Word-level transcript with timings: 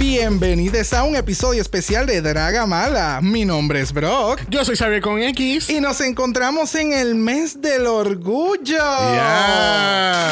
Bienvenidos 0.00 0.94
a 0.94 1.04
un 1.04 1.14
episodio 1.14 1.60
especial 1.60 2.06
de 2.06 2.22
Draga 2.22 2.64
Mala. 2.64 3.20
Mi 3.22 3.44
nombre 3.44 3.82
es 3.82 3.92
Brock. 3.92 4.40
Yo 4.48 4.64
soy 4.64 4.74
Xavier 4.74 5.02
con 5.02 5.20
X. 5.20 5.68
Y 5.68 5.78
nos 5.78 6.00
encontramos 6.00 6.74
en 6.74 6.94
el 6.94 7.14
mes 7.14 7.60
del 7.60 7.86
orgullo. 7.86 8.82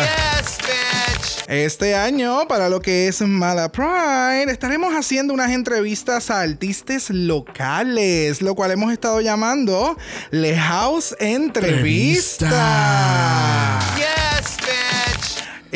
Yes, 0.01 0.57
bitch. 0.63 1.45
Este 1.49 1.95
año, 1.95 2.49
para 2.49 2.71
lo 2.71 2.81
que 2.81 3.09
es 3.09 3.21
Mala 3.21 3.71
Pride, 3.71 4.51
estaremos 4.51 4.95
haciendo 4.95 5.35
unas 5.35 5.51
entrevistas 5.51 6.31
a 6.31 6.41
artistas 6.41 7.11
locales, 7.11 8.41
lo 8.41 8.55
cual 8.55 8.71
hemos 8.71 8.91
estado 8.91 9.21
llamando 9.21 9.99
Le 10.31 10.57
House 10.57 11.15
Entrevista. 11.21 12.47
Entrevista. 12.47 13.58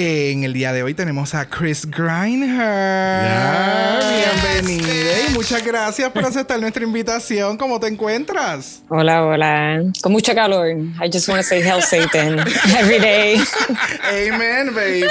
En 0.05 0.43
el 0.43 0.53
día 0.53 0.73
de 0.73 0.83
hoy 0.83 0.95
tenemos 0.95 1.33
a 1.33 1.49
Chris 1.49 1.89
Griner. 1.89 2.49
Yeah. 2.49 4.01
Bienvenida 4.35 5.29
y 5.29 5.33
muchas 5.33 5.65
gracias 5.65 6.11
por 6.11 6.25
aceptar 6.25 6.59
nuestra 6.59 6.83
invitación. 6.83 7.57
¿Cómo 7.57 7.79
te 7.79 7.87
encuentras? 7.87 8.83
Hola, 8.89 9.25
hola. 9.25 9.85
Con 10.03 10.11
mucho 10.11 10.35
calor. 10.35 10.71
I 11.01 11.09
just 11.09 11.29
want 11.29 11.41
to 11.41 11.47
say 11.47 11.63
Hell 11.63 11.81
Satan 11.81 12.41
every 12.77 12.99
day. 12.99 13.41
Amen, 14.11 14.75
baby. 14.75 15.07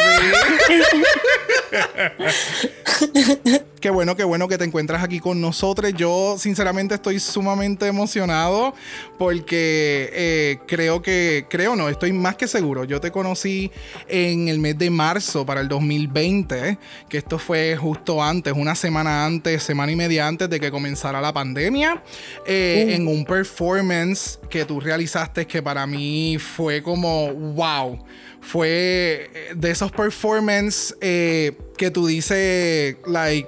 qué 3.82 3.90
bueno, 3.90 4.16
qué 4.16 4.24
bueno 4.24 4.48
que 4.48 4.58
te 4.58 4.64
encuentras 4.64 5.04
aquí 5.04 5.20
con 5.20 5.42
nosotros. 5.42 5.92
Yo, 5.94 6.36
sinceramente, 6.38 6.96
estoy 6.96 7.20
sumamente 7.20 7.88
emocionado 7.88 8.74
porque 9.18 10.10
eh, 10.14 10.60
creo 10.68 11.02
que, 11.02 11.48
creo 11.50 11.76
no, 11.76 11.90
estoy 11.90 12.14
más 12.14 12.36
que 12.36 12.48
seguro. 12.48 12.86
Yo 12.86 13.02
te 13.02 13.12
conocí 13.12 13.72
en 14.08 14.48
el 14.48 14.60
mes 14.60 14.78
de 14.78 14.92
marzo 14.92 15.46
para 15.46 15.62
el 15.62 15.68
2020, 15.68 16.78
que 17.10 17.18
esto 17.18 17.40
fue 17.40 17.76
justo 17.76 18.24
antes, 18.24 18.54
una 18.56 18.76
semana 18.76 19.26
antes, 19.26 19.64
semana 19.64 19.92
y 19.92 19.96
media 19.96 20.28
antes 20.28 20.50
de 20.50 20.60
que 20.60 20.70
comenzara 20.70 21.20
la 21.20 21.34
pandemia, 21.34 22.04
eh, 22.46 22.92
en 22.92 23.08
un 23.08 23.26
performance 23.26 24.40
que 24.50 24.64
tú 24.64 24.80
realizaste 24.80 25.48
que 25.48 25.62
para 25.62 25.88
mí 25.88 26.38
fue 26.38 26.84
como, 26.84 27.34
wow 27.34 28.00
fue 28.44 29.52
de 29.56 29.70
esos 29.70 29.92
performances 29.92 30.98
eh, 31.00 31.56
que 31.78 31.92
tú 31.92 32.08
dices, 32.08 32.98
like, 33.06 33.48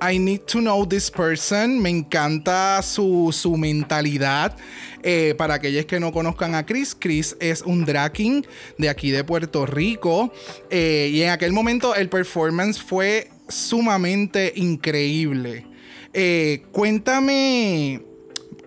I 0.00 0.18
need 0.18 0.40
to 0.46 0.60
know 0.60 0.84
this 0.86 1.10
person. 1.10 1.80
Me 1.80 1.90
encanta 1.90 2.80
su, 2.82 3.30
su 3.32 3.56
mentalidad. 3.56 4.56
Eh, 5.02 5.34
para 5.38 5.54
aquellos 5.54 5.84
que 5.86 6.00
no 6.00 6.12
conozcan 6.12 6.54
a 6.54 6.66
Chris, 6.66 6.94
Chris 6.98 7.36
es 7.40 7.62
un 7.62 7.84
drag 7.84 8.12
king 8.12 8.42
de 8.78 8.88
aquí 8.88 9.10
de 9.10 9.22
Puerto 9.24 9.64
Rico. 9.66 10.32
Eh, 10.70 11.10
y 11.12 11.22
en 11.22 11.30
aquel 11.30 11.52
momento 11.52 11.94
el 11.94 12.08
performance 12.08 12.80
fue 12.80 13.30
sumamente 13.48 14.52
increíble. 14.56 15.66
Eh, 16.12 16.62
cuéntame 16.72 18.02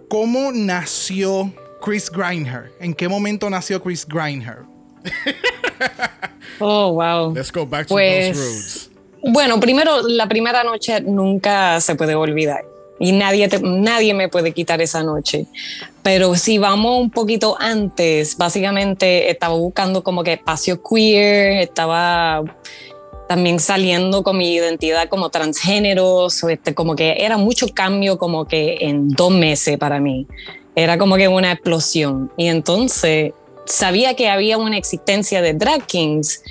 cómo 0.09 0.51
nació 0.53 1.53
Chris 1.81 2.09
Griner. 2.09 2.71
¿En 2.79 2.93
qué 2.93 3.07
momento 3.09 3.49
nació 3.49 3.81
Chris 3.81 4.05
Griner? 4.07 4.59
Oh, 6.63 6.93
wow. 6.93 7.33
Let's 7.33 7.51
go 7.51 7.65
back 7.65 7.87
to 7.87 7.95
Pues- 7.95 8.37
those 8.37 8.39
roots. 8.39 8.90
Bueno, 9.23 9.59
primero, 9.59 10.01
la 10.07 10.27
primera 10.27 10.63
noche 10.63 11.01
nunca 11.01 11.79
se 11.79 11.95
puede 11.95 12.15
olvidar. 12.15 12.65
Y 12.99 13.13
nadie, 13.13 13.49
nadie 13.61 14.13
me 14.13 14.29
puede 14.29 14.51
quitar 14.51 14.81
esa 14.81 15.01
noche. 15.03 15.47
Pero 16.03 16.35
si 16.35 16.57
vamos 16.57 16.99
un 16.99 17.09
poquito 17.09 17.55
antes, 17.59 18.37
básicamente 18.37 19.29
estaba 19.31 19.55
buscando 19.55 20.03
como 20.03 20.23
que 20.23 20.33
espacio 20.33 20.81
queer, 20.83 21.61
estaba 21.61 22.43
también 23.27 23.59
saliendo 23.59 24.23
con 24.23 24.37
mi 24.37 24.53
identidad 24.53 25.07
como 25.07 25.29
transgénero, 25.29 26.27
este, 26.27 26.75
como 26.75 26.95
que 26.95 27.15
era 27.19 27.37
mucho 27.37 27.67
cambio 27.73 28.17
como 28.17 28.45
que 28.45 28.77
en 28.81 29.09
dos 29.09 29.31
meses 29.31 29.77
para 29.77 29.99
mí. 29.99 30.27
Era 30.75 30.97
como 30.97 31.15
que 31.15 31.27
una 31.27 31.53
explosión. 31.53 32.31
Y 32.37 32.47
entonces 32.47 33.33
sabía 33.65 34.15
que 34.15 34.29
había 34.29 34.57
una 34.57 34.77
existencia 34.77 35.41
de 35.41 35.53
drag 35.53 35.85
kings, 35.85 36.43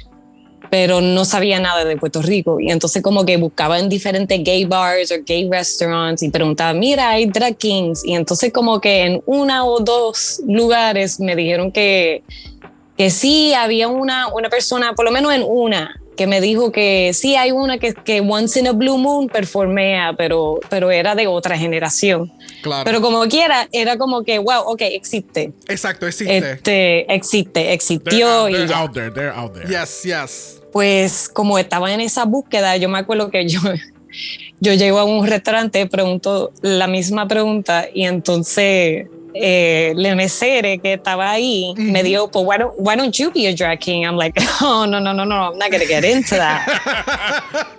pero 0.71 1.01
no 1.01 1.25
sabía 1.25 1.59
nada 1.59 1.85
de 1.85 1.97
Puerto 1.97 2.23
Rico. 2.23 2.61
Y 2.61 2.71
entonces 2.71 3.03
como 3.03 3.27
que 3.27 3.37
buscaba 3.37 3.79
en 3.79 3.89
diferentes 3.89 4.43
gay 4.43 4.65
bars 4.65 5.11
o 5.11 5.17
gay 5.27 5.49
restaurants 5.51 6.23
y 6.23 6.31
preguntaba, 6.31 6.73
mira, 6.73 7.11
hay 7.11 7.27
drag 7.27 7.57
kings. 7.57 8.05
Y 8.05 8.15
entonces 8.15 8.53
como 8.53 8.81
que 8.81 9.03
en 9.03 9.23
una 9.27 9.65
o 9.65 9.81
dos 9.81 10.41
lugares 10.47 11.19
me 11.19 11.35
dijeron 11.35 11.73
que, 11.73 12.23
que 12.97 13.11
sí, 13.11 13.53
había 13.53 13.89
una, 13.89 14.29
una 14.29 14.49
persona, 14.49 14.95
por 14.95 15.05
lo 15.05 15.11
menos 15.11 15.35
en 15.35 15.43
una, 15.47 16.01
que 16.17 16.27
me 16.27 16.41
dijo 16.41 16.71
que 16.71 17.13
sí, 17.15 17.35
hay 17.35 17.51
una 17.51 17.79
que, 17.79 17.95
que 17.95 18.21
Once 18.21 18.61
in 18.61 18.69
a 18.69 18.73
Blue 18.73 18.99
Moon 18.99 19.29
performea, 19.29 20.15
pero, 20.17 20.61
pero 20.69 20.91
era 20.91 21.15
de 21.15 21.27
otra 21.27 21.57
generación. 21.57 22.31
Claro. 22.63 22.85
Pero 22.85 23.01
como 23.01 23.27
quiera, 23.27 23.69
era 23.73 23.97
como 23.97 24.23
que, 24.23 24.39
wow, 24.39 24.61
ok, 24.67 24.83
existe. 24.83 25.53
Exacto, 25.67 26.07
existe. 26.07 26.37
Este, 26.37 27.13
existe, 27.13 27.53
They're, 27.61 27.73
existió 27.73 28.29
out, 28.29 28.53
they're 28.53 28.69
ya. 28.69 28.79
out 28.79 28.93
there. 28.93 29.11
They're 29.11 29.35
out 29.35 29.55
there. 29.55 29.67
Yes, 29.67 30.03
yes. 30.05 30.59
Pues 30.73 31.29
como 31.29 31.59
estaba 31.59 31.93
en 31.93 32.01
esa 32.01 32.25
búsqueda, 32.25 32.77
yo 32.77 32.89
me 32.89 32.99
acuerdo 32.99 33.31
que 33.31 33.49
yo, 33.49 33.61
yo 34.61 34.75
llego 34.75 34.99
a 34.99 35.05
un 35.05 35.27
restaurante, 35.27 35.87
pregunto 35.87 36.53
la 36.63 36.87
misma 36.87 37.27
pregunta 37.29 37.87
y 37.93 38.05
entonces 38.05 39.07
eh, 39.35 39.95
el 39.97 40.17
mesere 40.17 40.79
que 40.79 40.95
estaba 40.95 41.31
ahí 41.31 41.73
me 41.77 42.03
dijo, 42.03 42.31
pues, 42.31 42.45
why 42.45 42.59
don't, 42.59 42.75
why 42.79 42.97
don't 42.97 43.15
you 43.17 43.31
be 43.31 43.47
a 43.47 43.55
drag 43.55 43.79
king? 43.81 44.05
I'm 44.05 44.17
like, 44.17 44.35
oh, 44.61 44.87
no, 44.87 45.01
no, 45.01 45.13
no, 45.13 45.25
no, 45.25 45.53
I'm 45.53 45.59
not 45.59 45.71
going 45.71 45.83
to 45.83 45.87
get 45.87 46.05
into 46.05 46.35
that. 46.35 46.67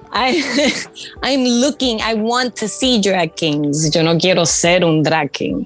I, 0.13 0.44
I'm 1.23 1.44
looking, 1.44 2.02
I 2.02 2.16
want 2.16 2.56
to 2.58 2.68
see 2.68 3.02
drag 3.02 3.35
kings. 3.35 3.94
Yo 3.94 4.03
no 4.03 4.18
quiero 4.18 4.46
ser 4.46 4.84
un 4.84 5.03
drag 5.03 5.31
king. 5.31 5.66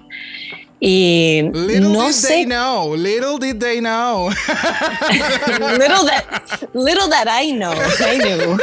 Y 0.80 1.42
Little 1.54 1.94
no 1.94 2.08
did 2.08 2.16
sé 2.16 2.28
they 2.28 2.46
know. 2.46 2.96
Little 2.96 3.38
did 3.38 3.60
they 3.60 3.80
know. 3.80 4.28
little 5.78 6.06
that 6.06 6.70
little 6.74 7.08
that 7.08 7.28
I 7.30 7.52
know, 7.52 7.74
I 7.74 8.18
knew. 8.18 8.58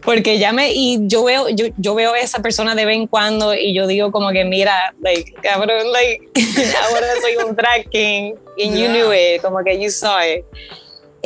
Porque 0.00 0.38
ya 0.38 0.52
me 0.52 0.72
y 0.72 0.98
yo 1.08 1.24
veo 1.24 1.48
yo, 1.48 1.66
yo 1.78 1.94
veo 1.94 2.12
a 2.12 2.20
esa 2.20 2.40
persona 2.40 2.74
de 2.74 2.84
vez 2.84 2.96
en 2.96 3.06
cuando 3.06 3.54
y 3.54 3.74
yo 3.74 3.86
digo 3.86 4.12
como 4.12 4.30
que 4.30 4.44
mira, 4.44 4.94
like 5.00 5.32
cabrón, 5.42 5.90
like 5.92 6.28
ahora 6.84 7.06
soy 7.20 7.36
un 7.36 7.56
drag 7.56 7.88
king 7.90 8.34
and 8.58 8.76
you 8.76 8.88
knew 8.88 9.12
it, 9.12 9.42
como 9.42 9.64
que 9.64 9.80
you 9.80 9.90
saw 9.90 10.20
it. 10.20 10.44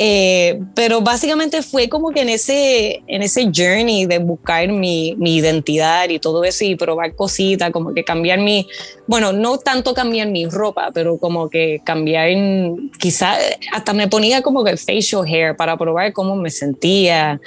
Eh, 0.01 0.61
pero 0.75 1.01
básicamente 1.01 1.61
fue 1.61 1.89
como 1.89 2.11
que 2.11 2.21
en 2.21 2.29
ese, 2.29 3.03
en 3.05 3.21
ese 3.21 3.51
journey 3.53 4.05
de 4.05 4.19
buscar 4.19 4.69
mi, 4.69 5.13
mi 5.17 5.35
identidad 5.35 6.07
y 6.07 6.19
todo 6.19 6.45
eso 6.45 6.63
y 6.63 6.77
probar 6.77 7.15
cositas, 7.15 7.69
como 7.71 7.93
que 7.93 8.05
cambiar 8.05 8.39
mi, 8.39 8.65
bueno, 9.07 9.33
no 9.33 9.57
tanto 9.57 9.93
cambiar 9.93 10.29
mi 10.29 10.45
ropa, 10.45 10.91
pero 10.93 11.17
como 11.17 11.49
que 11.49 11.81
cambiar, 11.83 12.29
quizás 12.97 13.39
hasta 13.73 13.91
me 13.91 14.07
ponía 14.07 14.41
como 14.41 14.63
que 14.63 14.77
facial 14.77 15.25
hair 15.27 15.57
para 15.57 15.75
probar 15.75 16.13
cómo 16.13 16.37
me 16.37 16.49
sentía. 16.49 17.41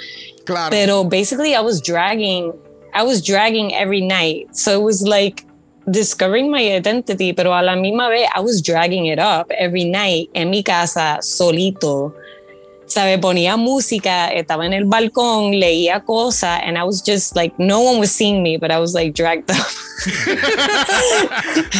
claro. 0.45 0.69
Pero 0.69 1.03
basically 1.03 1.55
I 1.55 1.61
was 1.61 1.81
dragging, 1.81 2.53
I 2.93 3.01
was 3.01 3.23
dragging 3.23 3.73
every 3.73 4.01
night. 4.01 4.55
So 4.55 4.79
it 4.79 4.83
was 4.83 5.01
like 5.01 5.43
discovering 5.89 6.51
my 6.51 6.61
identity, 6.61 7.33
pero 7.33 7.51
a 7.55 7.63
la 7.63 7.75
misma 7.75 8.09
vez 8.09 8.29
I 8.35 8.41
was 8.41 8.61
dragging 8.61 9.07
it 9.07 9.17
up 9.17 9.51
every 9.57 9.85
night 9.85 10.29
en 10.35 10.51
mi 10.51 10.61
casa 10.61 11.17
solito. 11.23 12.13
¿Sabe? 12.93 13.17
Ponía 13.17 13.57
música, 13.57 14.27
estaba 14.27 14.67
en 14.67 14.73
el 14.73 14.85
balcón, 14.85 15.59
leía 15.59 16.01
cosas, 16.05 16.61
and 16.63 16.77
I 16.77 16.83
was 16.83 17.01
just 17.03 17.35
like, 17.35 17.55
no 17.57 17.79
one 17.79 17.99
was 17.99 18.11
seeing 18.11 18.43
me, 18.43 18.55
but 18.55 18.69
I 18.69 18.77
was 18.77 18.93
like 18.93 19.15
dragged 19.15 19.49
up. 19.49 19.57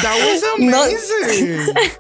That 0.02 0.18
was 0.26 0.42
No. 0.58 2.00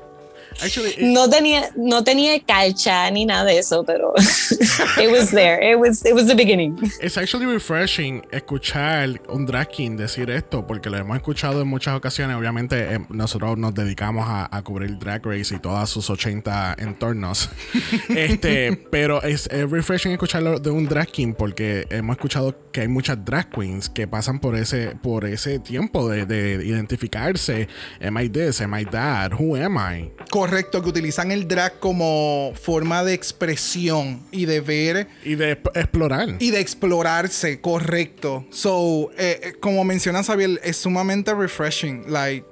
Actually, 0.61 0.91
it- 0.91 1.00
No 1.01 1.29
tenía, 1.29 1.69
no 1.75 2.03
tenía 2.03 2.39
calcha 2.45 3.09
ni 3.11 3.25
nada 3.25 3.45
de 3.45 3.57
eso, 3.59 3.83
pero 3.83 4.13
it 5.01 5.11
was 5.11 5.31
there. 5.31 5.61
It 5.61 5.77
was, 5.79 6.05
it 6.05 6.13
was 6.13 6.27
the 6.27 6.35
beginning. 6.35 6.77
it's 7.01 7.17
actually 7.17 7.45
refreshing 7.45 8.23
escuchar 8.31 9.21
un 9.29 9.45
drag 9.45 9.69
king 9.69 9.95
decir 9.97 10.29
esto, 10.29 10.65
porque 10.67 10.89
lo 10.89 10.97
hemos 10.97 11.15
escuchado 11.17 11.61
en 11.61 11.67
muchas 11.67 11.95
ocasiones. 11.95 12.35
Obviamente, 12.38 12.94
eh, 12.95 13.00
nosotros 13.09 13.57
nos 13.57 13.73
dedicamos 13.73 14.25
a, 14.27 14.55
a 14.55 14.61
cubrir 14.63 14.97
Drag 15.00 15.25
Race 15.25 15.55
y 15.55 15.59
todas 15.59 15.89
sus 15.89 16.09
80 16.09 16.75
entornos. 16.79 17.50
este, 18.09 18.73
pero 18.91 19.21
es, 19.23 19.47
es 19.47 19.69
refreshing 19.69 20.11
escucharlo 20.11 20.59
de 20.59 20.69
un 20.69 20.85
drag 20.88 21.07
king, 21.07 21.33
porque 21.33 21.85
hemos 21.89 22.15
escuchado 22.17 22.55
que 22.71 22.81
hay 22.81 22.88
muchas 22.88 23.23
drag 23.23 23.50
queens 23.50 23.89
que 23.89 24.07
pasan 24.07 24.39
por 24.39 24.55
ese, 24.55 24.95
por 25.01 25.25
ese 25.25 25.59
tiempo 25.59 26.09
de, 26.09 26.25
de 26.25 26.65
identificarse. 26.65 27.67
Am 28.01 28.17
I 28.17 28.29
this? 28.29 28.61
Am 28.61 28.73
I 28.77 28.85
that? 28.85 29.33
Who 29.33 29.55
am 29.55 29.77
I? 29.77 30.11
Correcto, 30.44 30.81
que 30.84 30.90
utilizan 30.90 31.31
el 31.31 31.48
drag 31.48 31.80
como 31.80 32.51
forma 32.62 33.01
de 33.06 33.13
expresión 33.13 34.24
y 34.30 34.44
de 34.45 34.60
ver 34.60 35.07
Y 35.24 35.36
de 35.36 35.57
exp- 35.57 35.72
explorar. 35.78 36.36
y 36.38 36.51
de 36.51 36.60
explorarse, 36.60 37.62
correcto. 37.62 38.45
So, 38.51 39.10
eh, 39.18 39.40
eh, 39.42 39.54
como 39.62 39.86
menciona 39.86 40.22
Xavier, 40.22 40.60
es 40.62 40.75
sumamente 40.75 41.34
refreshing, 41.34 42.12
like, 42.12 42.45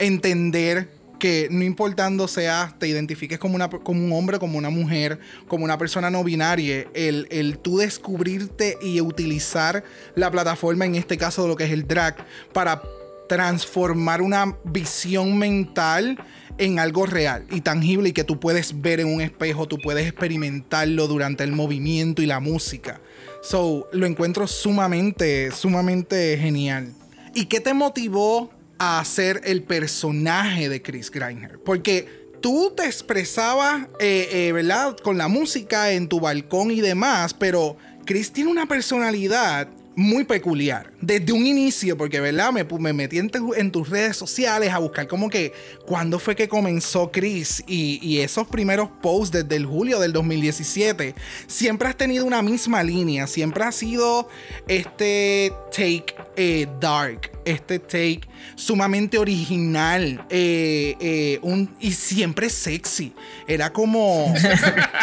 entender 0.00 0.88
que 1.20 1.46
no 1.52 1.62
importando 1.62 2.26
sea, 2.26 2.74
te 2.80 2.88
identifiques 2.88 3.38
como, 3.38 3.54
una, 3.54 3.70
como 3.70 4.04
un 4.04 4.12
hombre, 4.12 4.40
como 4.40 4.58
una 4.58 4.70
mujer, 4.70 5.20
como 5.46 5.62
una 5.64 5.78
persona 5.78 6.10
no 6.10 6.24
binaria, 6.24 6.88
el, 6.92 7.28
el 7.30 7.58
tú 7.58 7.78
descubrirte 7.78 8.76
y 8.82 9.00
utilizar 9.00 9.84
la 10.16 10.28
plataforma, 10.32 10.86
en 10.86 10.96
este 10.96 11.16
caso 11.16 11.42
de 11.42 11.48
lo 11.50 11.54
que 11.54 11.62
es 11.66 11.70
el 11.70 11.86
drag, 11.86 12.16
para 12.52 12.82
transformar 13.28 14.20
una 14.20 14.56
visión 14.64 15.38
mental 15.38 16.18
en 16.62 16.78
algo 16.78 17.06
real 17.06 17.44
y 17.50 17.60
tangible 17.60 18.10
y 18.10 18.12
que 18.12 18.22
tú 18.22 18.38
puedes 18.38 18.80
ver 18.80 19.00
en 19.00 19.08
un 19.08 19.20
espejo, 19.20 19.66
tú 19.66 19.78
puedes 19.78 20.06
experimentarlo 20.06 21.08
durante 21.08 21.42
el 21.42 21.50
movimiento 21.50 22.22
y 22.22 22.26
la 22.26 22.38
música. 22.38 23.00
So, 23.42 23.88
lo 23.92 24.06
encuentro 24.06 24.46
sumamente, 24.46 25.50
sumamente 25.50 26.38
genial. 26.38 26.92
¿Y 27.34 27.46
qué 27.46 27.58
te 27.58 27.74
motivó 27.74 28.52
a 28.78 29.00
hacer 29.00 29.40
el 29.44 29.64
personaje 29.64 30.68
de 30.68 30.80
Chris 30.82 31.10
Greiner? 31.10 31.58
Porque 31.58 32.06
tú 32.40 32.72
te 32.76 32.84
expresabas, 32.84 33.88
eh, 33.98 34.28
eh, 34.30 34.52
¿verdad? 34.52 34.96
Con 35.02 35.18
la 35.18 35.26
música 35.26 35.90
en 35.90 36.08
tu 36.08 36.20
balcón 36.20 36.70
y 36.70 36.80
demás, 36.80 37.34
pero 37.34 37.76
Chris 38.04 38.30
tiene 38.30 38.50
una 38.50 38.66
personalidad 38.66 39.68
muy 39.96 40.24
peculiar. 40.24 40.92
Desde 41.00 41.32
un 41.32 41.46
inicio, 41.46 41.96
porque, 41.96 42.20
¿verdad? 42.20 42.52
Me, 42.52 42.64
me 42.64 42.92
metí 42.92 43.18
en, 43.18 43.70
tus 43.70 43.88
redes 43.88 44.16
sociales 44.16 44.70
a 44.72 44.78
buscar 44.78 45.06
como 45.06 45.28
que 45.28 45.52
cuándo 45.86 46.18
fue 46.18 46.36
que 46.36 46.48
comenzó 46.48 47.10
Chris 47.10 47.62
y, 47.66 47.98
y, 48.02 48.20
esos 48.20 48.46
primeros 48.46 48.88
posts 49.02 49.32
desde 49.32 49.56
el 49.56 49.66
julio 49.66 49.98
del 49.98 50.12
2017. 50.12 51.14
Siempre 51.46 51.88
has 51.88 51.96
tenido 51.96 52.24
una 52.24 52.42
misma 52.42 52.82
línea, 52.82 53.26
siempre 53.26 53.64
ha 53.64 53.72
sido 53.72 54.28
este 54.68 55.52
take 55.70 56.14
eh, 56.36 56.66
dark, 56.80 57.31
este 57.44 57.78
take 57.78 58.22
sumamente 58.54 59.18
original 59.18 60.24
eh, 60.30 60.96
eh, 61.00 61.38
un, 61.42 61.74
y 61.80 61.92
siempre 61.92 62.48
sexy. 62.48 63.12
Era 63.46 63.72
como... 63.72 64.32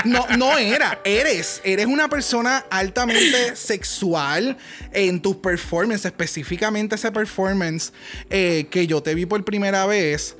No, 0.05 0.25
no 0.37 0.57
era, 0.57 1.01
eres. 1.03 1.61
Eres 1.63 1.85
una 1.85 2.07
persona 2.07 2.65
altamente 2.69 3.55
sexual 3.55 4.57
en 4.93 5.19
tus 5.19 5.35
performances, 5.35 6.05
específicamente 6.05 6.95
ese 6.95 7.11
performance 7.11 7.91
que 8.29 8.85
yo 8.87 9.03
te 9.03 9.13
vi 9.13 9.25
por 9.25 9.43
primera 9.43 9.85
vez. 9.85 10.37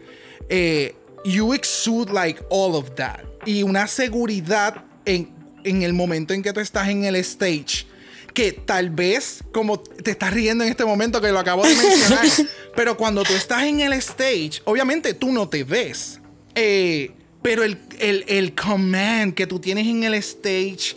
you 1.25 1.53
exude 1.53 2.11
like 2.13 2.41
all 2.49 2.75
of 2.75 2.95
that. 2.95 3.19
Y 3.45 3.63
una 3.63 3.87
seguridad 3.87 4.85
en, 5.05 5.29
en 5.63 5.83
el 5.83 5.93
momento 5.93 6.33
en 6.33 6.41
que 6.41 6.53
tú 6.53 6.61
estás 6.61 6.87
en 6.87 7.03
el 7.03 7.15
stage 7.17 7.88
que 8.39 8.53
tal 8.53 8.89
vez, 8.89 9.43
como 9.51 9.81
te 9.81 10.11
estás 10.11 10.33
riendo 10.33 10.63
en 10.63 10.69
este 10.69 10.85
momento 10.85 11.19
que 11.19 11.29
lo 11.29 11.39
acabo 11.39 11.63
de 11.67 11.75
mencionar, 11.75 12.25
pero 12.75 12.95
cuando 12.95 13.23
tú 13.23 13.33
estás 13.33 13.63
en 13.63 13.81
el 13.81 13.91
stage, 13.91 14.61
obviamente 14.63 15.13
tú 15.13 15.33
no 15.33 15.49
te 15.49 15.65
ves. 15.65 16.21
Eh, 16.55 17.11
pero 17.41 17.65
el, 17.65 17.77
el, 17.99 18.23
el 18.29 18.55
command 18.55 19.33
que 19.33 19.45
tú 19.45 19.59
tienes 19.59 19.85
en 19.87 20.05
el 20.05 20.13
stage, 20.13 20.95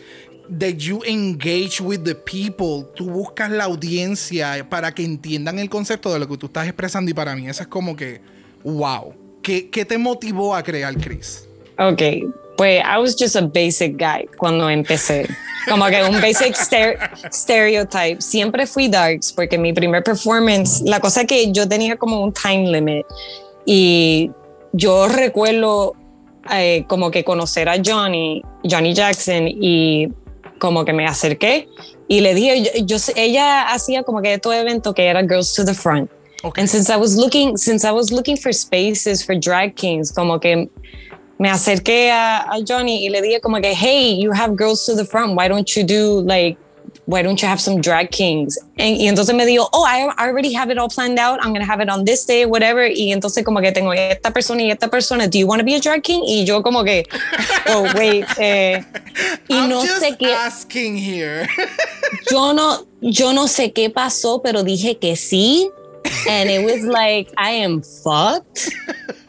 that 0.56 0.74
you 0.76 1.02
engage 1.04 1.80
with 1.80 2.04
the 2.04 2.14
people, 2.14 2.86
tú 2.94 3.10
buscas 3.10 3.50
la 3.50 3.64
audiencia 3.64 4.64
para 4.70 4.94
que 4.94 5.04
entiendan 5.04 5.58
el 5.58 5.68
concepto 5.68 6.12
de 6.12 6.20
lo 6.20 6.28
que 6.28 6.36
tú 6.36 6.46
estás 6.46 6.68
expresando 6.68 7.10
y 7.10 7.14
para 7.14 7.34
mí 7.34 7.48
eso 7.48 7.62
es 7.62 7.68
como 7.68 7.96
que, 7.96 8.20
wow. 8.62 9.16
¿Qué, 9.42 9.68
qué 9.68 9.84
te 9.84 9.98
motivó 9.98 10.54
a 10.54 10.62
crear 10.62 10.94
Chris? 10.94 11.48
Ok, 11.76 12.02
pues 12.56 12.82
I 12.84 12.99
was 12.99 13.16
just 13.19 13.37
a 13.37 13.43
basic 13.43 13.96
guy 13.96 14.28
cuando 14.38 14.69
empecé. 14.69 15.28
Como 15.69 15.87
que 15.87 16.02
un 16.02 16.20
basic 16.20 16.56
stereotype. 17.31 18.20
Siempre 18.20 18.66
fui 18.66 18.88
darks 18.88 19.32
porque 19.32 19.56
mi 19.58 19.72
primer 19.72 20.02
performance, 20.02 20.82
la 20.84 20.99
cosa 20.99 21.25
que 21.25 21.52
yo 21.52 21.69
tenía 21.69 21.96
como 21.96 22.20
un 22.20 22.32
time 22.32 22.70
limit 22.70 23.06
y 23.64 24.31
yo 24.72 25.06
recuerdo 25.08 25.94
eh, 26.50 26.84
como 26.88 27.10
que 27.10 27.22
conocer 27.22 27.69
a 27.69 27.76
Johnny, 27.84 28.43
Johnny 28.64 28.93
Jackson 28.93 29.46
y 29.46 30.08
como 30.58 30.84
que 30.84 30.93
me 30.93 31.06
acerqué 31.06 31.69
y 32.08 32.20
le 32.20 32.34
dije, 32.34 32.84
yo, 32.84 32.96
ella 33.16 33.72
hacía 33.72 34.02
como 34.02 34.20
que 34.20 34.38
todo 34.38 34.52
evento 34.52 34.93
que 34.93 35.06
era 35.06 35.22
Girls 35.22 35.54
to 35.54 35.64
the 35.64 35.75
Front. 35.75 36.10
Okay. 36.44 36.62
And 36.62 36.69
since 36.69 36.90
I 36.90 36.96
was 36.96 37.16
looking, 37.16 37.56
since 37.56 37.84
I 37.84 37.93
was 37.93 38.10
looking 38.10 38.37
for 38.37 38.52
spaces 38.52 39.25
for 39.25 39.37
drag 39.37 39.76
kings, 39.76 40.10
como 40.10 40.40
que 40.40 40.69
me 41.42 41.50
acerqué 41.50 42.12
a, 42.12 42.42
a, 42.42 42.60
Johnny 42.64 43.04
y 43.04 43.08
le 43.08 43.20
dije 43.20 43.40
como 43.40 43.60
que, 43.60 43.74
hey, 43.74 44.16
you 44.16 44.30
have 44.30 44.54
girls 44.56 44.86
to 44.86 44.94
the 44.94 45.04
front, 45.04 45.34
why 45.36 45.48
don't 45.48 45.74
you 45.74 45.82
do 45.82 46.20
like, 46.20 46.56
why 47.06 47.20
don't 47.20 47.42
you 47.42 47.48
have 47.48 47.60
some 47.60 47.80
drag 47.80 48.12
kings? 48.12 48.56
And, 48.78 48.96
y 48.96 49.08
entonces 49.08 49.34
me 49.34 49.44
dijo, 49.44 49.68
oh, 49.72 49.84
I, 49.84 50.08
already 50.24 50.52
have 50.52 50.70
it 50.70 50.78
all 50.78 50.88
planned 50.88 51.18
out, 51.18 51.40
I'm 51.42 51.52
going 51.52 51.66
to 51.66 51.66
have 51.66 51.80
it 51.80 51.88
on 51.88 52.04
this 52.04 52.24
day, 52.24 52.46
whatever. 52.46 52.86
Y 52.86 53.10
entonces 53.10 53.44
como 53.44 53.60
que 53.60 53.72
tengo 53.72 53.92
esta 53.92 54.30
persona 54.30 54.62
y 54.62 54.70
esta 54.70 54.86
persona, 54.88 55.26
do 55.26 55.36
you 55.36 55.48
want 55.48 55.58
to 55.58 55.64
be 55.64 55.74
a 55.74 55.80
drag 55.80 56.04
king? 56.04 56.22
Y 56.24 56.44
yo 56.44 56.62
como 56.62 56.84
que, 56.84 57.02
oh, 57.66 57.90
wait, 57.96 58.24
eh, 58.38 58.84
y 59.48 59.54
I'm 59.56 59.68
no 59.68 59.80
just 59.80 60.00
sé 60.00 60.16
qué. 60.16 60.32
asking 60.32 60.96
here. 60.96 61.48
yo 62.30 62.52
no, 62.52 62.86
yo 63.00 63.32
no 63.32 63.48
sé 63.48 63.72
qué 63.72 63.90
pasó, 63.90 64.42
pero 64.42 64.62
dije 64.62 64.96
que 64.96 65.16
sí. 65.16 65.72
And 66.28 66.50
it 66.50 66.64
was 66.64 66.84
like, 66.84 67.32
I 67.37 67.50
am 67.50 67.82
fucked. 67.82 68.70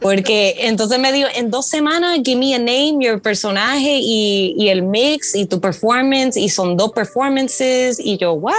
Porque 0.00 0.56
entonces 0.58 0.98
me 0.98 1.12
dijo, 1.12 1.28
en 1.34 1.50
dos 1.50 1.68
semanas, 1.68 2.20
give 2.22 2.38
me 2.38 2.54
a 2.54 2.58
name, 2.58 3.00
your 3.00 3.18
personaje 3.18 4.00
y, 4.02 4.54
y, 4.58 4.68
el 4.68 4.82
mix 4.82 5.34
y 5.34 5.46
tu 5.46 5.60
performance. 5.60 6.36
Y 6.36 6.48
son 6.48 6.76
dos 6.76 6.92
performances. 6.92 7.98
Y 7.98 8.18
yo, 8.18 8.34
what? 8.34 8.54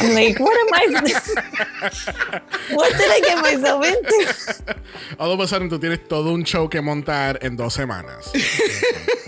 I'm 0.00 0.14
like, 0.14 0.40
what 0.40 0.56
am 0.56 0.74
I? 0.74 0.86
what 2.74 2.92
did 2.96 3.10
I 3.10 3.20
get 3.20 3.42
myself 3.42 3.84
into? 3.84 4.34
All 5.18 5.32
of 5.32 5.40
a 5.40 5.46
sudden, 5.46 5.68
tú 5.68 5.78
tienes 5.78 6.08
todo 6.08 6.32
un 6.32 6.44
show 6.44 6.68
que 6.68 6.80
montar 6.80 7.38
en 7.42 7.56
dos 7.56 7.74
semanas. 7.74 8.30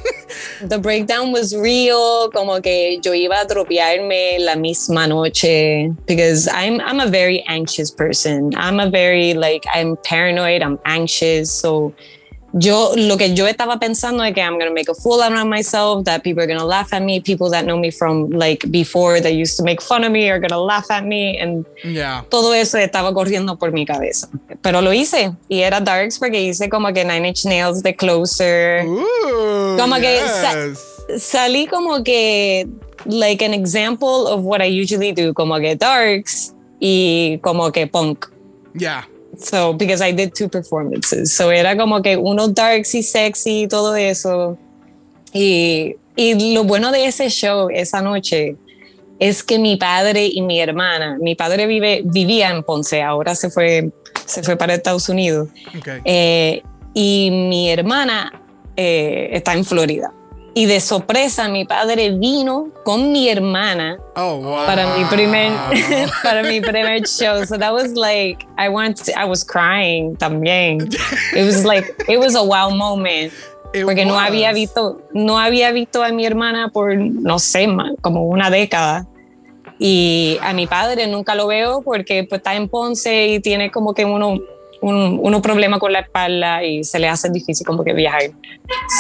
The 0.62 0.78
breakdown 0.78 1.32
was 1.32 1.56
real, 1.56 2.30
como 2.30 2.60
que 2.60 3.00
yo 3.02 3.12
iba 3.12 3.42
a 3.42 3.46
dropearme 3.46 4.40
la 4.40 4.56
misma 4.56 5.08
noche 5.08 5.96
because 6.06 6.48
I'm 6.48 6.80
I'm 6.80 7.00
a 7.00 7.06
very 7.06 7.42
anxious 7.48 7.90
person. 7.90 8.52
I'm 8.56 8.78
a 8.78 8.90
very 8.90 9.32
like 9.32 9.64
I'm 9.72 9.96
paranoid, 10.04 10.62
I'm 10.62 10.78
anxious, 10.84 11.50
so 11.50 11.94
yo 12.52 12.92
lo 12.96 13.16
que 13.16 13.34
yo 13.34 13.46
estaba 13.46 13.78
pensando 13.78 14.24
es 14.24 14.34
que 14.34 14.40
I'm 14.40 14.58
gonna 14.58 14.72
make 14.72 14.88
a 14.88 14.94
fool 14.94 15.22
out 15.22 15.32
of 15.32 15.46
myself, 15.46 16.04
that 16.04 16.22
people 16.22 16.42
are 16.42 16.46
gonna 16.46 16.64
laugh 16.64 16.92
at 16.92 17.02
me, 17.02 17.20
people 17.20 17.50
that 17.50 17.64
know 17.64 17.78
me 17.78 17.90
from 17.90 18.30
like 18.30 18.70
before 18.70 19.20
that 19.20 19.32
used 19.32 19.56
to 19.56 19.62
make 19.62 19.80
fun 19.80 20.04
of 20.04 20.10
me 20.10 20.28
are 20.30 20.40
gonna 20.40 20.58
laugh 20.58 20.90
at 20.90 21.04
me, 21.04 21.38
and 21.38 21.64
yeah. 21.84 22.22
todo 22.30 22.52
eso 22.52 22.78
estaba 22.78 23.12
corriendo 23.14 23.58
por 23.58 23.70
mi 23.70 23.86
cabeza. 23.86 24.28
Pero 24.62 24.80
lo 24.80 24.92
hice 24.92 25.32
y 25.48 25.60
era 25.60 25.80
darks 25.80 26.18
porque 26.18 26.40
hice 26.40 26.68
como 26.68 26.92
que 26.92 27.04
Nine 27.04 27.28
Inch 27.28 27.44
Nails 27.44 27.82
de 27.82 27.94
Closer, 27.94 28.84
Ooh, 28.86 29.76
como 29.78 29.96
yes. 29.96 30.02
que 30.02 30.28
sa 30.28 31.18
salí 31.18 31.66
como 31.68 32.02
que 32.02 32.66
like 33.06 33.42
an 33.42 33.54
example 33.54 34.26
of 34.26 34.44
what 34.44 34.60
I 34.60 34.66
usually 34.66 35.12
do, 35.12 35.32
como 35.32 35.58
que 35.58 35.76
darks 35.76 36.54
y 36.80 37.38
como 37.42 37.70
que 37.70 37.86
punk. 37.86 38.26
Yeah. 38.74 39.04
So, 39.42 39.72
because 39.72 40.02
I 40.02 40.12
did 40.12 40.34
two 40.34 40.48
performances. 40.48 41.32
So, 41.32 41.50
era 41.50 41.76
como 41.76 42.02
que 42.02 42.16
uno 42.16 42.48
darks 42.48 42.94
y 42.94 43.02
sexy 43.02 43.62
y 43.62 43.68
todo 43.68 43.94
eso. 43.94 44.58
Y, 45.32 45.96
y 46.16 46.54
lo 46.54 46.64
bueno 46.64 46.90
de 46.92 47.06
ese 47.06 47.28
show 47.30 47.68
esa 47.70 48.02
noche 48.02 48.56
es 49.18 49.42
que 49.42 49.58
mi 49.58 49.76
padre 49.76 50.26
y 50.26 50.40
mi 50.42 50.60
hermana, 50.60 51.18
mi 51.20 51.34
padre 51.34 51.66
vive, 51.66 52.02
vivía 52.04 52.50
en 52.50 52.62
Ponce, 52.62 53.02
ahora 53.02 53.34
se 53.34 53.50
fue, 53.50 53.90
se 54.24 54.42
fue 54.42 54.56
para 54.56 54.74
Estados 54.74 55.08
Unidos. 55.08 55.48
Okay. 55.78 56.00
Eh, 56.04 56.62
y 56.94 57.30
mi 57.30 57.70
hermana 57.70 58.42
eh, 58.76 59.28
está 59.32 59.52
en 59.52 59.64
Florida. 59.64 60.12
Y 60.52 60.66
de 60.66 60.80
sorpresa 60.80 61.48
mi 61.48 61.64
padre 61.64 62.10
vino 62.10 62.68
con 62.84 63.12
mi 63.12 63.28
hermana 63.28 63.98
oh, 64.16 64.36
wow. 64.36 64.66
para 64.66 64.96
mi 64.96 65.04
primer 65.04 65.52
para 66.24 66.42
mi 66.42 66.60
primer 66.60 67.06
show. 67.06 67.44
So 67.44 67.56
that 67.56 67.72
was 67.72 67.94
like 67.94 68.44
I 68.58 68.68
went 68.68 68.96
to, 69.04 69.12
I 69.16 69.26
was 69.26 69.44
crying 69.44 70.16
también. 70.16 70.92
It 71.34 71.44
was 71.44 71.64
like 71.64 71.94
it 72.08 72.18
was 72.18 72.34
a 72.34 72.42
wow 72.42 72.70
moment. 72.70 73.32
It 73.72 73.84
porque 73.84 74.04
no 74.04 74.14
was. 74.14 74.26
había 74.26 74.52
visto 74.52 75.00
no 75.12 75.38
había 75.38 75.70
visto 75.70 76.02
a 76.02 76.10
mi 76.10 76.26
hermana 76.26 76.70
por 76.70 76.96
no 76.96 77.38
sé, 77.38 77.68
como 78.00 78.24
una 78.24 78.50
década. 78.50 79.06
Y 79.78 80.38
a 80.42 80.52
mi 80.52 80.66
padre 80.66 81.06
nunca 81.06 81.34
lo 81.34 81.46
veo 81.46 81.80
porque 81.80 82.24
pues, 82.24 82.40
está 82.40 82.54
en 82.54 82.68
Ponce 82.68 83.28
y 83.28 83.40
tiene 83.40 83.70
como 83.70 83.94
que 83.94 84.04
uno 84.04 84.40
un, 84.82 85.18
uno 85.22 85.42
problema 85.42 85.78
con 85.78 85.92
la 85.92 86.00
espalda 86.00 86.64
y 86.64 86.84
se 86.84 86.98
le 86.98 87.08
hace 87.08 87.28
difícil 87.30 87.66
como 87.66 87.84
que 87.84 87.92
viajar. 87.92 88.30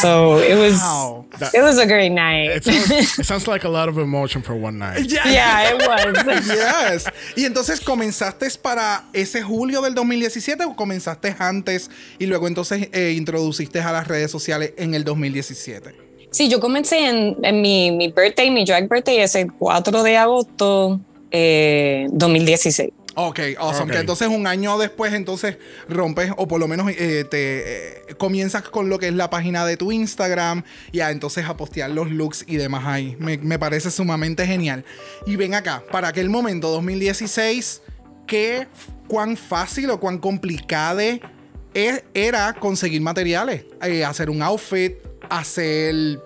So 0.00 0.42
it 0.42 0.56
was 0.56 0.80
Wow. 0.80 1.26
it 1.54 1.62
was 1.62 1.78
a 1.78 1.86
great 1.86 2.12
night. 2.12 2.50
It 2.56 2.64
sounds, 2.64 2.90
it 3.18 3.24
sounds 3.24 3.46
like 3.46 3.64
a 3.66 3.70
lot 3.70 3.88
of 3.88 3.98
emotion 3.98 4.42
for 4.42 4.54
one 4.54 4.78
night. 4.78 5.06
Yeah. 5.10 5.30
yeah, 5.30 5.70
it 5.70 5.76
was. 5.86 6.46
Yes. 6.46 7.04
Y 7.36 7.44
entonces 7.44 7.80
comenzaste 7.80 8.48
para 8.62 9.04
ese 9.12 9.42
julio 9.42 9.80
del 9.82 9.94
2017 9.94 10.64
o 10.64 10.74
comenzaste 10.74 11.34
antes 11.38 11.90
y 12.18 12.26
luego 12.26 12.48
entonces 12.48 12.88
eh, 12.92 13.14
introduciste 13.16 13.80
a 13.80 13.92
las 13.92 14.08
redes 14.08 14.30
sociales 14.30 14.72
en 14.76 14.94
el 14.94 15.04
2017. 15.04 15.94
Sí, 16.30 16.48
yo 16.48 16.60
comencé 16.60 17.06
en, 17.08 17.36
en 17.42 17.60
mi, 17.60 17.90
mi 17.90 18.08
birthday, 18.08 18.50
mi 18.50 18.64
drag 18.64 18.88
birthday 18.88 19.18
es 19.18 19.34
el 19.34 19.52
4 19.52 20.02
de 20.02 20.16
agosto 20.16 21.00
eh, 21.32 22.06
2016. 22.12 22.90
Ok, 23.14 23.40
awesome. 23.58 23.90
Que 23.92 23.98
entonces 23.98 24.28
un 24.28 24.46
año 24.46 24.78
después, 24.78 25.12
entonces 25.12 25.58
rompes, 25.88 26.32
o 26.36 26.46
por 26.46 26.60
lo 26.60 26.68
menos 26.68 26.90
eh, 26.90 27.24
te 27.28 28.10
eh, 28.10 28.14
comienzas 28.18 28.62
con 28.62 28.88
lo 28.88 28.98
que 28.98 29.08
es 29.08 29.14
la 29.14 29.30
página 29.30 29.66
de 29.66 29.76
tu 29.76 29.92
Instagram, 29.92 30.62
y 30.92 31.00
a 31.00 31.10
entonces 31.10 31.44
a 31.46 31.56
postear 31.56 31.90
los 31.90 32.10
looks 32.10 32.44
y 32.46 32.56
demás 32.56 32.84
ahí. 32.86 33.16
Me, 33.18 33.38
me 33.38 33.58
parece 33.58 33.90
sumamente 33.90 34.46
genial. 34.46 34.84
Y 35.26 35.36
ven 35.36 35.54
acá, 35.54 35.82
para 35.90 36.08
aquel 36.08 36.30
momento, 36.30 36.70
2016, 36.70 37.82
¿qué, 38.26 38.68
cuán 39.08 39.36
fácil 39.36 39.90
o 39.90 39.98
cuán 39.98 40.18
complicado 40.18 41.00
e- 41.00 42.04
era 42.14 42.54
conseguir 42.54 43.00
materiales? 43.00 43.64
Eh, 43.82 44.04
hacer 44.04 44.30
un 44.30 44.42
outfit, 44.42 44.94
hacer 45.28 46.20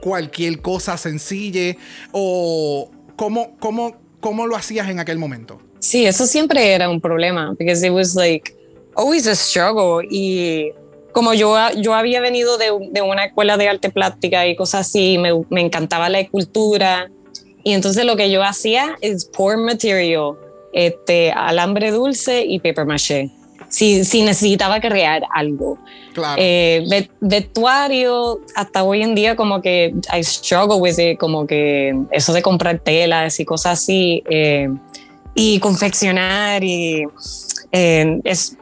cualquier 0.00 0.60
cosa 0.60 0.96
sencilla, 0.96 1.76
o 2.12 2.90
cómo, 3.16 3.56
cómo, 3.58 3.96
cómo 4.20 4.46
lo 4.46 4.54
hacías 4.54 4.88
en 4.88 5.00
aquel 5.00 5.18
momento. 5.18 5.60
Sí, 5.84 6.06
eso 6.06 6.26
siempre 6.26 6.72
era 6.72 6.88
un 6.88 6.98
problema, 6.98 7.54
because 7.58 7.86
it 7.86 7.92
was 7.92 8.14
like 8.14 8.54
always 8.96 9.26
a 9.26 9.34
struggle. 9.34 10.06
Y 10.10 10.72
como 11.12 11.34
yo, 11.34 11.54
yo 11.76 11.92
había 11.92 12.22
venido 12.22 12.56
de, 12.56 12.70
de 12.90 13.02
una 13.02 13.26
escuela 13.26 13.58
de 13.58 13.68
arte 13.68 13.90
plástica 13.90 14.46
y 14.46 14.56
cosas 14.56 14.86
así, 14.88 15.18
me, 15.18 15.30
me 15.50 15.60
encantaba 15.60 16.08
la 16.08 16.20
escultura. 16.20 17.10
Y 17.62 17.72
entonces 17.72 18.06
lo 18.06 18.16
que 18.16 18.30
yo 18.30 18.42
hacía 18.42 18.96
es 19.02 19.26
pour 19.26 19.58
material, 19.58 20.36
este, 20.72 21.32
alambre 21.32 21.90
dulce 21.90 22.42
y 22.46 22.60
paper 22.60 22.86
maché. 22.86 23.30
Si, 23.68 24.04
si 24.04 24.22
necesitaba 24.22 24.80
crear 24.80 25.22
algo. 25.34 25.78
Claro. 26.14 26.40
Eh, 26.42 26.82
ve- 26.88 27.10
vestuario, 27.20 28.40
hasta 28.54 28.84
hoy 28.84 29.02
en 29.02 29.14
día 29.14 29.36
como 29.36 29.60
que 29.60 29.92
I 30.16 30.22
struggle 30.22 30.78
with 30.78 30.98
it, 30.98 31.18
como 31.18 31.46
que 31.46 31.94
eso 32.10 32.32
de 32.32 32.40
comprar 32.40 32.78
telas 32.78 33.38
y 33.38 33.44
cosas 33.44 33.80
así, 33.82 34.22
eh, 34.30 34.68
y 35.34 35.58
confeccionar 35.60 36.62
y 36.64 37.04
eh, 37.72 38.20
es 38.24 38.56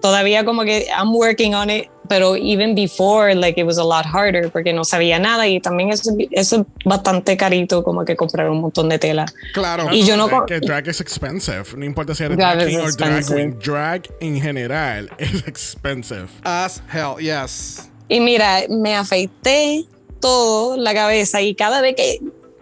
todavía 0.00 0.44
como 0.44 0.62
que 0.62 0.86
I'm 0.96 1.14
working 1.14 1.54
on 1.54 1.70
it, 1.70 1.86
pero 2.08 2.36
even 2.36 2.74
before 2.74 3.34
like 3.34 3.60
it 3.60 3.66
was 3.66 3.78
a 3.78 3.84
lot 3.84 4.04
harder 4.06 4.50
porque 4.50 4.72
no 4.72 4.84
sabía 4.84 5.18
nada 5.18 5.46
y 5.46 5.60
también 5.60 5.90
eso, 5.90 6.10
eso 6.30 6.56
es 6.60 6.62
bastante 6.84 7.36
carito 7.36 7.82
como 7.82 8.04
que 8.04 8.16
comprar 8.16 8.48
un 8.48 8.60
montón 8.60 8.88
de 8.88 8.98
tela. 8.98 9.26
claro. 9.52 9.88
Y 9.92 10.04
yo 10.04 10.16
no 10.16 10.26
Es 10.26 10.32
co- 10.32 10.46
que 10.46 10.60
drag 10.60 10.88
es 10.88 11.00
expensive. 11.00 11.64
No 11.76 11.84
importa 11.84 12.14
si 12.14 12.24
eres 12.24 12.38
Drag 12.38 12.66
king 12.66 12.78
o 12.78 12.90
drag 12.92 13.26
queen. 13.26 13.58
Drag 13.64 14.02
en 14.20 14.40
general 14.40 15.10
es 15.18 15.46
expensive. 15.46 16.26
As 16.44 16.80
hell, 16.92 17.16
yes. 17.20 17.88
Y 18.08 18.20
mira, 18.20 18.60
me 18.70 18.94
afeité 18.96 19.84
todo 20.20 20.76
la 20.76 20.94
cabeza 20.94 21.42
y 21.42 21.54
cada 21.54 21.80
vez 21.82 21.94
que, 21.94 22.18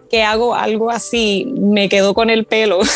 que 0.09 0.23
hago 0.23 0.55
algo 0.55 0.89
así, 0.91 1.45
me 1.57 1.89
quedo 1.89 2.13
con 2.13 2.29
el 2.29 2.45
pelo. 2.45 2.79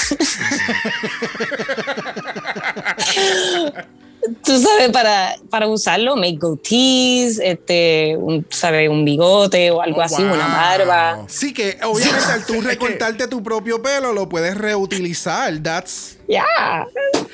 Tú 4.45 4.59
sabes, 4.61 4.91
para, 4.91 5.35
para 5.49 5.67
usarlo, 5.67 6.15
make 6.15 6.37
goatees, 6.39 7.39
este, 7.39 8.15
un, 8.17 8.45
¿sabes? 8.49 8.87
un 8.87 9.03
bigote 9.03 9.71
o 9.71 9.81
algo 9.81 9.99
Oh, 9.99 10.03
así, 10.03 10.21
wow. 10.23 10.33
una 10.33 10.47
barba. 10.47 11.25
Sí 11.27 11.53
que 11.53 11.77
obviamente 11.83 12.25
al 12.31 12.45
tú 12.45 12.61
recortarte 12.61 13.27
tu 13.27 13.41
propio 13.41 13.81
pelo 13.81 14.13
lo 14.13 14.29
puedes 14.29 14.55
reutilizar. 14.55 15.57
That's 15.61 16.17
Ya. 16.27 16.87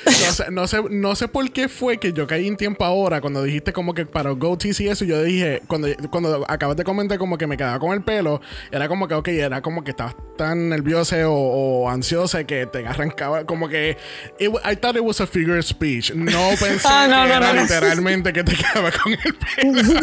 No 0.06 0.32
sé, 0.32 0.46
no, 0.51 0.67
sé, 0.67 0.82
no 0.89 1.15
sé 1.15 1.27
por 1.27 1.51
qué 1.51 1.67
fue 1.67 1.98
que 1.98 2.13
yo 2.13 2.25
caí 2.27 2.48
en 2.48 2.56
tiempo 2.58 2.86
ahora 2.86 3.22
cuando 3.22 3.44
dijiste 3.44 3.74
como 3.74 3.94
que 3.94 4.06
para 4.06 4.32
goatees 4.32 4.79
y 4.79 4.88
eso. 4.88 5.06
Yo 5.06 5.22
dije, 5.24 5.62
cuando, 5.67 5.88
cuando 6.10 6.46
acabas 6.48 6.77
de 6.77 6.84
comentar 6.84 7.17
como 7.17 7.38
que 7.38 7.48
me 7.48 7.58
quedaba 7.58 7.79
con 7.79 7.91
el 7.94 8.03
pelo, 8.03 8.41
era 8.72 8.88
como 8.88 9.08
que, 9.08 9.13
ok, 9.15 9.27
era 9.29 9.62
como 9.62 9.84
que 9.84 9.91
estabas 9.91 10.15
tan 10.38 10.70
nervioso 10.70 11.15
o, 11.32 11.84
o 11.84 11.89
ansioso 11.89 12.38
que 12.46 12.65
te 12.67 12.86
arrancaba 12.88 13.46
como 13.46 13.67
que. 13.67 13.98
it 14.39 14.50
I 14.63 14.75
thought 14.75 14.96
it 14.96 15.03
was 15.03 15.20
a 15.22 15.27
figure 15.27 15.60
of 15.60 15.65
speech. 15.65 16.13
No 16.13 16.50
pensé 16.60 16.88
Ah, 16.89 17.08
no, 17.10 17.25
que 17.25 17.34
era 17.34 17.53
literalmente 17.53 18.34
que 18.34 18.44
te 18.44 18.56
quedaba 18.56 18.91
con 18.91 19.13
el 19.13 19.36
pelo. 19.36 20.00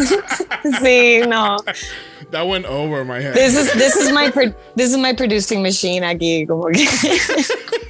Sí, 0.83 1.21
no. 1.29 1.57
That 2.31 2.47
went 2.47 2.67
over 2.67 3.05
my 3.05 3.21
head. 3.21 3.35
This 3.35 3.57
is, 3.57 3.73
this 3.75 3.97
is 3.97 4.13
my 4.13 4.31
pro- 4.31 4.55
this 4.77 4.91
is 4.91 4.97
my 4.97 5.15
producing 5.15 5.63
machine 5.63 6.03
aquí, 6.03 6.47
como 6.47 6.67
que. 6.67 6.87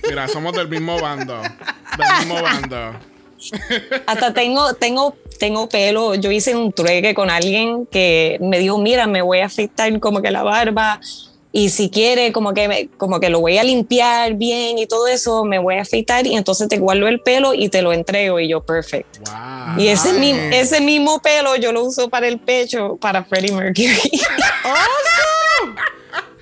Mira, 0.08 0.28
somos 0.28 0.52
del 0.54 0.68
mismo 0.68 0.98
bando. 1.00 1.40
Del 1.40 2.06
mismo 2.20 2.42
bando. 2.42 2.94
Hasta 4.06 4.32
tengo, 4.32 4.74
tengo, 4.74 5.16
tengo 5.38 5.68
pelo. 5.68 6.14
Yo 6.14 6.30
hice 6.30 6.54
un 6.54 6.72
trueque 6.72 7.14
con 7.14 7.30
alguien 7.30 7.86
que 7.86 8.38
me 8.40 8.58
dijo, 8.58 8.78
mira, 8.78 9.06
me 9.06 9.22
voy 9.22 9.40
a 9.40 9.46
afeitar 9.46 9.98
como 10.00 10.22
que 10.22 10.30
la 10.30 10.42
barba 10.42 11.00
y 11.56 11.68
si 11.70 11.88
quiere 11.88 12.32
como 12.32 12.52
que, 12.52 12.66
me- 12.66 12.88
como 12.96 13.20
que 13.20 13.28
lo 13.30 13.38
voy 13.38 13.58
a 13.58 13.62
limpiar 13.62 14.34
bien 14.34 14.76
y 14.76 14.86
todo 14.88 15.06
eso, 15.06 15.44
me 15.44 15.60
voy 15.60 15.76
a 15.76 15.82
afeitar 15.82 16.26
y 16.26 16.34
entonces 16.34 16.66
te 16.68 16.78
guardo 16.78 17.06
el 17.06 17.20
pelo 17.20 17.54
y 17.54 17.68
te 17.68 17.80
lo 17.80 17.92
entrego 17.92 18.40
y 18.40 18.48
yo, 18.48 18.60
perfect. 18.64 19.18
Wow. 19.18 19.78
Y 19.78 19.86
ese, 19.86 20.14
mi- 20.14 20.32
ese 20.32 20.80
mismo 20.80 21.22
pelo 21.22 21.54
yo 21.54 21.70
lo 21.72 21.84
uso 21.84 22.08
para 22.10 22.26
el 22.26 22.40
pecho, 22.40 22.96
para 23.00 23.22
Freddie 23.24 23.52
Mercury. 23.52 23.88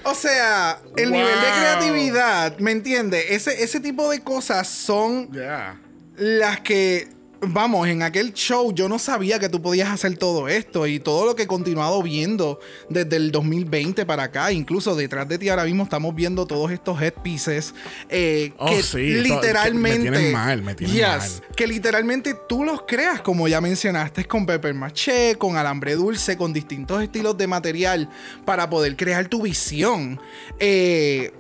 O 0.05 0.15
sea, 0.17 0.81
el 0.97 1.11
Wow. 1.11 1.19
nivel 1.19 1.35
de 1.41 1.47
creatividad, 1.61 2.59
¿me 2.59 2.73
entiendes? 2.73 3.25
Ese, 3.29 3.63
ese 3.63 3.79
tipo 3.79 4.11
de 4.11 4.21
cosas 4.21 4.67
son 4.69 5.31
Yeah. 5.33 5.81
las 6.17 6.61
que, 6.61 7.09
vamos, 7.43 7.89
en 7.89 8.03
aquel 8.03 8.33
show 8.33 8.73
yo 8.73 8.89
no 8.89 8.99
sabía 8.99 9.39
que 9.39 9.49
tú 9.49 9.61
podías 9.61 9.91
hacer 9.91 10.17
todo 10.17 10.49
esto 10.49 10.87
y 10.87 11.01
todo 11.01 11.27
lo 11.27 11.35
que 11.35 11.43
he 11.43 11.47
continuado 11.47 12.03
viendo 12.03 12.61
desde 12.89 13.17
el 13.17 13.33
2020 13.33 14.07
para 14.07 14.25
acá, 14.25 14.53
incluso 14.53 14.95
detrás 14.95 15.29
de 15.29 15.39
ti 15.39 15.49
ahora 15.49 15.65
mismo 15.65 15.83
estamos 15.85 16.15
viendo 16.15 16.47
todos 16.47 16.71
estos 16.71 17.01
headpieces 17.01 17.75
eh, 18.09 18.53
Oh, 18.59 18.67
que 18.67 18.83
sí, 18.83 18.99
literalmente... 18.99 20.11
me 20.11 20.17
tienen 20.19 20.33
mal, 20.33 20.63
me 20.63 20.75
tienen 20.75 20.95
Yes, 20.97 21.41
mal. 21.41 21.57
que 21.57 21.67
literalmente 21.67 22.37
tú 22.49 22.65
los 22.65 22.83
creas, 22.83 23.21
como 23.21 23.49
ya 23.49 23.61
mencionaste, 23.61 24.25
con 24.27 24.47
pepper 24.47 24.75
maché, 24.75 25.37
con 25.37 25.57
alambre 25.57 25.95
dulce, 25.97 26.37
con 26.37 26.53
distintos 26.53 27.03
estilos 27.03 27.37
de 27.37 27.47
material 27.47 28.09
para 28.45 28.71
poder 28.71 28.97
crear 28.97 29.27
tu 29.29 29.43
visión. 29.43 30.21
Eh, 30.59 31.33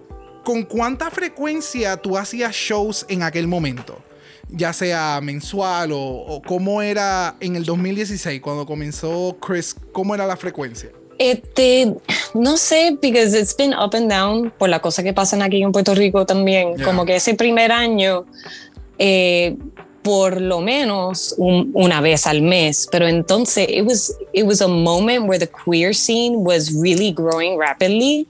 ¿Con 0.44 0.64
cuánta 0.64 1.08
frecuencia 1.10 1.96
tú 1.96 2.18
hacías 2.18 2.52
shows 2.54 3.06
en 3.08 3.22
aquel 3.22 3.46
momento? 3.46 4.02
Ya 4.54 4.72
sea 4.72 5.20
mensual 5.22 5.92
o, 5.92 5.98
o 6.00 6.42
cómo 6.42 6.82
era 6.82 7.36
en 7.40 7.56
el 7.56 7.64
2016 7.64 8.40
cuando 8.40 8.66
comenzó 8.66 9.36
Chris, 9.40 9.74
¿cómo 9.92 10.14
era 10.14 10.26
la 10.26 10.36
frecuencia? 10.36 10.90
Este, 11.18 11.94
no 12.34 12.56
sé, 12.56 12.98
because 13.00 13.38
it's 13.38 13.56
been 13.56 13.72
up 13.74 13.94
and 13.94 14.10
down 14.10 14.52
por 14.58 14.68
la 14.68 14.80
cosa 14.80 15.02
que 15.02 15.12
pasan 15.12 15.40
aquí 15.42 15.62
en 15.62 15.72
Puerto 15.72 15.94
Rico 15.94 16.26
también. 16.26 16.74
Yeah. 16.76 16.84
Como 16.84 17.04
que 17.06 17.16
ese 17.16 17.34
primer 17.34 17.70
año, 17.72 18.24
eh, 18.98 19.56
por 20.02 20.40
lo 20.40 20.60
menos 20.60 21.34
un- 21.38 21.70
una 21.74 22.00
vez 22.00 22.26
al 22.26 22.42
mes, 22.42 22.88
pero 22.90 23.06
entonces 23.06 23.68
it 23.70 23.86
was, 23.86 24.16
it 24.32 24.44
was 24.44 24.60
a 24.60 24.66
moment 24.68 25.28
where 25.28 25.38
the 25.38 25.48
queer 25.64 25.94
scene 25.94 26.34
was 26.38 26.72
really 26.74 27.12
growing 27.12 27.56
rapidly 27.56 28.26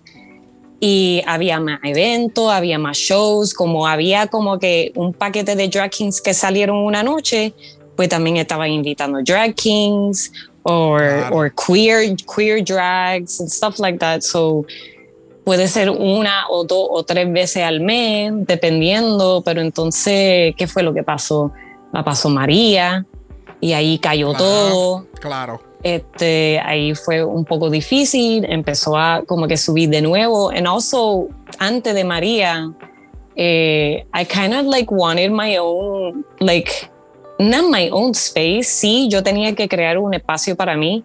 y 0.84 1.22
había 1.28 1.60
más 1.60 1.78
eventos, 1.84 2.50
había 2.50 2.76
más 2.76 2.96
shows, 2.96 3.54
como 3.54 3.86
había 3.86 4.26
como 4.26 4.58
que 4.58 4.90
un 4.96 5.12
paquete 5.14 5.54
de 5.54 5.68
drag 5.68 5.90
kings 5.92 6.20
que 6.20 6.34
salieron 6.34 6.76
una 6.78 7.04
noche, 7.04 7.54
pues 7.94 8.08
también 8.08 8.36
estaban 8.38 8.68
invitando 8.68 9.20
drag 9.22 9.54
kings 9.54 10.32
or, 10.64 10.98
Claro. 10.98 11.36
or 11.36 11.52
queer, 11.54 12.16
queer 12.26 12.64
drags 12.64 13.38
and 13.40 13.48
stuff 13.48 13.78
like 13.78 13.98
that. 14.00 14.22
So 14.22 14.64
puede 15.44 15.68
ser 15.68 15.88
una 15.88 16.48
o 16.50 16.64
dos 16.64 16.88
o 16.90 17.04
tres 17.04 17.32
veces 17.32 17.62
al 17.62 17.78
mes, 17.78 18.32
dependiendo, 18.48 19.40
pero 19.44 19.60
entonces, 19.60 20.52
¿qué 20.56 20.66
fue 20.66 20.82
lo 20.82 20.92
que 20.92 21.04
pasó? 21.04 21.52
La 21.92 22.02
pasó 22.02 22.28
María 22.28 23.06
y 23.60 23.72
ahí 23.72 24.00
cayó 24.00 24.30
Claro. 24.32 24.44
todo 24.44 25.06
Claro. 25.20 25.62
Este, 25.82 26.60
ahí 26.60 26.94
fue 26.94 27.24
un 27.24 27.44
poco 27.44 27.70
difícil, 27.70 28.44
empezó 28.48 28.96
a 28.96 29.22
como 29.26 29.46
que 29.46 29.56
subir 29.56 29.88
de 29.88 30.02
nuevo. 30.02 30.50
And 30.50 30.66
also, 30.66 31.28
antes 31.58 31.94
de 31.94 32.04
María, 32.04 32.72
eh, 33.36 34.04
I 34.14 34.24
kind 34.24 34.54
of 34.54 34.66
like 34.66 34.92
wanted 34.92 35.30
my 35.30 35.56
own, 35.58 36.24
like, 36.40 36.70
not 37.38 37.64
my 37.70 37.88
own 37.90 38.12
space. 38.12 38.64
Sí, 38.64 39.08
yo 39.10 39.22
tenía 39.22 39.54
que 39.54 39.68
crear 39.68 39.98
un 39.98 40.14
espacio 40.14 40.56
para 40.56 40.76
mí, 40.76 41.04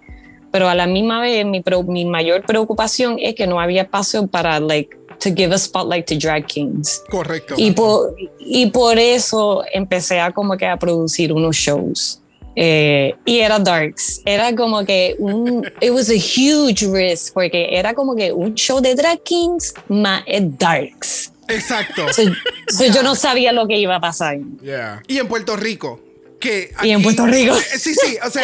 pero 0.51 0.69
a 0.69 0.75
la 0.75 0.88
misma 0.88 1.22
vez 1.22 1.46
mi, 1.46 1.63
mi 1.88 2.05
mayor 2.05 2.43
preocupación 2.46 3.17
es 3.19 3.36
que 3.36 3.48
no 3.48 3.60
había 3.60 3.84
espacio 3.84 4.27
para, 4.27 4.60
like, 4.60 4.96
to 5.19 5.34
give 5.34 5.53
a 5.53 5.57
spotlight 5.57 6.05
to 6.05 6.15
drag 6.15 6.46
kings. 6.48 7.03
Correcto. 7.10 7.55
Y 7.57 7.72
por, 7.72 8.15
y 8.39 8.67
por 8.67 9.00
eso 9.00 9.63
empecé 9.74 10.19
a 10.19 10.31
como 10.31 10.55
que 10.57 10.67
a 10.67 10.77
producir 10.77 11.34
unos 11.34 11.55
shows. 11.55 12.22
Eh, 12.59 13.15
y 13.23 13.37
era 13.37 13.59
darks. 13.59 14.23
Era 14.25 14.55
como 14.55 14.83
que 14.83 15.15
un. 15.19 15.63
It 15.79 15.91
was 15.91 16.09
a 16.09 16.15
huge 16.15 16.87
risk 16.91 17.35
porque 17.35 17.69
era 17.71 17.93
como 17.93 18.15
que 18.15 18.31
un 18.31 18.55
show 18.55 18.81
de 18.81 18.95
drag 18.95 19.21
kings 19.23 19.75
más 19.87 20.23
darks. 20.57 21.31
Exacto. 21.49 22.11
So, 22.13 22.23
so 22.67 22.85
yo 22.85 23.03
no 23.03 23.13
sabía 23.13 23.51
lo 23.51 23.67
que 23.67 23.77
iba 23.77 23.95
a 23.95 23.99
pasar. 23.99 24.39
Yeah. 24.63 25.03
y 25.07 25.19
en 25.19 25.27
Puerto 25.27 25.55
Rico. 25.55 26.01
Que 26.39 26.74
Y 26.84 26.91
en 26.91 27.01
Puerto 27.01 27.25
Rico. 27.25 27.56
Sí, 27.77 27.94
sí, 27.94 28.17
o 28.24 28.29
sea, 28.29 28.44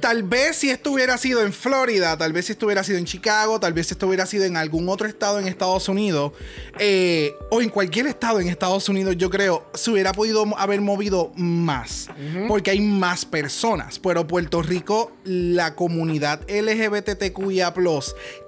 tal 0.00 0.22
vez 0.22 0.56
si 0.56 0.70
esto 0.70 0.92
hubiera 0.92 1.16
sido 1.18 1.42
en 1.42 1.52
Florida, 1.52 2.16
tal 2.16 2.32
vez 2.32 2.46
si 2.46 2.52
esto 2.52 2.66
hubiera 2.66 2.84
sido 2.84 2.98
en 2.98 3.04
Chicago, 3.04 3.60
tal 3.60 3.72
vez 3.72 3.86
si 3.86 3.94
esto 3.94 4.06
hubiera 4.06 4.26
sido 4.26 4.44
en 4.44 4.56
algún 4.56 4.88
otro 4.88 5.06
estado 5.06 5.38
en 5.38 5.48
Estados 5.48 5.88
Unidos, 5.88 6.32
eh, 6.78 7.34
o 7.50 7.60
en 7.60 7.68
cualquier 7.68 8.06
estado 8.06 8.40
en 8.40 8.48
Estados 8.48 8.88
Unidos, 8.88 9.16
yo 9.16 9.30
creo, 9.30 9.66
se 9.74 9.90
hubiera 9.90 10.12
podido 10.12 10.44
haber 10.58 10.80
movido 10.80 11.32
más, 11.36 12.08
porque 12.48 12.70
hay 12.70 12.80
más 12.80 13.24
personas. 13.24 13.98
Pero 13.98 14.26
Puerto 14.26 14.62
Rico, 14.62 15.12
la 15.24 15.74
comunidad 15.74 16.40
LGBTQIA, 16.48 17.72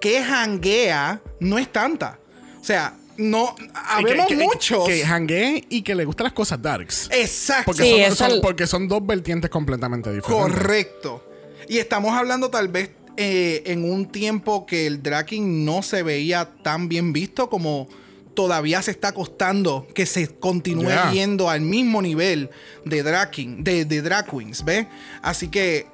que 0.01 0.23
janguea, 0.23 1.21
no 1.41 1.59
es 1.59 1.73
tanta. 1.73 2.19
O 2.61 2.65
sea, 2.65 2.97
no, 3.19 3.55
habemos 3.75 4.27
que, 4.27 4.37
que- 4.37 4.43
muchos. 4.45 4.87
Que, 4.87 5.65
y 5.69 5.83
que 5.83 5.95
le 5.95 6.05
gustan 6.05 6.25
las 6.25 6.33
cosas 6.33 6.61
darks. 6.61 7.09
Exacto. 7.13 7.65
Porque, 7.67 7.83
Sí, 7.85 7.91
son, 7.91 8.01
eso 8.01 8.15
son- 8.17 8.31
el- 8.33 8.41
porque 8.41 8.67
son 8.67 8.89
dos 8.89 9.05
vertientes 9.07 9.51
completamente 9.51 10.13
diferentes. 10.13 10.53
Correcto. 10.55 11.29
Y 11.69 11.79
estamos 11.79 12.15
hablando 12.15 12.51
tal 12.51 12.69
vez 12.69 12.91
eh, 13.17 13.63
en 13.67 13.91
un 13.91 14.07
tiempo 14.07 14.67
que 14.67 14.87
el 14.87 15.03
dragging 15.03 15.65
no 15.65 15.83
se 15.83 16.03
veía 16.03 16.51
tan 16.63 16.89
bien 16.89 17.13
visto 17.13 17.49
como 17.49 17.89
todavía 18.35 18.83
se 18.83 18.91
está 18.91 19.13
costando 19.13 19.87
que 19.95 20.05
se 20.05 20.29
continúe 20.29 20.85
Yeah. 20.89 21.11
viendo 21.11 21.49
al 21.49 21.63
mismo 21.63 22.03
nivel 22.03 22.51
de 22.85 23.03
dragging, 23.03 23.65
de, 23.65 23.87
de 23.87 24.03
drag 24.03 24.27
queens, 24.31 24.63
¿ves? 24.63 24.87
Así 25.23 25.49
que 25.49 25.87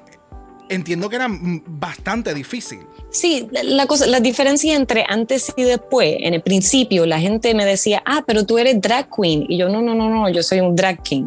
entiendo 0.68 1.08
que 1.08 1.14
era 1.16 1.28
bastante 1.30 2.34
difícil. 2.34 2.80
Sí, 3.12 3.46
la- 3.50 3.86
cosa, 3.86 4.06
la 4.06 4.20
diferencia 4.20 4.74
entre 4.74 5.04
antes 5.06 5.52
y 5.54 5.64
después, 5.64 6.16
en 6.20 6.32
el 6.32 6.40
principio 6.40 7.04
la 7.04 7.20
gente 7.20 7.54
me 7.54 7.66
decía, 7.66 8.02
ah, 8.06 8.24
pero 8.26 8.46
tú 8.46 8.56
eres 8.56 8.80
drag 8.80 9.06
queen. 9.14 9.44
Y 9.48 9.58
yo, 9.58 9.68
no, 9.68 9.82
no, 9.82 9.94
no, 9.94 10.08
no, 10.08 10.30
yo 10.30 10.42
soy 10.42 10.60
un 10.60 10.74
drag 10.74 11.02
king. 11.02 11.24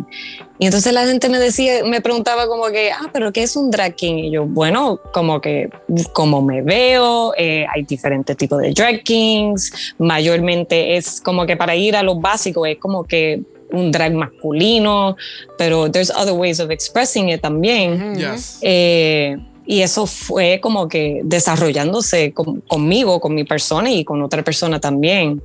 Y 0.58 0.66
entonces 0.66 0.92
la 0.94 1.06
gente 1.06 1.30
me 1.30 1.38
decía, 1.38 1.84
me 1.86 2.02
preguntaba 2.02 2.48
como 2.48 2.66
que, 2.72 2.92
ah, 2.92 3.10
pero 3.14 3.32
¿qué 3.32 3.44
es 3.44 3.56
un 3.56 3.70
drag 3.70 3.94
king? 3.96 4.16
Y 4.16 4.32
yo, 4.32 4.46
bueno, 4.46 5.00
como 5.14 5.40
que, 5.40 5.70
como 6.12 6.42
me 6.42 6.64
veo, 6.64 7.34
eh, 7.38 7.66
hay 7.74 7.84
diferentes 7.84 8.36
tipos 8.36 8.60
de 8.62 8.72
drag 8.72 9.04
kings, 9.04 9.94
mayormente 10.00 10.98
es 10.98 11.22
como 11.22 11.46
que 11.46 11.56
para 11.56 11.76
ir 11.76 11.96
a 11.96 12.02
lo 12.02 12.16
básico, 12.16 12.66
es 12.66 12.78
como 12.80 13.04
que 13.04 13.42
un 13.72 13.92
drag 13.92 14.14
masculino, 14.14 15.18
pero 15.58 15.92
there's 15.92 16.10
other 16.10 16.34
ways 16.34 16.60
of 16.60 16.72
expressing 16.72 17.30
it 17.30 17.42
también. 17.42 18.16
Yes. 18.16 18.58
Eh, 18.62 19.38
y 19.68 19.82
eso 19.82 20.06
fue 20.06 20.60
como 20.62 20.88
que 20.88 21.22
desarrollándose 21.24 22.34
con- 22.34 22.62
conmigo, 22.62 23.20
con 23.20 23.34
mi 23.34 23.44
persona 23.44 23.90
y 23.92 24.04
con 24.04 24.22
otra 24.22 24.44
persona 24.44 24.80
también, 24.80 25.42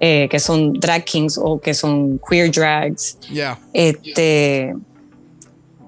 eh, 0.00 0.28
que 0.30 0.38
son 0.38 0.74
drag 0.74 1.04
kings 1.04 1.38
o 1.42 1.58
que 1.60 1.72
son 1.74 2.20
queer 2.28 2.50
drags. 2.50 3.18
Yeah. 3.32 3.58
Este, 3.72 4.74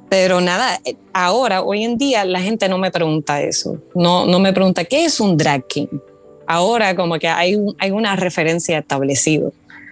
pero 0.09 0.41
nada, 0.41 0.81
ahora, 1.13 1.63
hoy 1.63 1.83
en 1.85 1.99
día, 1.99 2.25
la 2.25 2.41
gente 2.41 2.69
no 2.69 2.79
me 2.79 2.91
pregunta 2.91 3.43
eso. 3.43 3.79
No, 3.95 4.27
no 4.27 4.39
me 4.39 4.53
pregunta 4.53 4.85
qué 4.85 5.05
es 5.05 5.19
un 5.21 5.37
drag 5.37 5.67
king. 5.67 5.89
Ahora, 6.47 6.95
como 6.95 7.19
que 7.19 7.27
hay, 7.29 7.57
un- 7.57 7.75
hay 7.79 7.91
una 7.91 8.15
referencia 8.17 8.79
establecida. 8.79 9.49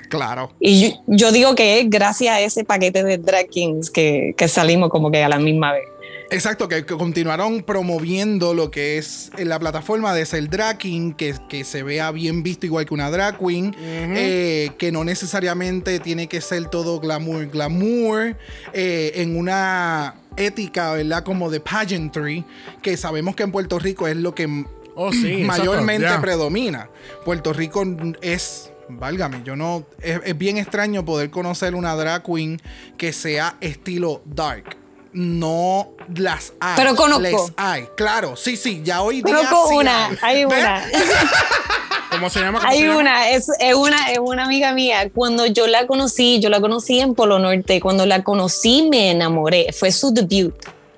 Claro. 0.08 0.52
Y 0.60 0.90
yo, 0.90 0.96
yo 1.06 1.32
digo 1.32 1.54
que 1.54 1.80
es 1.80 1.88
gracias 1.90 2.34
a 2.36 2.40
ese 2.40 2.64
paquete 2.64 3.02
de 3.02 3.16
drag 3.16 3.48
kings 3.48 3.90
que, 3.90 4.34
que 4.36 4.46
salimos 4.46 4.90
como 4.90 5.10
que 5.10 5.22
a 5.24 5.28
la 5.28 5.38
misma 5.38 5.72
vez. 5.72 5.84
Exacto, 6.32 6.66
que, 6.66 6.86
que 6.86 6.96
continuaron 6.96 7.62
promoviendo 7.62 8.54
lo 8.54 8.70
que 8.70 8.96
es 8.96 9.30
en 9.36 9.50
la 9.50 9.58
plataforma 9.58 10.14
de 10.14 10.24
ser 10.24 10.48
drag 10.48 10.78
king, 10.78 11.12
que, 11.12 11.34
que 11.48 11.62
se 11.64 11.82
vea 11.82 12.10
bien 12.10 12.42
visto 12.42 12.64
igual 12.64 12.86
que 12.86 12.94
una 12.94 13.10
drag 13.10 13.38
queen, 13.38 13.74
eh, 13.78 14.70
que 14.78 14.90
no 14.92 15.04
necesariamente 15.04 16.00
tiene 16.00 16.28
que 16.28 16.40
ser 16.40 16.70
todo 16.70 17.00
glamour, 17.00 17.48
glamour, 17.48 18.36
eh, 18.72 19.12
en 19.16 19.36
una 19.36 20.14
ética, 20.36 20.92
¿verdad? 20.94 21.22
Como 21.22 21.50
de 21.50 21.60
pageantry, 21.60 22.44
que 22.82 22.96
sabemos 22.96 23.36
que 23.36 23.42
en 23.42 23.52
Puerto 23.52 23.78
Rico 23.78 24.08
es 24.08 24.16
lo 24.16 24.34
que 24.34 24.64
Oh, 24.94 25.10
sí. 25.10 25.42
exacto, 25.42 25.64
mayormente 25.64 26.06
yeah. 26.06 26.20
predomina. 26.20 26.90
Puerto 27.24 27.52
Rico 27.54 27.82
es, 28.20 28.70
válgame, 28.90 29.42
yo 29.42 29.56
no, 29.56 29.86
es, 30.02 30.20
es 30.24 30.36
bien 30.36 30.58
extraño 30.58 31.04
poder 31.04 31.30
conocer 31.30 31.74
una 31.74 31.94
drag 31.94 32.22
queen 32.22 32.60
que 32.98 33.12
sea 33.12 33.56
estilo 33.60 34.22
dark. 34.26 34.81
No 35.12 35.88
las 36.14 36.52
hay. 36.60 36.74
Pero 36.76 36.96
conozco. 36.96 37.22
Les 37.22 37.52
hay, 37.56 37.84
claro, 37.96 38.36
sí, 38.36 38.56
sí, 38.56 38.80
ya 38.84 39.02
hoy 39.02 39.22
día 39.22 39.36
Conozco 39.36 39.68
sí 39.68 39.74
una, 39.76 40.10
hay. 40.22 40.44
una. 40.44 40.84
¿Cómo 42.10 42.28
se 42.30 42.40
llama? 42.40 42.58
¿Cómo 42.60 42.70
Hay 42.70 42.78
se 42.78 42.86
llama? 42.86 42.98
una, 43.00 43.30
es, 43.30 43.48
es 43.58 43.74
una, 43.74 44.10
es 44.10 44.18
una 44.18 44.44
amiga 44.44 44.72
mía. 44.72 45.10
Cuando 45.14 45.46
yo 45.46 45.66
la 45.66 45.86
conocí, 45.86 46.40
yo 46.40 46.50
la 46.50 46.60
conocí 46.60 47.00
en 47.00 47.14
Polo 47.14 47.38
Norte. 47.38 47.80
Cuando 47.80 48.04
la 48.06 48.22
conocí, 48.22 48.86
me 48.90 49.10
enamoré. 49.10 49.72
Fue 49.72 49.90
su 49.92 50.12
debut. 50.12 50.54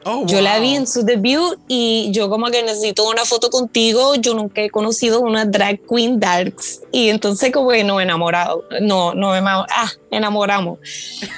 Oh, 0.06 0.26
Yo 0.26 0.42
la 0.42 0.58
vi 0.58 0.74
en 0.74 0.86
su 0.86 1.02
debut 1.02 1.58
y 1.66 2.10
yo 2.12 2.28
como 2.28 2.50
que 2.50 2.62
necesito 2.62 3.08
una 3.08 3.24
foto 3.24 3.48
contigo. 3.48 4.16
Yo 4.16 4.34
nunca 4.34 4.60
he 4.60 4.68
conocido 4.68 5.20
una 5.20 5.46
drag 5.46 5.80
queen 5.88 6.20
darks 6.20 6.82
y 6.92 7.08
entonces 7.08 7.50
como 7.52 7.70
que 7.70 7.84
nos 7.84 8.02
enamorado, 8.02 8.64
no, 8.82 9.14
no 9.14 9.32
ah, 9.32 9.90
enamoramos. 10.10 10.78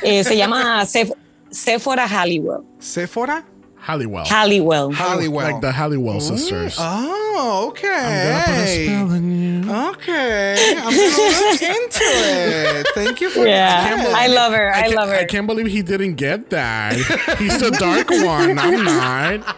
Eh, 0.03 0.25
se 0.25 0.37
llama 0.37 0.83
Seph- 0.85 1.15
Sephora 1.57 2.07
Halliwell. 2.07 2.64
Sephora 2.79 3.42
Halliwell. 3.77 4.25
Halliwell. 4.27 4.92
Halliwell. 4.92 5.53
Like 5.53 5.61
the 5.62 5.73
Halliwell 5.73 6.21
sisters. 6.21 6.77
Oh, 6.79 7.69
okay. 7.69 7.88
I'm 7.88 8.29
gonna 8.29 8.45
put 8.45 8.55
a 8.55 8.66
spell 8.66 9.11
on 9.16 9.25
you. 9.40 9.47
Okay, 9.66 10.77
I'm 10.77 10.92
gonna 10.92 11.51
look 11.51 11.62
into 11.62 12.05
it. 12.05 12.87
Thank 12.95 13.21
you 13.23 13.31
for 13.31 13.47
Yeah, 13.47 13.97
that. 13.97 14.14
I 14.14 14.27
love 14.27 14.53
her. 14.53 14.71
I, 14.73 14.83
can't, 14.83 14.95
love 14.95 15.09
her. 15.09 15.14
I 15.16 15.25
can't 15.25 15.47
believe 15.47 15.66
he 15.66 15.83
didn't 15.83 16.14
get 16.16 16.51
that. 16.51 16.92
He's 17.38 17.59
the 17.59 17.71
dark 17.71 18.11
one. 18.11 18.59
I'm 18.59 18.85
not. 18.85 19.57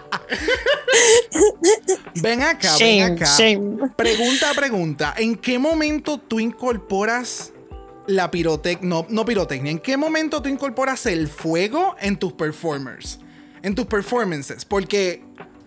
Ven 2.23 2.41
acá, 2.43 2.77
Shame, 2.79 3.05
ven 3.05 3.17
acá. 3.19 3.27
shame. 3.37 3.79
Pregunta, 3.97 4.53
pregunta. 4.55 5.15
¿En 5.19 5.37
qué 5.37 5.59
momento 5.59 6.19
tú 6.19 6.39
incorporas 6.41 7.53
la 8.09 8.31
pirotecnia? 8.31 8.89
No, 8.89 9.07
no 9.09 9.25
pirotecnia. 9.25 9.71
¿En 9.71 9.79
qué 9.79 9.97
momento 9.97 10.43
tú 10.43 10.49
incorporas 10.49 11.07
el 11.07 11.29
fuego 11.29 11.95
en 12.01 12.17
tus 12.17 12.33
performers? 12.33 13.21
En 13.63 13.75
tus 13.75 13.87
performances. 13.87 14.65
Porque 14.65 15.23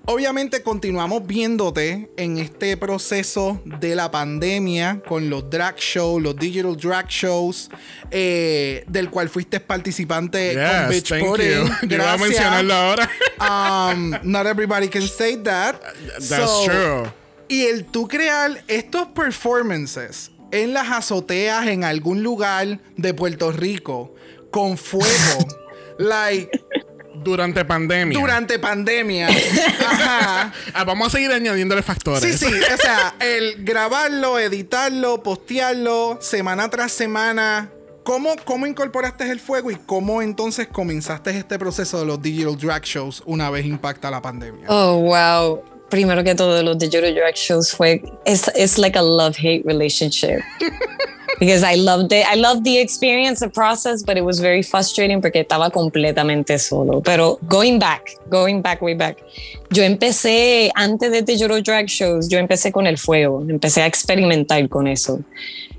obviamente 0.06 0.64
continuamos 0.64 1.26
viéndote 1.28 2.10
en 2.18 2.38
este 2.40 2.76
proceso 2.78 3.62
de 3.64 3.96
la 3.96 4.10
pandemia 4.10 5.02
con 5.08 5.30
los 5.30 5.50
drag 5.50 5.78
shows, 5.78 6.22
los 6.22 6.36
digital 6.36 6.76
drag 6.76 7.08
shows, 7.08 7.70
eh, 8.10 8.84
del 8.88 9.10
cual 9.10 9.30
fuiste 9.30 9.60
participante 9.60 10.54
con 10.54 10.64
Yes, 10.64 10.90
Bitch 10.90 11.10
thank 11.10 11.24
you. 11.24 11.88
Yo 11.88 11.96
iba 11.98 12.14
a 12.14 12.18
mencionarlo 12.18 12.74
ahora. 12.74 13.10
Um, 13.42 14.12
not 14.22 14.46
everybody 14.46 14.88
can 14.88 15.02
say 15.02 15.36
that. 15.36 15.82
That's 16.20 16.28
So, 16.28 16.66
true. 16.66 17.12
Y 17.48 17.66
el 17.66 17.86
tú 17.86 18.08
crear 18.08 18.64
estos 18.68 19.08
performances 19.08 20.31
en 20.52 20.74
las 20.74 20.90
azoteas 20.92 21.68
en 21.68 21.84
algún 21.84 22.24
lugar 22.24 22.80
de 22.98 23.14
Puerto 23.14 23.52
Rico 23.52 24.14
con 24.52 24.78
fuego, 24.78 25.48
like 25.98 26.50
Durante 27.24 27.64
pandemia. 27.66 28.20
durante 28.20 28.58
pandemia. 28.58 29.28
Ajá. 29.88 30.54
Ah, 30.74 30.84
vamos 30.84 31.08
a 31.08 31.10
seguir 31.12 31.32
añadiéndole 31.32 31.84
factores. 31.84 32.40
Sí, 32.40 32.48
sí, 32.48 32.52
o 32.52 32.78
sea, 32.78 33.14
el 33.20 33.64
grabarlo, 33.64 34.40
editarlo, 34.40 35.22
postearlo 35.22 36.18
semana 36.20 36.70
tras 36.70 36.92
semana. 36.92 37.70
¿Cómo, 38.04 38.36
¿Cómo 38.46 38.66
incorporaste 38.66 39.30
el 39.30 39.40
fuego 39.40 39.70
y 39.70 39.76
cómo 39.76 40.24
entonces 40.24 40.68
comenzaste 40.68 41.38
este 41.38 41.60
proceso 41.60 42.00
de 42.00 42.06
los 42.08 42.20
digital 42.20 42.58
drag 42.58 42.84
shows 42.84 43.22
una 43.28 43.52
vez 43.52 43.66
impacta 43.68 44.10
la 44.10 44.22
pandemia? 44.22 44.66
Oh, 44.70 44.98
wow. 45.02 45.62
Primero 45.92 46.24
que 46.24 46.34
todo, 46.34 46.64
los 46.64 46.78
digital 46.80 47.14
drag 47.14 47.36
shows 47.36 47.72
fue, 47.72 48.02
it's, 48.26 48.50
it's 48.56 48.80
like 48.80 48.98
a 48.98 49.02
love-hate 49.04 49.64
relationship. 49.66 50.42
Because 51.40 51.64
I 51.64 51.74
loved 51.74 52.12
it. 52.12 52.24
I 52.28 52.36
loved 52.36 52.64
the 52.66 52.78
experience, 52.78 53.40
the 53.40 53.50
process, 53.50 54.04
but 54.04 54.16
it 54.16 54.22
was 54.22 54.40
very 54.40 54.62
frustrating 54.62 55.22
porque 55.22 55.44
estaba 55.44 55.72
completamente 55.72 56.60
solo. 56.60 57.02
Pero 57.02 57.40
going 57.48 57.80
back, 57.80 58.16
going 58.30 58.62
back, 58.62 58.80
way 58.80 58.94
back, 58.94 59.18
yo 59.72 59.82
empecé, 59.82 60.70
antes 60.76 61.12
de 61.12 61.24
digital 61.24 61.64
drag 61.64 61.88
shows, 61.88 62.30
yo 62.30 62.38
empecé 62.38 62.72
con 62.72 62.86
el 62.86 63.00
fuego, 63.00 63.44
empecé 63.50 63.82
a 63.82 63.88
experimentar 63.88 64.70
con 64.70 64.88
eso. 64.88 65.24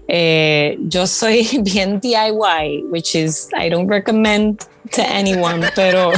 Eh, 0.08 0.76
yo 0.88 1.06
soy 1.06 1.48
bien 1.62 2.00
DIY, 2.00 2.84
which 2.90 3.14
is, 3.14 3.48
I 3.56 3.68
don't 3.68 3.88
recommend 3.88 4.66
to 4.92 5.00
anyone, 5.02 5.64
pero 5.74 6.12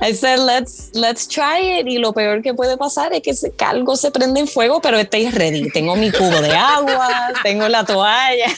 I 0.00 0.12
said, 0.12 0.40
let's, 0.40 0.90
let's 0.94 1.26
try 1.26 1.58
it. 1.78 1.86
Y 1.86 1.98
lo 1.98 2.12
peor 2.12 2.42
que 2.42 2.52
puede 2.54 2.76
pasar 2.76 3.12
es 3.12 3.22
que, 3.22 3.34
se- 3.34 3.52
algo 3.64 3.96
se 3.96 4.10
prende 4.10 4.40
en 4.40 4.48
fuego, 4.48 4.80
pero 4.80 4.98
estoy 4.98 5.30
ready. 5.30 5.70
Tengo 5.70 5.96
mi 5.96 6.10
cubo 6.10 6.40
de 6.42 6.50
agua, 6.52 7.08
tengo 7.42 7.68
la 7.68 7.84
toalla. 7.84 8.48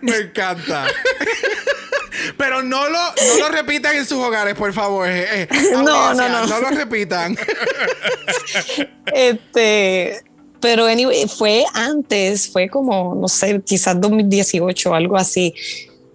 Me 0.00 0.16
encanta. 0.16 0.86
Pero 2.36 2.62
no 2.62 2.88
lo, 2.88 2.98
no 2.98 3.38
lo 3.40 3.48
repitan 3.50 3.96
en 3.96 4.04
sus 4.06 4.18
hogares, 4.18 4.54
por 4.54 4.72
favor. 4.72 5.08
eh, 5.08 5.42
eh, 5.42 5.48
No, 5.72 6.14
no, 6.14 6.28
no. 6.28 6.46
No 6.46 6.60
lo 6.60 6.70
repitan. 6.70 7.36
Este, 9.12 10.22
pero 10.60 10.86
anyway, 10.86 11.26
fue 11.28 11.64
antes, 11.74 12.48
fue 12.50 12.68
como, 12.68 13.14
no 13.14 13.28
sé, 13.28 13.60
quizás 13.64 14.00
2018 14.00 14.90
o 14.90 14.94
algo 14.94 15.16
así. 15.16 15.54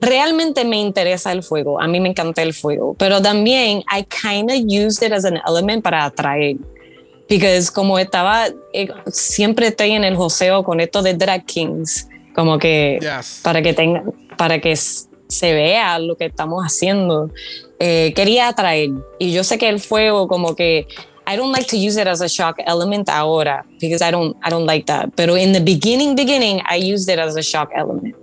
realmente 0.01 0.65
me 0.65 0.77
interesa 0.82 1.32
el 1.32 1.43
fuego. 1.43 1.79
A 1.82 1.88
mí 1.88 1.99
me 2.01 2.10
encanta 2.10 2.41
el 2.41 2.53
fuego, 2.53 2.93
pero 2.99 3.21
también 3.21 3.84
I 3.89 4.03
kind 4.03 4.51
of 4.51 4.58
used 4.67 5.01
it 5.01 5.13
as 5.13 5.23
an 5.23 5.39
element 5.47 5.82
para 5.82 6.03
atraer. 6.03 6.58
Because 7.29 7.71
como 7.71 7.97
estaba, 7.97 8.47
eh, 8.73 8.89
siempre 9.08 9.67
estoy 9.67 9.91
en 9.91 10.03
el 10.03 10.17
joseo 10.17 10.62
con 10.63 10.82
esto 10.82 11.01
de 11.01 11.13
drag 11.13 11.45
kings, 11.45 12.10
como 12.36 12.60
que 12.60 12.99
Yes. 12.99 13.39
para 13.43 13.62
que 13.62 13.73
tenga, 13.73 14.03
para 14.38 14.60
que 14.60 14.75
se 14.75 15.53
vea 15.53 15.97
lo 15.99 16.17
que 16.17 16.25
estamos 16.25 16.63
haciendo. 16.65 17.32
Eh, 17.79 18.12
quería 18.13 18.49
atraer 18.49 18.89
y 19.19 19.32
yo 19.32 19.43
sé 19.45 19.58
que 19.58 19.69
el 19.69 19.79
fuego 19.79 20.27
como 20.27 20.53
que 20.53 20.86
I 21.26 21.36
don't 21.36 21.52
like 21.52 21.68
to 21.68 21.78
use 21.78 21.98
it 21.98 22.08
as 22.08 22.22
a 22.22 22.28
shock 22.28 22.58
element 22.66 23.10
ahora 23.10 23.64
because 23.80 24.02
I 24.02 24.12
don't 24.12 24.36
I 24.44 24.50
don't 24.50 24.66
like 24.66 24.86
that. 24.88 25.16
Pero 25.16 25.36
in 25.36 25.54
the 25.54 25.62
beginning 25.62 26.16
beginning 26.16 26.62
I 26.70 26.76
used 26.76 27.10
it 27.10 27.20
as 27.20 27.36
a 27.36 27.42
shock 27.42 27.70
element. 27.76 28.16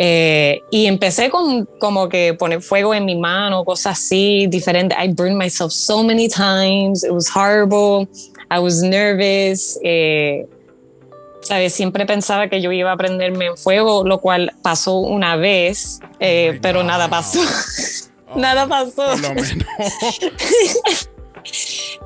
Eh, 0.00 0.60
y 0.70 0.86
empecé 0.86 1.28
con 1.28 1.66
como 1.80 2.08
que 2.08 2.32
poner 2.34 2.62
fuego 2.62 2.94
en 2.94 3.04
mi 3.04 3.16
mano, 3.16 3.64
cosas 3.64 3.98
así, 3.98 4.46
diferentes. 4.48 4.96
I 4.96 5.08
burned 5.08 5.36
myself 5.36 5.72
so 5.72 6.04
many 6.04 6.28
times. 6.28 7.02
It 7.02 7.12
was 7.12 7.28
horrible. 7.28 8.06
I 8.50 8.60
was 8.60 8.80
nervous. 8.82 9.76
Eh, 9.82 10.46
¿sabes? 11.40 11.72
Siempre 11.74 12.06
pensaba 12.06 12.48
que 12.48 12.60
yo 12.60 12.70
iba 12.70 12.92
a 12.92 12.96
prenderme 12.96 13.46
en 13.46 13.56
fuego, 13.56 14.04
lo 14.04 14.18
cual 14.20 14.52
pasó 14.62 14.98
una 15.00 15.34
vez, 15.34 15.98
eh, 16.20 16.52
Oh 16.54 16.58
pero 16.62 16.80
God. 16.82 16.86
nada 16.86 17.08
pasó. 17.08 17.40
nada 18.36 18.68
pasó. 18.68 19.04
Por 19.06 19.20
lo 19.20 19.34
menos. 19.34 19.48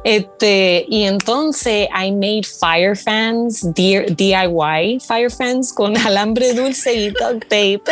Este, 0.05 0.85
y 0.89 1.05
entonces 1.05 1.89
I 1.95 2.11
made 2.11 2.43
fire 2.45 2.97
fans, 2.97 3.65
DIY 3.75 5.01
fire 5.01 5.31
fans 5.31 5.73
con 5.73 5.97
alambre 6.07 6.53
dulce 6.55 6.93
y 6.93 7.11
duct 7.11 7.43
tape. 7.43 7.83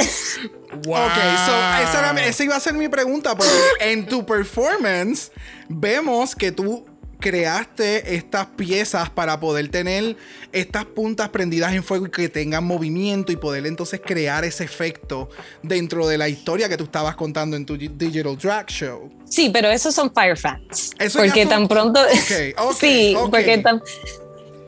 wow. 0.86 1.04
Ok, 1.04 1.14
so 1.46 1.52
esa, 1.82 2.26
esa 2.26 2.44
iba 2.44 2.56
a 2.56 2.60
ser 2.60 2.74
mi 2.74 2.88
pregunta, 2.88 3.36
porque 3.36 3.52
en 3.80 4.06
tu 4.06 4.26
performance 4.26 5.30
vemos 5.68 6.34
que 6.34 6.50
tú 6.50 6.84
creaste 7.20 8.16
estas 8.16 8.46
piezas 8.46 9.10
para 9.10 9.38
poder 9.38 9.68
tener 9.68 10.16
estas 10.52 10.84
puntas 10.86 11.28
prendidas 11.28 11.72
en 11.74 11.84
fuego 11.84 12.06
y 12.06 12.10
que 12.10 12.28
tengan 12.28 12.64
movimiento 12.64 13.30
y 13.30 13.36
poder 13.36 13.66
entonces 13.66 14.00
crear 14.04 14.44
ese 14.44 14.64
efecto 14.64 15.28
dentro 15.62 16.08
de 16.08 16.18
la 16.18 16.28
historia 16.28 16.68
que 16.68 16.76
tú 16.76 16.84
estabas 16.84 17.14
contando 17.14 17.56
en 17.56 17.64
tu 17.66 17.76
Digital 17.76 18.36
Drag 18.36 18.66
Show. 18.68 19.10
Sí, 19.28 19.50
pero 19.52 19.68
esos 19.70 19.94
son 19.94 20.12
fire 20.12 20.36
fans. 20.36 20.92
Eso 20.98 21.18
porque 21.20 21.42
son- 21.42 21.48
tan 21.50 21.68
pronto. 21.68 22.00
Ok, 22.00 22.58
ok, 22.58 22.72
sí, 22.80 23.14
porque 23.30 23.58
tan, 23.58 23.80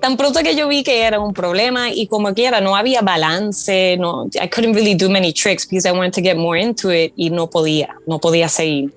tan 0.00 0.16
pronto 0.16 0.40
que 0.42 0.54
yo 0.54 0.68
vi 0.68 0.82
que 0.84 1.02
era 1.02 1.18
un 1.18 1.32
problema 1.32 1.90
y 1.90 2.06
como 2.06 2.32
quiera, 2.34 2.60
no 2.60 2.76
había 2.76 3.00
balance, 3.00 3.96
no, 3.98 4.26
I 4.34 4.48
couldn't 4.48 4.74
really 4.74 4.94
do 4.94 5.08
many 5.08 5.32
tricks 5.32 5.66
because 5.66 5.88
I 5.88 5.92
wanted 5.92 6.12
to 6.14 6.20
get 6.22 6.36
more 6.36 6.60
into 6.60 6.92
it 6.92 7.12
y 7.16 7.30
no 7.30 7.48
podía, 7.48 7.96
no 8.06 8.18
podía 8.20 8.48
seguir. 8.48 8.92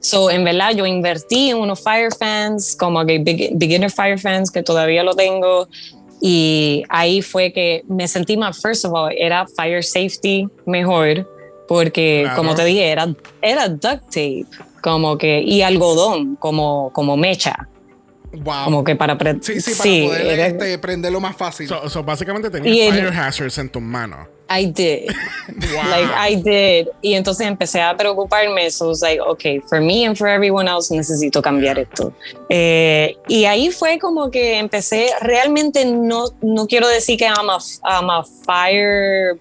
So, 0.00 0.30
en 0.30 0.44
verdad, 0.44 0.72
yo 0.74 0.86
invertí 0.86 1.50
en 1.50 1.56
unos 1.58 1.82
fire 1.82 2.10
fans, 2.16 2.76
como 2.78 3.04
que 3.04 3.18
beginner 3.54 3.90
fire 3.90 4.18
fans, 4.18 4.50
que 4.50 4.62
todavía 4.62 5.02
lo 5.02 5.14
tengo. 5.14 5.68
Y 6.20 6.82
ahí 6.88 7.22
fue 7.22 7.52
que 7.52 7.82
me 7.88 8.06
sentí 8.08 8.36
más, 8.36 8.60
first 8.60 8.84
of 8.84 8.92
all, 8.94 9.12
era 9.16 9.46
fire 9.56 9.84
safety 9.84 10.46
mejor, 10.66 11.28
porque 11.68 12.22
Claro. 12.24 12.36
como 12.36 12.54
te 12.54 12.64
dije, 12.64 12.88
era, 12.90 13.08
era 13.42 13.68
duct 13.68 14.04
tape, 14.06 14.46
como 14.82 15.16
que, 15.18 15.40
y 15.42 15.62
algodón, 15.62 16.36
como, 16.36 16.90
como 16.92 17.16
mecha, 17.16 17.68
Wow. 18.32 18.64
como 18.64 18.84
que 18.84 18.94
para... 18.94 19.16
sí, 19.40 19.60
sí, 19.60 19.72
para 19.72 20.18
poder 20.20 20.26
era- 20.26 20.46
este, 20.48 20.78
prenderlo 20.78 21.20
más 21.20 21.36
fácil. 21.36 21.66
So, 21.68 21.88
so 21.88 22.02
básicamente 22.04 22.50
tenías 22.50 22.94
fire 22.94 23.08
hazards 23.08 23.56
en 23.58 23.68
tus 23.70 23.80
manos. 23.82 24.26
I 24.48 24.64
did. 24.64 25.10
Wow. 25.74 25.90
Like 25.90 26.10
I 26.14 26.34
did. 26.36 26.88
Y 27.02 27.14
entonces 27.14 27.46
empecé 27.46 27.82
a 27.82 27.96
preocuparme. 27.96 28.70
So 28.70 28.86
it 28.86 28.88
was 28.88 29.02
like, 29.02 29.20
okay, 29.20 29.60
for 29.60 29.80
me 29.80 30.04
and 30.04 30.16
for 30.16 30.28
everyone 30.28 30.68
else 30.68 30.90
necesito 30.90 31.42
cambiar 31.42 31.78
esto. 31.78 32.12
Eh, 32.48 33.16
y 33.28 33.44
ahí 33.44 33.70
fue 33.70 33.98
como 33.98 34.30
que 34.30 34.58
empecé, 34.58 35.10
realmente 35.20 35.84
no, 35.84 36.28
no 36.42 36.66
quiero 36.66 36.88
decir 36.88 37.18
que 37.18 37.26
I'm 37.26 37.50
a, 37.50 37.58
I'm 37.84 38.10
a 38.10 38.24
fire 38.24 39.38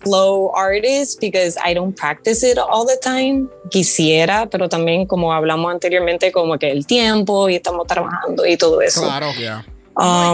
flow 0.00 0.52
artist 0.54 1.20
because 1.20 1.56
I 1.62 1.74
don't 1.74 1.96
practice 1.96 2.42
it 2.42 2.58
all 2.58 2.86
the 2.86 2.98
time. 3.02 3.48
Quisiera, 3.70 4.46
pero 4.46 4.68
también 4.68 5.06
como 5.06 5.32
hablamos 5.32 5.70
anteriormente, 5.70 6.32
como 6.32 6.58
que 6.58 6.70
el 6.70 6.86
tiempo 6.86 7.48
y 7.48 7.56
estamos 7.56 7.86
trabajando 7.86 8.46
y 8.46 8.56
todo 8.56 8.80
eso. 8.80 9.02
claro. 9.02 9.32
Yeah. 9.38 9.64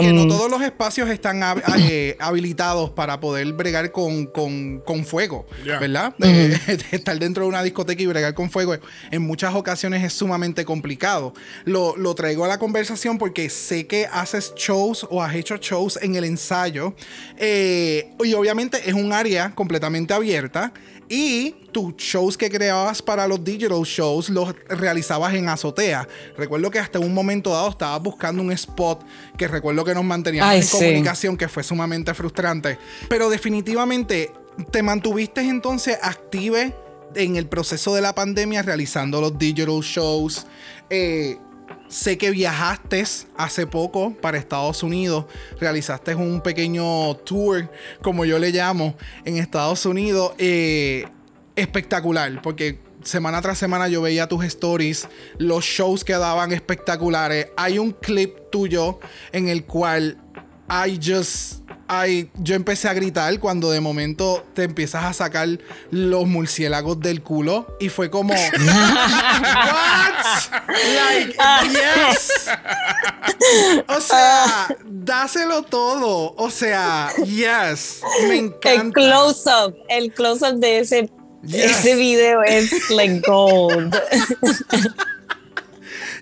Que 0.01 0.13
no 0.13 0.21
Um, 0.23 0.27
todos 0.29 0.51
los 0.51 0.61
espacios 0.61 1.09
están 1.09 1.41
hab- 1.41 1.63
eh, 1.79 2.15
habilitados 2.19 2.91
para 2.91 3.19
poder 3.19 3.51
bregar 3.53 3.91
con, 3.91 4.27
con- 4.27 4.79
con 4.85 5.05
fuego, 5.05 5.47
Yeah. 5.65 5.79
¿verdad? 5.79 6.13
Eh, 6.21 6.55
estar 6.91 7.17
dentro 7.17 7.43
de 7.43 7.49
una 7.49 7.63
discoteca 7.63 8.01
y 8.03 8.05
bregar 8.05 8.33
con 8.35 8.51
fuego 8.51 8.75
en 9.09 9.21
muchas 9.23 9.55
ocasiones 9.55 10.03
es 10.03 10.13
sumamente 10.13 10.65
complicado. 10.65 11.33
Lo, 11.63 11.95
lo 11.97 12.13
traigo 12.13 12.45
a 12.45 12.47
la 12.47 12.59
conversación 12.59 13.17
porque 13.17 13.49
sé 13.49 13.87
que 13.87 14.05
haces 14.11 14.53
shows 14.55 15.07
o 15.09 15.23
has 15.23 15.33
hecho 15.35 15.57
shows 15.57 15.97
en 16.01 16.15
el 16.15 16.25
ensayo 16.25 16.93
eh, 17.37 18.11
y 18.23 18.33
obviamente 18.33 18.79
es 18.87 18.93
un 18.93 19.11
área 19.13 19.53
completamente 19.55 20.13
abierta 20.13 20.73
y 21.09 21.51
tus 21.71 21.95
shows 21.97 22.37
que 22.37 22.49
creabas 22.49 23.01
para 23.01 23.27
los 23.27 23.43
digital 23.43 23.81
shows 23.83 24.29
los 24.29 24.55
realizabas 24.69 25.33
en 25.33 25.49
azotea. 25.49 26.07
Recuerdo 26.37 26.71
que 26.71 26.79
hasta 26.79 26.99
un 26.99 27.13
momento 27.13 27.51
dado 27.51 27.69
estabas 27.69 28.01
buscando 28.01 28.41
un 28.41 28.51
spot 28.51 29.03
que 29.37 29.47
recuerdo 29.47 29.83
que 29.83 29.93
nos 29.93 30.03
manteníamos 30.03 30.51
Ay, 30.51 30.59
en 30.59 30.63
sí. 30.63 30.77
comunicación, 30.77 31.37
que 31.37 31.47
fue 31.47 31.63
sumamente 31.63 32.13
frustrante. 32.13 32.77
Pero 33.09 33.29
definitivamente 33.29 34.31
te 34.71 34.81
mantuviste 34.81 35.41
entonces 35.41 35.97
active 36.01 36.73
en 37.15 37.35
el 37.35 37.47
proceso 37.47 37.95
de 37.95 38.01
la 38.01 38.13
pandemia 38.13 38.61
realizando 38.61 39.21
los 39.21 39.37
digital 39.37 39.79
shows. 39.81 40.45
Eh, 40.89 41.37
Sé 41.87 42.17
que 42.17 42.31
viajaste 42.31 43.03
hace 43.37 43.67
poco 43.67 44.13
para 44.15 44.37
Estados 44.37 44.83
Unidos, 44.83 45.25
realizaste 45.59 46.15
un 46.15 46.41
pequeño 46.41 47.15
tour, 47.17 47.71
como 48.01 48.25
yo 48.25 48.39
le 48.39 48.51
llamo, 48.51 48.95
en 49.23 49.37
Estados 49.37 49.85
Unidos. 49.85 50.33
eh, 50.37 51.05
espectacular, 51.55 52.41
porque 52.41 52.79
semana 53.03 53.41
tras 53.41 53.57
semana 53.57 53.87
yo 53.87 54.01
veía 54.01 54.27
tus 54.27 54.43
stories, 54.45 55.07
los 55.37 55.63
shows 55.63 56.03
que 56.03 56.13
daban 56.13 56.51
espectaculares. 56.51 57.47
Hay 57.55 57.79
un 57.79 57.91
clip 57.91 58.49
tuyo 58.51 58.99
en 59.31 59.47
el 59.47 59.65
cual 59.65 60.17
I 60.69 60.99
just... 61.01 61.61
I, 61.87 62.29
yo 62.39 62.55
empecé 62.55 62.87
a 62.89 62.93
gritar 62.93 63.39
cuando 63.39 63.69
de 63.69 63.79
momento 63.79 64.43
te 64.55 64.63
empiezas 64.63 65.03
a 65.03 65.13
sacar 65.13 65.47
los 65.91 66.25
murciélagos 66.25 66.99
del 66.99 67.21
culo 67.21 67.77
y 67.79 67.89
fue 67.89 68.09
como 68.09 68.33
What? 68.33 68.45
Like, 70.95 71.37
yes. 71.69 72.49
O 73.87 74.01
sea, 74.01 74.67
dáselo 74.83 75.61
todo. 75.63 76.33
O 76.37 76.49
sea, 76.49 77.11
yes. 77.23 78.01
Me 78.27 78.39
El 78.39 78.45
encanta. 78.45 78.93
close-up, 78.93 79.75
el 79.89 80.11
close-up 80.11 80.55
de 80.59 80.79
ese, 80.79 81.09
Yes. 81.45 81.77
ese 81.85 81.95
video 81.95 82.41
es 82.43 82.89
like 82.89 83.21
gold. 83.27 83.95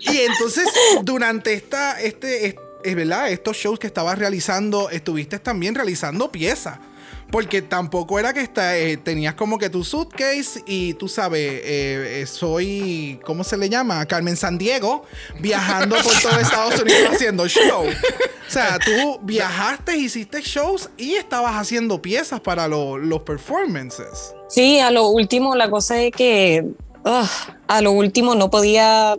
Y 0.06 0.18
entonces, 0.18 0.68
durante 1.04 1.54
esta, 1.54 2.02
este, 2.02 2.48
es, 2.48 2.56
es 2.84 2.96
verdad, 2.96 3.30
estos 3.30 3.58
shows 3.58 3.80
que 3.80 3.88
estabas 3.88 4.18
realizando, 4.20 4.90
estuviste 4.90 5.40
también 5.40 5.76
realizando 5.76 6.32
piezas. 6.32 6.80
Porque 7.32 7.64
tampoco 7.64 8.20
era 8.20 8.32
que 8.32 8.42
está, 8.42 8.78
eh, 8.78 8.96
tenías 8.98 9.34
como 9.34 9.58
que 9.58 9.68
tu 9.68 9.84
suitcase 9.84 10.62
y 10.68 10.94
tú 10.94 11.08
sabes, 11.08 11.42
eh, 11.42 12.22
eh, 12.22 12.26
soy, 12.28 13.20
¿cómo 13.26 13.44
se 13.44 13.58
le 13.58 13.70
llama? 13.70 14.06
Carmen 14.06 14.38
San 14.38 14.60
Diego, 14.60 15.04
viajando 15.40 15.96
por 15.96 16.14
todo 16.22 16.40
Estados 16.40 16.80
Unidos 16.80 17.10
haciendo 17.14 17.48
show. 17.48 17.86
O 17.88 18.52
sea, 18.52 18.78
tú 18.78 19.20
viajaste, 19.24 19.98
hiciste 19.98 20.42
shows 20.44 20.92
y 20.96 21.16
estabas 21.16 21.56
haciendo 21.56 22.00
piezas 22.04 22.40
para 22.40 22.68
lo- 22.68 23.00
los 23.00 23.22
performances. 23.22 24.36
Sí, 24.48 24.80
a 24.80 24.92
lo 24.92 25.08
último, 25.08 25.56
la 25.56 25.72
cosa 25.72 26.00
es 26.04 26.12
que 26.12 26.64
ugh, 27.04 27.30
a 27.68 27.82
lo 27.82 27.94
último 27.94 28.36
no 28.36 28.52
podía. 28.52 29.16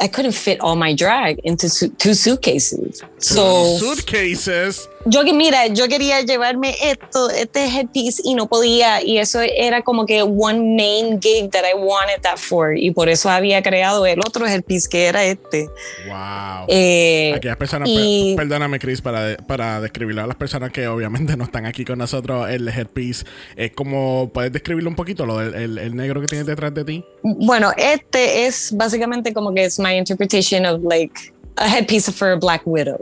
I 0.00 0.08
couldn't 0.08 0.32
fit 0.32 0.60
all 0.60 0.76
my 0.76 0.94
drag 0.94 1.38
into 1.44 1.68
su- 1.68 1.88
two 1.88 2.14
suitcases. 2.14 3.02
So, 3.18 3.76
Suitcases. 3.78 4.88
Yo 5.06 5.24
que 5.24 5.32
mira, 5.32 5.66
yo 5.68 5.86
quería 5.88 6.20
llevarme 6.22 6.74
esto, 6.82 7.30
este 7.30 7.66
headpiece 7.66 8.22
y 8.24 8.34
no 8.34 8.46
podía. 8.46 9.02
Y 9.02 9.18
eso 9.18 9.40
era 9.40 9.82
como 9.82 10.06
que 10.06 10.22
one 10.22 10.76
main 10.76 11.20
gig 11.20 11.50
that 11.50 11.64
I 11.64 11.74
wanted 11.76 12.20
that 12.22 12.36
for. 12.38 12.76
Y 12.76 12.90
por 12.90 13.08
eso 13.08 13.28
había 13.30 13.62
creado 13.62 14.06
el 14.06 14.20
otro 14.20 14.46
headpiece 14.46 14.88
que 14.88 15.06
era 15.06 15.24
este. 15.24 15.68
Wow. 16.08 16.66
Eh, 16.68 17.32
Aquellas 17.36 17.56
personas, 17.56 17.88
y- 17.90 18.34
per- 18.36 18.46
perdóname 18.48 18.78
Chris, 18.78 19.00
para, 19.00 19.36
para 19.36 19.80
describirlo 19.80 20.22
a 20.22 20.26
las 20.26 20.36
personas 20.36 20.70
que 20.72 20.86
obviamente 20.88 21.36
no 21.36 21.44
están 21.44 21.66
aquí 21.66 21.84
con 21.84 21.98
nosotros, 21.98 22.48
el 22.50 22.68
headpiece 22.68 23.24
es 23.56 23.72
como, 23.72 24.30
¿puedes 24.32 24.52
describirlo 24.52 24.88
un 24.90 24.96
poquito, 24.96 25.26
lo 25.26 25.38
del 25.38 25.54
el, 25.54 25.78
el 25.78 25.94
negro 25.96 26.20
que 26.20 26.26
tienes 26.28 26.46
detrás 26.46 26.72
de 26.74 26.84
ti? 26.84 27.04
Bueno, 27.22 27.72
este 27.76 28.46
es 28.46 28.70
básicamente 28.76 29.32
como 29.34 29.52
que 29.54 29.64
es 29.64 29.78
my 29.78 29.92
interpretation 29.96 30.64
of 30.66 30.80
like 30.84 31.12
a 31.56 31.68
headpiece 31.68 32.10
for 32.10 32.28
a 32.30 32.36
Black 32.36 32.62
Widow. 32.64 32.98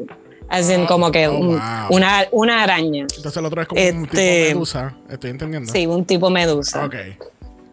As 0.53 0.69
in 0.71 0.85
como 0.87 1.11
que 1.11 1.27
Oh, 1.29 1.39
un- 1.39 1.47
wow. 1.49 1.87
una, 1.91 2.27
una 2.31 2.63
araña. 2.63 3.07
Entonces 3.17 3.37
el 3.39 3.45
otro 3.47 3.63
es 3.63 3.69
como 3.69 3.81
un 3.81 3.87
tipo 4.03 4.05
Este- 4.05 4.49
medusa, 4.55 4.95
estoy 5.09 5.31
entendiendo. 5.31 5.73
Sí, 5.73 5.87
un 5.87 6.05
tipo 6.05 6.29
medusa. 6.31 6.85
Ok. 6.85 6.95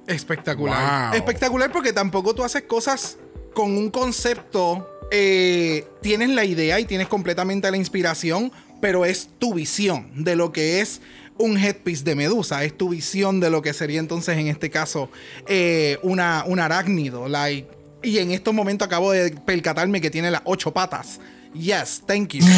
Espectacular. 0.07 1.09
Wow. 1.11 1.17
Espectacular 1.17 1.71
porque 1.71 1.93
tampoco 1.93 2.33
tú 2.33 2.43
haces 2.43 2.63
cosas 2.63 3.17
con 3.53 3.71
un 3.77 3.89
concepto. 3.89 4.87
eh, 5.11 5.87
tienes 6.03 6.29
la 6.29 6.45
idea 6.45 6.79
y 6.79 6.85
tienes 6.85 7.07
completamente 7.07 7.71
la 7.71 7.77
inspiración, 7.77 8.51
pero 8.79 9.05
es 9.05 9.27
tu 9.39 9.55
visión 9.55 10.23
de 10.23 10.35
lo 10.35 10.51
que 10.51 10.81
es 10.81 11.01
un 11.39 11.57
headpiece 11.57 12.03
de 12.03 12.13
medusa. 12.13 12.63
Es 12.63 12.77
tu 12.77 12.89
visión 12.89 13.39
de 13.39 13.49
lo 13.49 13.63
que 13.63 13.73
sería 13.73 13.99
entonces 13.99 14.37
en 14.37 14.45
este 14.49 14.69
caso 14.69 15.09
eh, 15.47 15.97
una, 16.03 16.43
un 16.45 16.59
arácnido. 16.59 17.27
Like, 17.27 17.67
y 18.03 18.19
en 18.19 18.29
estos 18.29 18.53
momentos 18.53 18.85
acabo 18.85 19.11
de 19.11 19.31
percatarme 19.31 19.99
que 19.99 20.11
tiene 20.11 20.29
las 20.29 20.41
ocho 20.45 20.71
patas. 20.71 21.19
Yes, 21.53 22.01
thank 22.05 22.33
you. 22.33 22.41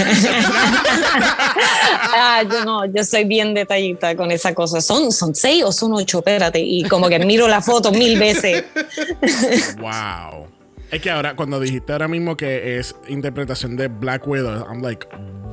Ah, 2.13 2.43
yo 2.43 2.65
no, 2.65 2.85
yo 2.85 3.03
soy 3.03 3.23
bien 3.23 3.53
detallita 3.53 4.15
con 4.15 4.31
esa 4.31 4.53
cosa. 4.53 4.81
¿Son, 4.81 5.11
son 5.11 5.33
seis 5.33 5.63
o 5.63 5.71
son 5.71 5.93
ocho? 5.93 6.19
Espérate. 6.19 6.59
Y 6.59 6.83
como 6.83 7.07
que 7.09 7.19
miro 7.19 7.47
la 7.47 7.61
foto 7.61 7.91
mil 7.91 8.19
veces. 8.19 8.65
Wow. 9.79 10.47
Es 10.91 11.01
que 11.01 11.09
ahora, 11.09 11.35
cuando 11.35 11.59
dijiste 11.59 11.93
ahora 11.93 12.07
mismo 12.07 12.35
que 12.35 12.77
es 12.77 12.95
interpretación 13.07 13.77
de 13.77 13.87
Black 13.87 14.27
Widow, 14.27 14.65
I'm 14.67 14.81
like, 14.81 15.07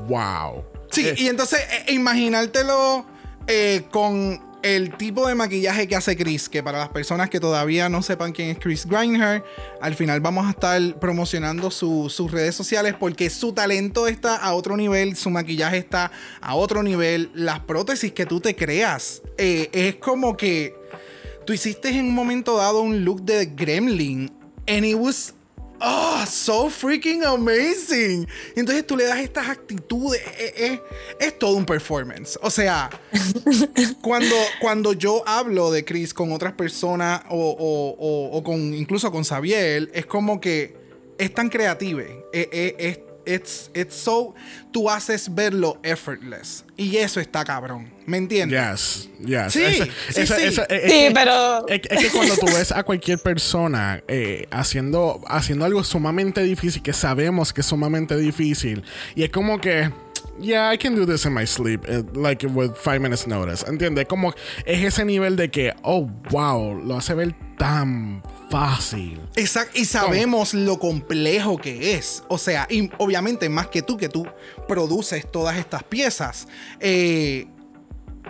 wow. 0.09 0.65
Sí, 0.91 1.07
y 1.17 1.29
entonces 1.29 1.61
eh, 1.61 1.93
imaginártelo 1.93 3.07
eh, 3.47 3.85
con 3.91 4.41
el 4.63 4.97
tipo 4.97 5.27
de 5.29 5.35
maquillaje 5.35 5.87
que 5.87 5.95
hace 5.97 6.17
Chris, 6.17 6.49
que 6.49 6.63
para 6.63 6.79
las 6.79 6.89
personas 6.89 7.31
que 7.31 7.39
todavía 7.41 7.89
no 7.89 8.03
sepan 8.03 8.33
quién 8.33 8.49
es 8.51 8.59
Chris 8.59 8.87
Grindher, 8.87 9.45
al 9.81 9.95
final 9.95 10.21
vamos 10.21 10.47
a 10.47 10.51
estar 10.51 10.81
promocionando 10.99 11.71
su- 11.71 12.11
sus 12.11 12.31
redes 12.33 12.55
sociales 12.55 12.95
porque 12.99 13.31
su 13.31 13.53
talento 13.53 14.09
está 14.09 14.37
a 14.37 14.55
otro 14.55 14.77
nivel, 14.77 15.17
su 15.17 15.31
maquillaje 15.31 15.79
está 15.79 16.11
a 16.41 16.55
otro 16.57 16.83
nivel, 16.83 17.31
las 17.35 17.61
prótesis 17.61 18.13
que 18.13 18.27
tú 18.27 18.41
te 18.41 18.57
creas, 18.57 19.23
eh, 19.37 19.69
es 19.73 19.95
como 19.97 20.37
que 20.37 20.75
tú 21.47 21.53
hiciste 21.53 21.89
en 21.91 22.07
un 22.07 22.15
momento 22.15 22.57
dado 22.57 22.81
un 22.83 23.05
look 23.05 23.23
de 23.23 23.47
Gremlin 23.47 24.31
and 24.67 24.85
it 24.85 24.97
was 24.97 25.35
oh, 25.81 26.25
so 26.29 26.69
freaking 26.71 27.25
amazing. 27.25 28.27
Entonces 28.57 28.87
tú 28.87 28.97
le 28.97 29.05
das 29.05 29.19
estas 29.21 29.49
actitudes, 29.49 30.21
eh, 30.39 30.55
eh, 30.57 30.81
es 31.21 31.39
todo 31.39 31.55
un 31.57 31.65
performance. 31.65 32.39
O 32.43 32.51
sea, 32.51 32.91
cuando, 34.03 34.35
cuando 34.61 34.93
yo 34.93 35.23
hablo 35.27 35.71
de 35.71 35.85
Chris 35.85 36.13
con 36.15 36.33
otras 36.33 36.53
personas 36.55 37.23
o, 37.31 37.37
o- 37.37 37.97
o- 37.99 38.37
o 38.39 38.43
con 38.43 38.75
incluso 38.75 39.11
con 39.11 39.25
Xavier, 39.25 39.91
es 39.93 40.07
como 40.07 40.41
que 40.41 40.77
es 41.19 41.33
tan 41.35 41.49
creativa. 41.49 42.03
Eh, 42.33 42.75
es, 42.79 42.99
it's, 43.29 43.71
it's 43.75 43.95
so, 43.95 44.35
tú 44.73 44.89
haces 44.89 45.33
verlo 45.35 45.79
effortless. 45.83 46.65
Y 46.77 46.97
eso 46.97 47.21
está 47.21 47.45
cabrón. 47.45 47.91
¿Me 48.07 48.17
entiendes? 48.17 49.09
Yes, 49.19 49.27
yes. 49.27 49.53
Sí, 49.53 49.63
Esa- 49.63 49.85
sí, 49.85 49.91
esa- 50.21 50.37
sí. 50.37 50.43
esa- 50.45 50.65
es 50.65 50.83
Sí, 50.83 50.89
que- 50.89 51.11
pero 51.15 51.69
Es, 51.69 51.81
es 51.91 51.99
que 52.05 52.11
cuando 52.11 52.37
tú 52.37 52.47
ves 52.47 52.73
a 52.73 52.83
cualquier 52.83 53.19
persona 53.19 54.03
eh, 54.09 54.47
haciendo, 54.51 55.21
haciendo 55.29 55.65
algo 55.65 55.85
sumamente 55.85 56.43
difícil, 56.43 56.83
que 56.83 56.93
sabemos 56.93 57.53
que 57.53 57.61
es 57.61 57.67
sumamente 57.67 58.17
difícil, 58.17 58.83
y 59.15 59.25
es 59.25 59.31
como 59.31 59.61
que, 59.61 59.91
yeah, 60.41 60.73
I 60.73 60.79
can 60.79 60.95
do 60.95 61.05
this 61.07 61.25
in 61.27 61.35
my 61.35 61.47
sleep, 61.47 61.83
eh, 61.89 62.03
like 62.15 62.47
with 62.47 62.73
five 62.77 63.01
minutes 63.01 63.27
notice, 63.27 63.65
¿entiendes? 63.69 64.07
Como 64.07 64.33
es 64.65 64.85
ese 64.85 65.05
nivel 65.05 65.37
de 65.37 65.51
que, 65.51 65.75
oh, 65.83 66.09
wow, 66.31 66.75
lo 66.75 66.97
hace 66.97 67.13
ver 67.15 67.35
tan 67.59 68.23
fácil. 68.51 69.21
Exacto, 69.37 69.79
y 69.79 69.85
sabemos 69.85 70.55
lo 70.55 70.79
complejo 70.79 71.59
que 71.59 71.95
es. 71.95 72.23
O 72.29 72.39
sea, 72.39 72.67
y 72.71 72.91
obviamente 72.99 73.49
más 73.49 73.69
que 73.69 73.83
tú, 73.83 73.97
que 73.97 74.09
tú 74.09 74.27
produces 74.67 75.31
todas 75.31 75.57
estas 75.57 75.83
piezas. 75.83 76.49
Eh, 76.81 77.47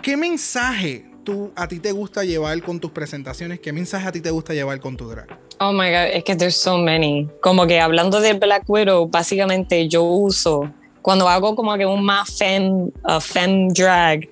¿Qué 0.01 0.15
mensaje 0.17 1.05
tú 1.23 1.51
a 1.55 1.67
ti 1.67 1.79
te 1.79 1.91
gusta 1.91 2.23
llevar 2.23 2.61
con 2.61 2.79
tus 2.79 2.91
presentaciones? 2.91 3.59
¿Qué 3.59 3.73
mensaje 3.73 4.07
a 4.07 4.11
ti 4.11 4.21
te 4.21 4.31
gusta 4.31 4.53
llevar 4.53 4.79
con 4.79 4.95
tu 4.95 5.07
drag? 5.09 5.27
Oh 5.59 5.73
my 5.73 5.89
god, 5.89 6.07
es 6.13 6.23
que 6.23 6.35
there's 6.35 6.55
so 6.55 6.77
many. 6.77 7.27
Como 7.41 7.67
que 7.67 7.79
hablando 7.79 8.21
de 8.21 8.33
Black 8.33 8.63
Widow, 8.67 9.07
básicamente 9.09 9.89
yo 9.89 10.03
uso 10.03 10.71
cuando 11.01 11.27
hago 11.27 11.55
como 11.55 11.75
que 11.77 11.85
un 11.85 12.03
más 12.03 12.37
femme, 12.37 12.91
uh, 13.03 13.19
femme 13.19 13.69
drag 13.73 14.27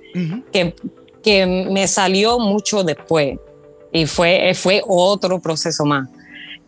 que, 0.52 0.76
que 1.24 1.46
me 1.46 1.88
salió 1.88 2.40
mucho 2.40 2.84
después 2.84 3.38
y 3.92 4.06
fue, 4.06 4.54
fue 4.56 4.82
otro 4.88 5.40
proceso 5.40 5.86
más. 5.86 6.08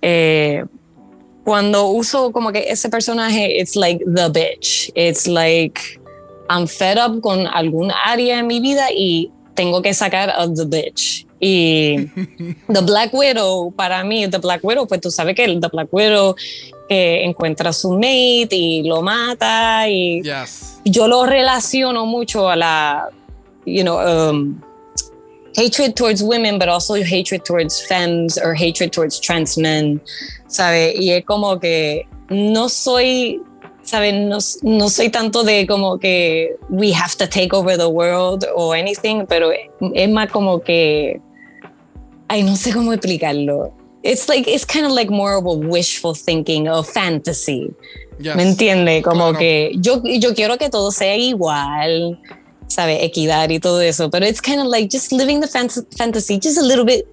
Eh, 0.01 0.63
cuando 1.43 1.87
uso 1.87 2.31
como 2.31 2.51
que 2.51 2.65
ese 2.69 2.89
personaje, 2.89 3.59
it's 3.59 3.75
like 3.75 4.03
the 4.05 4.29
bitch. 4.29 4.91
It's 4.95 5.27
like 5.27 5.79
I'm 6.49 6.67
fed 6.67 6.97
up 6.97 7.21
con 7.21 7.47
algún 7.47 7.91
área 8.05 8.39
en 8.39 8.47
mi 8.47 8.59
vida 8.59 8.87
y 8.95 9.31
tengo 9.55 9.81
que 9.81 9.93
sacar 9.93 10.29
a 10.29 10.47
the 10.47 10.65
bitch. 10.65 11.25
Y 11.41 12.05
The 12.67 12.81
Black 12.81 13.13
Widow, 13.13 13.71
para 13.71 14.03
mí, 14.03 14.27
The 14.29 14.39
Black 14.39 14.63
Widow, 14.63 14.85
pues 14.87 14.99
tú 15.01 15.09
sabes 15.09 15.35
que 15.35 15.45
el 15.45 15.59
The 15.59 15.69
Black 15.71 15.87
Widow 15.91 16.35
que 16.87 17.23
encuentra 17.23 17.69
a 17.69 17.73
su 17.73 17.91
mate 17.91 18.49
y 18.55 18.83
lo 18.83 19.01
mata 19.01 19.87
y 19.87 20.21
Yes. 20.23 20.79
yo 20.85 21.07
lo 21.07 21.25
relaciono 21.25 22.05
mucho 22.07 22.49
a 22.49 22.55
la, 22.55 23.09
you 23.65 23.83
know, 23.83 23.99
um, 24.31 24.59
hatred 25.55 25.95
towards 25.95 26.21
women, 26.23 26.57
but 26.59 26.67
also 26.69 26.95
hatred 26.95 27.43
towards 27.45 27.81
femmes 27.87 28.37
or 28.37 28.53
hatred 28.53 28.91
towards 28.91 29.19
trans 29.19 29.57
men, 29.57 30.01
¿sabe? 30.47 30.93
Y 30.95 31.11
es 31.11 31.25
como 31.25 31.59
que 31.59 32.07
no 32.29 32.67
soy, 32.69 33.41
¿sabe? 33.83 34.11
No, 34.13 34.37
no 34.63 34.89
soy 34.89 35.09
tanto 35.09 35.43
de 35.43 35.65
como 35.67 35.97
que 35.97 36.55
we 36.69 36.91
have 36.91 37.15
to 37.17 37.27
take 37.27 37.53
over 37.53 37.77
the 37.77 37.89
world 37.89 38.45
or 38.55 38.75
anything, 38.75 39.25
pero 39.27 39.51
es 39.51 40.09
más 40.09 40.29
como 40.31 40.59
que, 40.61 41.19
ay, 42.27 42.43
no 42.43 42.55
sé 42.55 42.71
cómo 42.73 42.93
explicarlo. 42.93 43.73
It's 44.03 44.29
like, 44.29 44.47
it's 44.47 44.65
kind 44.65 44.85
of 44.85 44.91
like 44.93 45.09
more 45.11 45.33
of 45.35 45.45
a 45.45 45.53
wishful 45.53 46.13
thinking 46.13 46.69
of 46.69 46.87
fantasy. 46.87 47.73
yes. 48.19 48.35
¿Me 48.35 48.43
entiende? 48.43 49.01
Como 49.01 49.31
Claro. 49.31 49.39
que 49.39 49.71
yo, 49.79 50.01
yo 50.03 50.33
quiero 50.33 50.57
que 50.57 50.69
todo 50.69 50.91
sea 50.91 51.17
igual, 51.17 52.17
¿sabe? 52.69 53.03
Equidad 53.03 53.49
y 53.49 53.59
todo 53.59 53.81
eso. 53.81 54.09
Pero 54.09 54.25
it's 54.25 54.41
kind 54.41 54.61
of 54.61 54.67
like 54.67 54.87
just 54.89 55.11
living 55.11 55.41
the 55.41 55.47
fant- 55.47 55.85
fantasy 55.97 56.39
just 56.41 56.57
a 56.57 56.63
little 56.63 56.85
bit. 56.85 57.05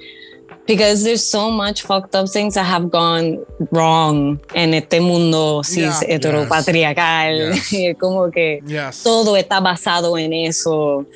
Because 0.68 1.04
there's 1.04 1.22
so 1.24 1.48
much 1.50 1.82
fucked 1.82 2.14
up 2.16 2.28
things 2.28 2.54
that 2.54 2.64
have 2.66 2.90
gone 2.90 3.38
wrong 3.70 4.40
en 4.52 4.74
este 4.74 5.00
mundo 5.00 5.62
cis 5.62 6.00
Yeah. 6.00 6.00
heteropatriarcal. 6.16 7.54
Yes. 7.54 7.96
Como 8.00 8.30
que 8.30 8.60
Yes. 8.66 9.02
todo 9.04 9.36
está 9.36 9.60
basado 9.60 10.18
en 10.18 10.32
eso. 10.32 11.06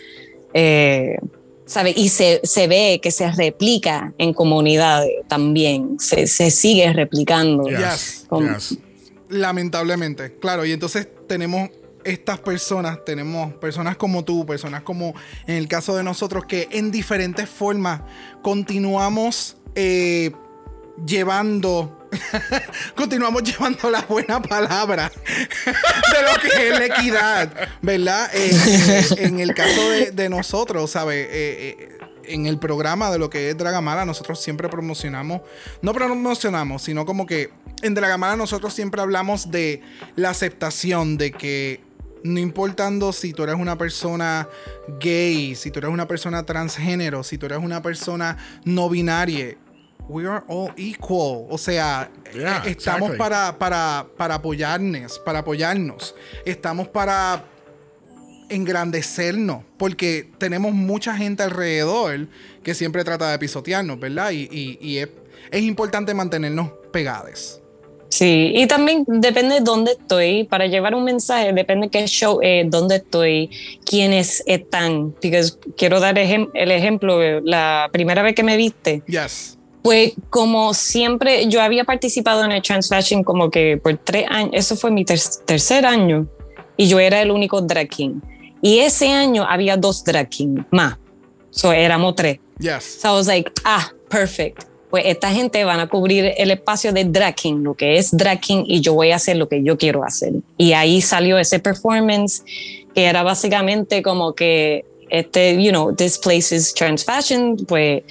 Eh, 0.55 1.17
¿sabe? 1.67 1.93
Y 1.97 2.09
se, 2.11 2.41
se 2.45 2.69
ve 2.69 3.01
que 3.03 3.11
se 3.11 3.31
replica 3.33 4.13
en 4.19 4.33
comunidades 4.35 5.11
también. 5.29 5.99
Se, 5.99 6.29
se 6.29 6.51
sigue 6.53 6.93
replicando. 6.93 7.69
Yes. 7.69 8.27
Como- 8.29 8.53
yes. 8.55 8.79
Lamentablemente, 9.29 10.37
claro. 10.39 10.65
Y 10.65 10.73
entonces 10.73 11.09
tenemos 11.27 11.71
estas 12.11 12.39
personas, 12.41 13.05
tenemos 13.05 13.55
personas 13.55 13.97
como 13.97 14.25
tú, 14.25 14.45
personas 14.47 14.83
como 14.83 15.15
en 15.47 15.57
el 15.57 15.69
caso 15.69 15.97
de 15.97 16.03
nosotros, 16.03 16.45
que 16.47 16.69
en 16.71 16.91
diferentes 16.91 17.49
formas 17.49 18.03
continuamos 18.43 19.57
eh, 19.75 20.33
llevando. 21.07 21.97
continuamos 22.97 23.45
llevando 23.45 23.89
la 23.89 24.03
buena 24.03 24.43
palabra 24.43 25.13
de 25.37 26.23
lo 26.23 26.41
que 26.41 26.69
es 26.69 26.79
la 26.79 26.87
equidad, 26.87 27.69
¿verdad? 27.83 28.29
Eh, 28.35 28.51
eh, 28.53 29.05
en 29.19 29.39
el 29.39 29.55
caso 29.55 29.81
de, 29.91 30.29
nosotros, 30.29 30.91
¿sabes? 30.91 31.29
Eh, 31.31 31.89
en 32.25 32.47
el 32.47 32.59
programa 32.59 33.11
de 33.11 33.19
lo 33.19 33.31
que 33.31 33.51
es 33.51 33.57
Dragamala, 33.57 34.05
nosotros 34.05 34.43
siempre 34.43 34.69
promocionamos, 34.69 35.43
no 35.83 35.93
promocionamos, 35.93 36.83
sino 36.83 37.07
como 37.07 37.27
que 37.27 37.51
en 37.83 37.95
Dragamala 37.95 38.37
nosotros 38.37 38.75
siempre 38.75 39.01
hablamos 39.01 39.51
de 39.51 39.83
la 40.17 40.31
aceptación 40.31 41.17
de 41.17 41.31
que 41.31 41.81
no 42.25 42.39
importando 42.41 43.13
si 43.13 43.33
tú 43.33 43.43
eres 43.45 43.55
una 43.57 43.77
persona 43.79 44.49
gay, 45.01 45.55
si 45.55 45.71
tú 45.71 45.79
eres 45.81 45.91
una 45.91 46.07
persona 46.09 46.45
transgénero, 46.45 47.23
si 47.23 47.39
tú 47.39 47.47
eres 47.47 47.59
una 47.59 47.83
persona 47.83 48.37
no 48.65 48.89
binaria, 48.89 49.57
we 50.09 50.27
are 50.27 50.45
all 50.49 50.73
equal. 50.77 51.47
O 51.51 51.57
sea, 51.59 52.11
Yeah, 52.35 52.59
eh, 52.65 52.71
estamos 52.71 53.11
exactly. 53.11 53.19
para, 53.19 53.59
para, 53.59 54.07
para 54.17 54.35
apoyarnos, 54.37 55.19
para 55.21 55.41
apoyarnos. 55.41 56.15
Estamos 56.45 56.87
para 56.89 57.45
engrandecernos, 58.49 59.63
porque 59.77 60.29
tenemos 60.39 60.73
mucha 60.73 61.17
gente 61.17 61.43
alrededor 61.43 62.29
que 62.63 62.75
siempre 62.75 63.05
trata 63.05 63.31
de 63.31 63.39
pisotearnos, 63.39 63.99
¿verdad? 64.01 64.31
Y, 64.33 64.49
y- 64.51 64.79
y 64.81 64.99
es, 64.99 65.09
es 65.51 65.63
importante 65.63 66.15
mantenernos 66.15 66.71
pegados. 66.93 67.60
Sí, 68.11 68.53
y 68.57 68.67
también 68.67 69.05
depende 69.07 69.55
de 69.57 69.61
dónde 69.61 69.93
estoy. 69.93 70.43
Para 70.45 70.67
llevar 70.67 70.95
un 70.97 71.05
mensaje, 71.05 71.53
depende 71.53 71.89
qué 71.91 72.07
show, 72.07 72.41
eh, 72.43 72.65
dónde 72.67 72.97
estoy, 72.97 73.51
quiénes 73.87 74.43
están. 74.47 75.13
Porque 75.13 75.43
quiero 75.77 76.01
dar 76.01 76.17
ejem- 76.17 76.51
el 76.55 76.73
ejemplo, 76.73 77.23
eh, 77.23 77.41
la 77.45 77.89
primera 77.93 78.23
vez 78.23 78.35
que 78.35 78.43
me 78.43 78.57
viste, 78.57 79.03
Yes. 79.07 79.57
pues 79.83 80.13
como 80.29 80.75
siempre, 80.75 81.47
yo 81.49 81.63
había 81.63 81.85
participado 81.85 82.45
en 82.45 82.51
el 82.51 82.63
Trans 82.63 82.89
Fashion 82.89 83.23
como 83.23 83.49
que 83.49 83.79
por 83.81 83.97
tres 83.99 84.27
años, 84.29 84.51
eso 84.55 84.75
fue 84.77 84.91
mi 84.91 85.05
ter- 85.05 85.21
tercer 85.47 85.87
año, 85.87 86.27
y 86.77 86.89
yo 86.89 86.99
era 86.99 87.23
el 87.23 87.31
único 87.31 87.61
drag 87.61 87.89
king. 87.89 88.21
Y 88.61 88.81
ese 88.81 89.09
año 89.13 89.47
había 89.49 89.77
dos 89.77 90.03
drag 90.05 90.29
king 90.29 90.65
más. 90.73 90.97
So 91.51 91.73
éramos 91.73 92.17
tres. 92.17 92.41
Yes. 92.59 92.99
So 93.01 93.09
I 93.09 93.13
was 93.13 93.27
like, 93.29 93.51
ah, 93.65 93.89
perfect. 94.09 94.65
Pues 94.91 95.05
esta 95.07 95.31
gente 95.31 95.65
van 95.65 95.81
a 95.81 95.87
cubrir 95.89 96.33
el 96.37 96.51
espacio 96.51 96.93
de 96.93 97.05
drag 97.05 97.35
king, 97.37 97.63
lo 97.63 97.75
que 97.75 97.97
es 97.97 98.11
drag 98.11 98.41
king, 98.41 98.65
y 98.67 98.81
yo 98.81 98.95
voy 98.95 99.13
a 99.13 99.17
hacer 99.17 99.37
lo 99.37 99.49
que 99.49 99.63
yo 99.63 99.79
quiero 99.79 100.05
hacer. 100.05 100.33
Y 100.59 100.73
ahí 100.73 101.01
salió 101.01 101.39
ese 101.39 101.61
performance 101.61 102.43
que 102.95 103.05
era 103.05 103.23
básicamente 103.23 104.03
como 104.03 104.35
que 104.35 104.85
este, 105.11 105.63
you 105.63 105.71
know, 105.71 105.95
this 105.95 106.19
place 106.19 106.55
is 106.55 106.73
trans 106.75 107.05
fashion, 107.05 107.57
pues 107.69 108.03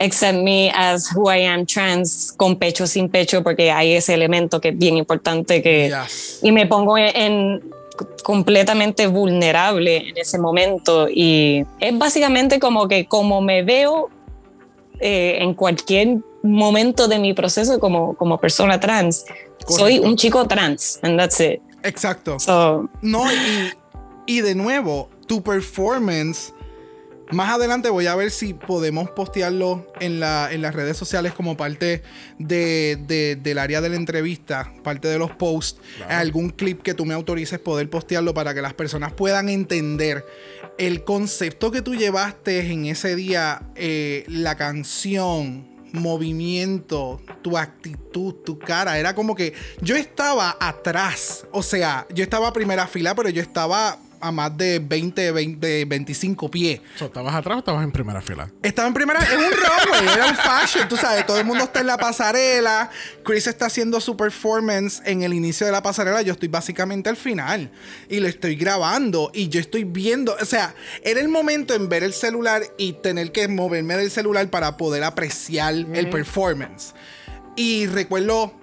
accept 0.00 0.38
me 0.38 0.70
as 0.74 1.10
who 1.14 1.30
I 1.30 1.44
am 1.44 1.66
trans 1.66 2.32
con 2.36 2.56
pecho 2.56 2.86
sin 2.86 3.08
pecho 3.08 3.42
porque 3.42 3.70
hay 3.70 3.94
ese 3.94 4.14
elemento 4.14 4.60
que 4.60 4.68
es 4.68 4.78
bien 4.78 4.96
importante 4.96 5.60
que 5.62 5.88
Yes. 5.88 6.38
y 6.42 6.52
me 6.52 6.66
pongo 6.66 6.96
en, 6.96 7.16
en 7.16 7.62
completamente 8.22 9.08
vulnerable 9.08 10.08
en 10.08 10.16
ese 10.16 10.38
momento 10.38 11.08
y 11.08 11.64
es 11.80 11.98
básicamente 11.98 12.60
como 12.60 12.86
que 12.86 13.06
como 13.06 13.40
me 13.40 13.62
veo 13.64 14.08
eh, 15.00 15.38
en 15.40 15.54
cualquier 15.54 16.18
momento 16.42 17.08
de 17.08 17.18
mi 17.18 17.34
proceso 17.34 17.78
como, 17.78 18.14
como 18.16 18.38
persona 18.38 18.78
trans 18.78 19.24
soy 19.68 19.98
un 19.98 20.16
chico 20.16 20.46
trans 20.46 20.98
and 21.02 21.18
that's 21.18 21.40
it 21.40 21.60
Exacto. 21.82 22.38
so 22.38 22.88
No, 23.02 23.30
y, 23.32 23.72
y 24.26 24.40
de 24.40 24.54
nuevo, 24.54 25.08
tu 25.26 25.42
performance. 25.42 26.52
Más 27.30 27.50
adelante 27.50 27.90
voy 27.90 28.06
a 28.06 28.14
ver 28.16 28.30
si 28.30 28.54
podemos 28.54 29.10
postearlo 29.10 29.86
en, 30.00 30.18
la, 30.18 30.48
en 30.50 30.62
las 30.62 30.74
redes 30.74 30.96
sociales 30.96 31.34
como 31.34 31.58
parte 31.58 32.02
de, 32.38 32.96
de- 33.06 33.36
del 33.36 33.58
área 33.58 33.82
de 33.82 33.90
la 33.90 33.96
entrevista, 33.96 34.72
parte 34.82 35.08
de 35.08 35.18
los 35.18 35.30
posts, 35.32 35.78
algún 36.08 36.48
clip 36.48 36.80
que 36.82 36.94
tú 36.94 37.04
me 37.04 37.12
autorices 37.12 37.58
poder 37.58 37.90
postearlo 37.90 38.32
para 38.32 38.54
que 38.54 38.62
las 38.62 38.72
personas 38.72 39.12
puedan 39.12 39.50
entender 39.50 40.24
el 40.78 41.04
concepto 41.04 41.70
que 41.70 41.82
tú 41.82 41.94
llevaste 41.94 42.72
en 42.72 42.86
ese 42.86 43.14
día, 43.14 43.60
eh, 43.74 44.24
la 44.28 44.56
canción, 44.56 45.68
movimiento, 45.92 47.20
tu 47.42 47.58
actitud, 47.58 48.34
tu 48.44 48.58
cara. 48.58 48.98
Era 48.98 49.14
como 49.14 49.34
que 49.34 49.52
yo 49.82 49.96
estaba 49.96 50.56
atrás. 50.60 51.46
O 51.52 51.62
sea, 51.62 52.06
yo 52.14 52.22
estaba 52.24 52.48
a 52.48 52.52
primera 52.52 52.86
fila, 52.86 53.14
pero 53.14 53.28
yo 53.28 53.42
estaba 53.42 53.98
a 54.20 54.32
más 54.32 54.56
de 54.56 54.78
20, 54.78 55.32
20 55.32 55.84
25 55.84 56.50
pies. 56.50 56.80
So, 56.96 57.06
¿Estabas 57.06 57.34
atrás 57.34 57.56
o 57.56 57.58
estabas 57.60 57.84
en 57.84 57.92
primera 57.92 58.20
fila? 58.20 58.50
Estaba 58.62 58.88
en 58.88 58.94
primera, 58.94 59.20
es 59.20 59.36
un 59.36 59.50
runway, 59.50 60.14
era 60.14 60.26
un 60.26 60.36
fashion, 60.36 60.88
tú 60.88 60.96
sabes, 60.96 61.26
todo 61.26 61.38
el 61.38 61.44
mundo 61.44 61.64
está 61.64 61.80
en 61.80 61.86
la 61.86 61.96
pasarela, 61.96 62.90
Chris 63.24 63.46
está 63.46 63.66
haciendo 63.66 64.00
su 64.00 64.16
performance 64.16 65.02
en 65.04 65.22
el 65.22 65.32
inicio 65.32 65.66
de 65.66 65.72
la 65.72 65.82
pasarela, 65.82 66.22
yo 66.22 66.32
estoy 66.32 66.48
básicamente 66.48 67.08
al 67.08 67.16
final 67.16 67.70
y 68.08 68.20
lo 68.20 68.28
estoy 68.28 68.56
grabando 68.56 69.30
y 69.34 69.48
yo 69.48 69.60
estoy 69.60 69.84
viendo, 69.84 70.36
o 70.40 70.44
sea, 70.44 70.74
era 71.02 71.20
el 71.20 71.28
momento 71.28 71.74
en 71.74 71.88
ver 71.88 72.02
el 72.02 72.12
celular 72.12 72.62
y 72.76 72.94
tener 72.94 73.32
que 73.32 73.48
moverme 73.48 73.96
del 73.96 74.10
celular 74.10 74.48
para 74.50 74.76
poder 74.76 75.04
apreciar 75.04 75.74
el 75.74 76.10
performance. 76.10 76.94
Y 77.56 77.86
recuerdo 77.86 78.57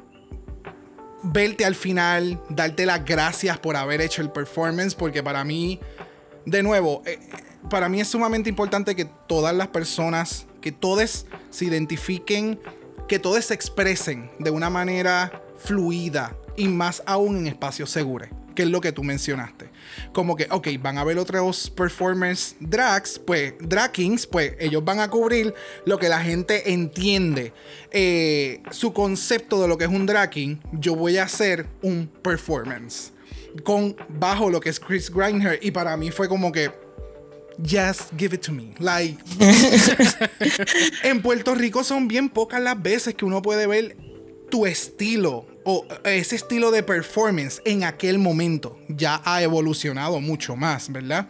verte 1.26 1.66
al 1.66 1.76
final, 1.76 2.42
darte 2.50 2.86
las 2.86 3.04
gracias 3.06 3.58
por 3.60 3.76
haber 3.76 4.02
hecho 4.02 4.22
el 4.22 4.32
performance, 4.32 4.96
porque 4.96 5.24
para 5.24 5.44
mí, 5.44 5.80
de 6.46 6.64
nuevo, 6.64 7.02
eh, 7.06 7.20
para 7.70 7.90
mí 7.90 8.00
es 8.02 8.08
sumamente 8.08 8.50
importante 8.50 8.96
que 8.96 9.06
todas 9.06 9.56
las 9.56 9.68
personas, 9.68 10.46
que 10.62 10.72
todos 10.72 11.26
se 11.50 11.66
identifiquen, 11.66 12.60
que 13.08 13.20
todos 13.20 13.46
se 13.46 13.54
expresen 13.54 14.32
de 14.40 14.52
una 14.52 14.70
manera 14.70 15.44
fluida 15.58 16.36
y 16.56 16.68
más 16.68 17.04
aún 17.06 17.38
en 17.38 17.48
espacios 17.48 17.90
seguros, 17.90 18.30
que 18.56 18.64
es 18.64 18.70
lo 18.70 18.82
que 18.82 18.92
tú 18.92 19.04
mencionaste. 19.04 19.70
Como 20.14 20.36
que, 20.36 20.48
ok, 20.50 20.68
van 20.80 20.98
a 20.98 21.02
haber 21.02 21.18
otros 21.18 21.70
performers 21.70 22.56
drags, 22.60 23.20
pues, 23.20 23.54
drag 23.60 23.92
kings, 23.92 24.26
pues 24.26 24.54
ellos 24.60 24.84
van 24.84 25.00
a 25.00 25.10
cubrir 25.10 25.54
lo 25.86 25.98
que 25.98 26.10
la 26.10 26.22
gente 26.22 26.72
entiende. 26.72 27.54
eh, 27.92 28.62
su 28.72 28.92
concepto 28.94 29.62
de 29.62 29.68
lo 29.68 29.78
que 29.78 29.86
es 29.86 29.90
un 29.90 30.06
drag 30.06 30.30
king, 30.30 30.58
yo 30.74 30.96
voy 30.96 31.18
a 31.18 31.24
hacer 31.24 31.66
un 31.82 32.08
performance. 32.22 33.12
Con 33.64 33.96
bajo 34.10 34.50
lo 34.50 34.60
que 34.60 34.70
es 34.70 34.80
Chris 34.80 35.10
Grindr. 35.10 35.60
Y 35.62 35.72
para 35.72 35.96
mí 35.96 36.12
fue 36.12 36.28
como 36.28 36.52
que. 36.52 36.72
Just 37.58 38.12
give 38.18 38.36
it 38.36 38.42
to 38.42 38.52
me. 38.52 38.74
Like. 38.80 39.18
en 41.04 41.22
Puerto 41.22 41.56
Rico 41.56 41.86
son 41.86 42.10
bien 42.10 42.28
pocas 42.28 42.62
las 42.62 42.82
veces 42.82 43.16
que 43.16 43.24
uno 43.24 43.42
puede 43.42 43.66
ver 43.66 43.96
tu 44.50 44.66
estilo 44.66 45.46
o 45.66 45.86
ese 46.06 46.36
estilo 46.36 46.72
de 46.72 46.84
performance 46.84 47.62
en 47.66 47.84
aquel 47.84 48.18
momento. 48.18 48.80
Ya 48.88 49.22
ha 49.26 49.42
evolucionado 49.42 50.22
mucho 50.22 50.56
más, 50.56 50.92
¿verdad? 50.92 51.28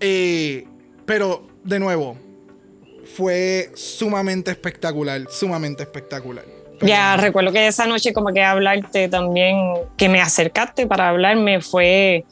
Eh, 0.00 0.66
pero, 1.04 1.46
de 1.64 1.78
nuevo, 1.78 2.16
fue 3.16 3.70
sumamente 3.74 4.50
espectacular, 4.50 5.22
sumamente 5.28 5.82
espectacular. 5.82 6.44
Ya 6.80 7.16
recuerdo 7.16 7.52
que 7.52 7.66
esa 7.66 7.86
noche 7.86 8.12
como 8.12 8.32
que 8.32 8.42
hablarte 8.42 9.08
también, 9.08 9.56
que 9.96 10.08
me 10.08 10.20
acercaste 10.20 10.86
para 10.86 11.10
hablarme 11.10 11.60
fue, 11.60 12.24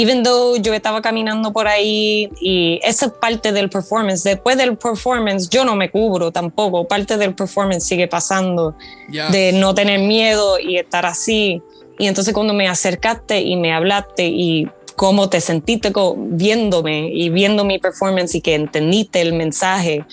even 0.00 0.22
though 0.22 0.56
yo 0.56 0.72
estaba 0.74 1.02
caminando 1.02 1.52
por 1.52 1.66
ahí 1.66 2.30
y 2.40 2.78
esa 2.84 3.06
es 3.06 3.12
parte 3.12 3.50
del 3.52 3.68
performance, 3.68 4.22
después 4.22 4.56
del 4.56 4.76
performance 4.76 5.48
yo 5.48 5.64
no 5.64 5.74
me 5.74 5.90
cubro 5.90 6.30
tampoco, 6.30 6.86
parte 6.86 7.16
del 7.16 7.34
performance 7.34 7.84
sigue 7.84 8.06
pasando, 8.06 8.76
Ya. 9.10 9.28
de 9.30 9.52
no 9.52 9.74
tener 9.74 9.98
miedo 10.00 10.58
y 10.60 10.76
estar 10.76 11.04
así. 11.04 11.60
Y 11.98 12.06
entonces 12.06 12.32
cuando 12.32 12.54
me 12.54 12.68
acercaste 12.68 13.40
y 13.40 13.56
me 13.56 13.72
hablaste 13.72 14.26
y 14.28 14.68
cómo 14.94 15.28
te 15.28 15.40
sentiste 15.40 15.92
viéndome 16.16 17.10
y 17.12 17.30
viendo 17.30 17.64
mi 17.64 17.78
performance 17.80 18.36
y 18.36 18.40
que 18.40 18.54
entendiste 18.54 19.20
el 19.20 19.32
mensaje, 19.32 20.04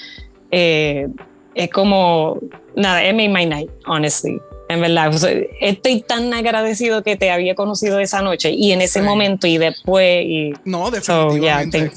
eh, 0.50 1.08
es 1.54 1.70
como, 1.70 2.40
nada, 2.76 3.08
it 3.08 3.14
made 3.14 3.30
my 3.30 3.46
night, 3.46 3.70
honestly. 3.86 4.40
En 4.68 4.82
verdad, 4.82 5.14
O 5.14 5.18
sea, 5.18 5.32
estoy 5.62 6.02
tan 6.02 6.34
agradecido 6.34 7.04
que 7.04 7.16
te 7.16 7.30
había 7.30 7.54
conocido 7.56 8.00
esa 8.00 8.22
noche 8.22 8.50
y 8.52 8.72
en 8.72 8.82
ese 8.82 9.00
Sí. 9.00 9.06
momento 9.06 9.46
y 9.48 9.58
después 9.60 10.26
y 10.26 10.54
No, 10.66 10.88
so 11.02 11.38
yeah, 11.38 11.60
definitivamente. 11.60 11.92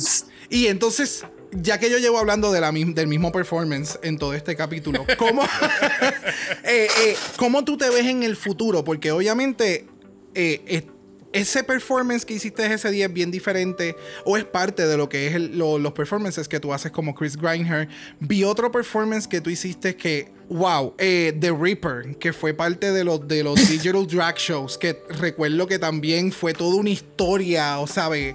Y 0.50 0.66
entonces, 0.66 1.24
ya 1.52 1.78
que 1.78 1.90
yo 1.90 1.96
llevo 1.98 2.18
hablando 2.18 2.52
de 2.52 2.60
la, 2.60 2.70
mi- 2.72 2.92
del 2.92 3.06
mismo 3.06 3.32
performance 3.32 3.98
en 4.02 4.18
todo 4.18 4.34
este 4.34 4.54
capítulo, 4.54 5.06
¿cómo, 5.16 5.42
eh, 6.64 6.88
eh, 7.06 7.16
¿cómo 7.36 7.64
tú 7.64 7.76
te 7.78 7.88
ves 7.88 8.06
en 8.06 8.22
el 8.22 8.36
futuro? 8.36 8.84
Porque 8.84 9.12
obviamente 9.12 9.86
eh, 10.34 10.86
ese 11.32 11.62
performance 11.62 12.24
que 12.24 12.34
hiciste 12.34 12.64
ese 12.72 12.90
día 12.90 13.06
es 13.06 13.12
bien 13.12 13.30
diferente 13.30 13.94
o 14.24 14.36
es 14.36 14.44
parte 14.44 14.86
de 14.86 14.96
lo 14.96 15.08
que 15.08 15.26
es 15.26 15.34
el- 15.34 15.58
lo- 15.58 15.78
los 15.78 15.92
performances 15.92 16.48
que 16.48 16.58
tú 16.58 16.72
haces 16.72 16.90
como 16.90 17.14
Chris 17.14 17.36
Grindr. 17.36 17.86
Vi 18.20 18.44
otro 18.44 18.72
performance 18.72 19.26
que 19.28 19.40
tú 19.40 19.50
hiciste 19.50 19.94
que, 19.94 20.30
wow, 20.48 20.94
eh, 20.98 21.36
The 21.38 21.52
Reaper, 21.52 22.16
que 22.18 22.32
fue 22.32 22.54
parte 22.54 22.92
de 22.92 23.04
los, 23.04 23.28
de 23.28 23.44
los 23.44 23.54
digital 23.68 24.06
drag 24.06 24.36
shows, 24.38 24.78
que 24.78 25.02
recuerdo 25.20 25.66
que 25.66 25.78
también 25.78 26.32
fue 26.32 26.54
toda 26.54 26.76
una 26.76 26.90
historia, 26.90 27.78
o 27.78 27.86
sabe 27.86 28.34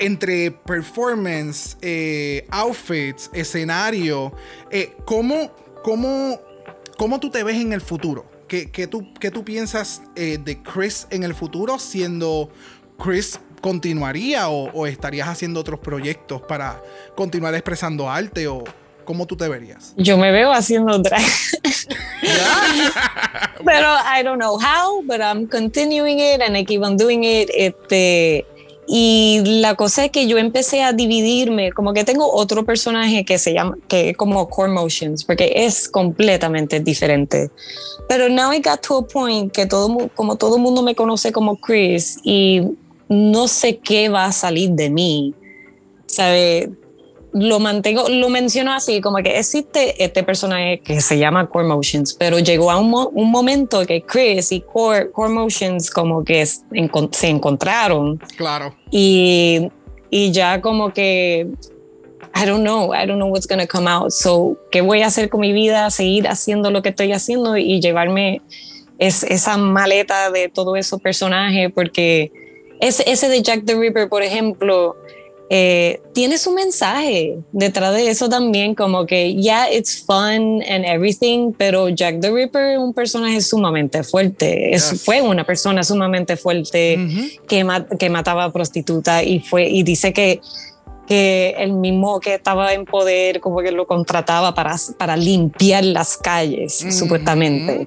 entre 0.00 0.50
performance, 0.52 1.76
eh, 1.82 2.46
outfits, 2.50 3.30
escenario, 3.32 4.32
eh, 4.70 4.92
¿cómo, 5.04 5.50
cómo, 5.82 6.40
cómo 6.96 7.20
tú 7.20 7.30
te 7.30 7.42
ves 7.42 7.56
en 7.56 7.72
el 7.72 7.80
futuro? 7.80 8.24
¿Qué, 8.48 8.70
qué 8.70 8.86
tú, 8.86 9.12
qué 9.18 9.30
tú 9.30 9.44
piensas 9.44 10.02
eh, 10.14 10.38
de 10.42 10.62
Chris 10.62 11.06
en 11.10 11.24
el 11.24 11.34
futuro 11.34 11.78
siendo 11.78 12.48
Chris 13.02 13.40
continuaría 13.60 14.48
o, 14.48 14.70
o 14.72 14.86
estarías 14.86 15.28
haciendo 15.28 15.60
otros 15.60 15.80
proyectos 15.80 16.42
para 16.42 16.80
continuar 17.16 17.54
expresando 17.54 18.08
arte 18.08 18.46
o 18.46 18.62
cómo 19.04 19.26
tú 19.26 19.36
te 19.36 19.48
verías? 19.48 19.94
Yo 19.96 20.18
me 20.18 20.30
veo 20.30 20.52
haciendo 20.52 20.98
drag. 20.98 21.22
Pero 23.64 23.88
I 24.04 24.22
don't 24.22 24.38
know 24.38 24.58
how, 24.58 25.02
but 25.02 25.20
I'm 25.20 25.48
continuing 25.48 26.18
it 26.18 26.42
and 26.42 26.56
I 26.56 26.64
keep 26.64 26.82
on 26.82 26.96
doing 26.98 27.24
it. 27.24 27.48
Este, 27.54 28.44
y 28.86 29.42
la 29.44 29.74
cosa 29.74 30.04
es 30.04 30.10
que 30.12 30.28
yo 30.28 30.38
empecé 30.38 30.82
a 30.82 30.92
dividirme, 30.92 31.72
como 31.72 31.92
que 31.92 32.04
tengo 32.04 32.32
otro 32.32 32.64
personaje 32.64 33.24
que 33.24 33.38
se 33.38 33.52
llama, 33.52 33.76
que 33.88 34.10
es 34.10 34.16
como 34.16 34.48
Core 34.48 34.72
Motions, 34.72 35.24
porque 35.24 35.52
es 35.54 35.88
completamente 35.88 36.80
diferente. 36.80 37.50
Pero 38.08 38.28
now 38.28 38.52
I 38.52 38.60
got 38.60 38.80
to 38.86 38.98
a 38.98 39.06
point 39.06 39.52
que 39.52 39.66
todo, 39.66 40.08
como 40.14 40.36
todo 40.36 40.56
el 40.56 40.62
mundo 40.62 40.82
me 40.82 40.94
conoce 40.94 41.32
como 41.32 41.56
Chris 41.56 42.18
y 42.22 42.62
no 43.08 43.48
sé 43.48 43.78
qué 43.78 44.08
va 44.08 44.26
a 44.26 44.32
salir 44.32 44.70
de 44.70 44.90
mí. 44.90 45.34
¿Sabe? 46.06 46.70
Lo 47.38 47.58
mantengo, 47.60 48.08
lo 48.08 48.28
menciono 48.28 48.72
así, 48.72 49.00
como 49.00 49.18
que 49.18 49.38
existe 49.38 50.02
este 50.02 50.22
personaje 50.22 50.80
que 50.80 51.00
se 51.00 51.18
llama 51.18 51.48
Core 51.48 51.66
Motions, 51.66 52.14
pero 52.14 52.38
llegó 52.38 52.70
a 52.70 52.78
un, 52.78 52.90
mo- 52.90 53.08
un 53.12 53.30
momento 53.30 53.84
que 53.84 54.02
Chris 54.02 54.52
y 54.52 54.60
Core, 54.62 55.10
Core 55.10 55.32
Motions 55.32 55.90
como 55.90 56.24
que 56.24 56.40
es- 56.42 56.64
se 57.12 57.28
encontraron 57.28 58.18
Claro. 58.36 58.74
y, 58.90 59.68
y 60.10 60.30
ya 60.32 60.60
como 60.62 60.92
que 60.92 61.46
I 62.34 62.44
don't 62.46 62.62
know, 62.62 62.92
I 62.94 63.06
don't 63.06 63.16
know 63.18 63.28
what's 63.30 63.46
gonna 63.48 63.66
come 63.66 63.88
out. 63.90 64.10
So, 64.10 64.58
¿qué 64.70 64.80
voy 64.82 65.00
a 65.02 65.06
hacer 65.06 65.28
con 65.30 65.40
mi 65.40 65.52
vida? 65.52 65.90
Seguir 65.90 66.28
haciendo 66.28 66.70
lo 66.70 66.82
que 66.82 66.90
estoy 66.90 67.12
haciendo 67.12 67.56
y 67.56 67.80
llevarme 67.80 68.42
es, 68.98 69.22
esa 69.24 69.56
maleta 69.56 70.30
de 70.30 70.48
todo 70.50 70.76
esos 70.76 71.00
personajes, 71.00 71.70
porque 71.74 72.30
ese, 72.80 73.10
ese 73.10 73.28
de 73.30 73.40
Jack 73.42 73.64
the 73.64 73.74
Ripper, 73.74 74.08
por 74.10 74.22
ejemplo, 74.22 74.96
eh, 75.48 76.00
tiene 76.12 76.38
su 76.38 76.50
mensaje 76.52 77.38
detrás 77.52 77.94
de 77.94 78.08
eso 78.08 78.28
también, 78.28 78.74
como 78.74 79.06
que 79.06 79.34
ya 79.36 79.68
yeah, 79.68 79.72
it's 79.72 80.04
fun 80.04 80.62
and 80.68 80.84
everything, 80.84 81.52
pero 81.56 81.88
Jack 81.88 82.20
the 82.20 82.30
Ripper 82.32 82.72
es 82.72 82.78
un 82.78 82.92
personaje 82.92 83.40
sumamente 83.40 84.02
fuerte, 84.02 84.74
es, 84.74 85.02
fue 85.04 85.22
una 85.22 85.44
persona 85.44 85.84
sumamente 85.84 86.36
fuerte 86.36 86.98
que, 87.46 87.64
que 87.98 88.10
mataba 88.10 88.44
a 88.44 88.52
prostitutas 88.52 89.24
y, 89.24 89.38
fue, 89.38 89.68
y 89.68 89.82
dice 89.82 90.12
que 90.12 90.40
que 91.06 91.54
el 91.58 91.72
mismo 91.72 92.18
que 92.20 92.34
estaba 92.34 92.72
en 92.72 92.84
poder 92.84 93.40
como 93.40 93.60
que 93.60 93.70
lo 93.70 93.86
contrataba 93.86 94.54
para, 94.54 94.74
para 94.98 95.16
limpiar 95.16 95.84
las 95.84 96.16
calles, 96.16 96.84
supuestamente. 96.90 97.86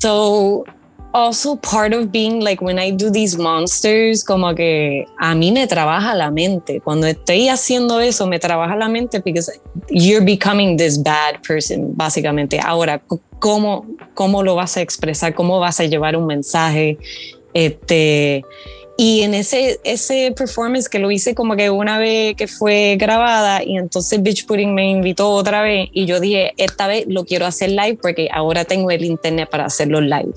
So, 0.00 0.64
also 1.12 1.56
part 1.56 1.92
of 1.92 2.12
being 2.12 2.40
like 2.40 2.60
when 2.60 2.78
I 2.78 2.90
do 2.90 3.10
these 3.10 3.36
monsters, 3.38 4.22
como 4.22 4.54
que 4.54 5.06
a 5.18 5.34
mí 5.34 5.52
me 5.52 5.66
trabaja 5.66 6.14
la 6.14 6.30
mente. 6.30 6.80
Cuando 6.80 7.06
estoy 7.06 7.48
haciendo 7.48 8.00
eso, 8.00 8.26
me 8.26 8.38
trabaja 8.38 8.76
la 8.76 8.88
mente 8.88 9.20
because 9.20 9.50
you're 9.88 10.24
becoming 10.24 10.76
this 10.76 10.98
bad 10.98 11.42
person, 11.42 11.94
básicamente. 11.96 12.60
Ahora, 12.62 13.00
¿cómo, 13.38 13.86
cómo 14.14 14.42
lo 14.42 14.54
vas 14.54 14.76
a 14.76 14.80
expresar? 14.80 15.34
¿Cómo 15.34 15.58
vas 15.58 15.80
a 15.80 15.84
llevar 15.84 16.16
un 16.16 16.26
mensaje? 16.26 16.98
Este 17.54 18.44
y 19.00 19.22
en 19.22 19.32
ese, 19.32 19.78
ese 19.84 20.34
performance 20.36 20.88
que 20.88 20.98
lo 20.98 21.08
hice 21.12 21.32
como 21.32 21.54
que 21.54 21.70
una 21.70 21.98
vez 21.98 22.34
que 22.34 22.48
fue 22.48 22.96
grabada 22.98 23.62
y 23.62 23.76
entonces 23.76 24.20
Bitch 24.20 24.44
Pudding 24.44 24.74
me 24.74 24.90
invitó 24.90 25.30
otra 25.30 25.62
vez 25.62 25.88
y 25.92 26.04
yo 26.04 26.18
dije, 26.18 26.52
esta 26.56 26.88
vez 26.88 27.04
lo 27.06 27.24
quiero 27.24 27.46
hacer 27.46 27.70
live 27.70 27.96
porque 28.02 28.28
ahora 28.32 28.64
tengo 28.64 28.90
el 28.90 29.04
internet 29.04 29.48
para 29.48 29.66
hacerlo 29.66 30.00
live. 30.00 30.34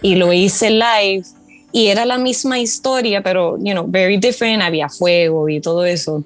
y 0.00 0.14
lo 0.14 0.32
hice 0.32 0.70
live 0.70 1.24
y 1.72 1.88
era 1.88 2.06
la 2.06 2.16
misma 2.16 2.58
historia, 2.58 3.22
pero, 3.22 3.58
you 3.58 3.72
know, 3.72 3.84
very 3.86 4.16
different, 4.16 4.62
había 4.62 4.88
fuego 4.88 5.50
y 5.50 5.60
todo 5.60 5.84
eso. 5.84 6.24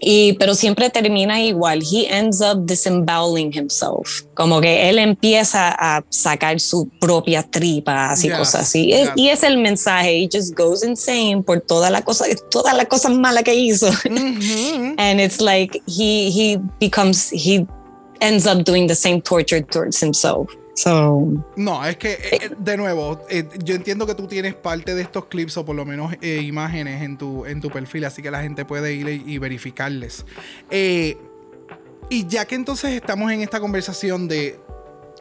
Y, 0.00 0.34
pero 0.34 0.54
siempre 0.54 0.90
termina 0.90 1.40
igual. 1.42 1.82
He 1.82 2.06
ends 2.08 2.40
up 2.40 2.66
disemboweling 2.66 3.52
himself. 3.52 4.22
Como 4.34 4.60
que 4.60 4.88
él 4.88 4.98
empieza 4.98 5.70
a 5.70 6.04
sacar 6.08 6.60
su 6.60 6.88
propia 7.00 7.42
tripa, 7.42 8.10
así 8.10 8.28
cosas 8.30 8.62
así. 8.62 8.92
Y 9.16 9.28
es 9.28 9.42
el 9.42 9.58
mensaje. 9.58 10.22
He 10.22 10.28
just 10.32 10.56
goes 10.56 10.84
insane 10.84 11.42
por 11.42 11.60
toda 11.60 11.90
la 11.90 12.02
cosa, 12.02 12.26
todas 12.50 12.76
las 12.76 12.86
cosas 12.86 13.12
malas 13.12 13.42
que 13.42 13.54
hizo. 13.54 13.88
Mm-hmm. 14.08 14.94
And 14.98 15.20
it's 15.20 15.40
like 15.40 15.80
he, 15.86 16.30
he 16.30 16.58
becomes, 16.80 17.30
he 17.30 17.66
ends 18.20 18.46
up 18.46 18.64
doing 18.64 18.86
the 18.86 18.94
same 18.94 19.20
torture 19.20 19.60
towards 19.60 20.00
himself. 20.00 20.48
No, 21.56 21.84
es 21.84 21.96
que, 21.96 22.12
eh, 22.12 22.18
eh, 22.32 22.50
de 22.56 22.76
nuevo, 22.76 23.24
eh, 23.28 23.48
yo 23.64 23.74
entiendo 23.74 24.06
que 24.06 24.14
tú 24.14 24.26
tienes 24.26 24.54
parte 24.54 24.94
de 24.94 25.02
estos 25.02 25.26
clips 25.26 25.56
o 25.56 25.64
por 25.64 25.74
lo 25.74 25.84
menos 25.84 26.14
imágenes 26.22 27.02
en 27.02 27.18
tu, 27.18 27.44
en 27.46 27.60
tu 27.60 27.70
perfil, 27.70 28.04
así 28.04 28.22
que 28.22 28.30
la 28.30 28.42
gente 28.42 28.64
puede 28.64 28.94
ir 28.94 29.08
y, 29.26 29.38
verificarles. 29.38 30.24
y 30.70 32.26
ya 32.26 32.44
que 32.46 32.54
entonces 32.54 32.92
estamos 32.92 33.30
en 33.32 33.42
esta 33.42 33.60
conversación 33.60 34.28
de 34.28 34.58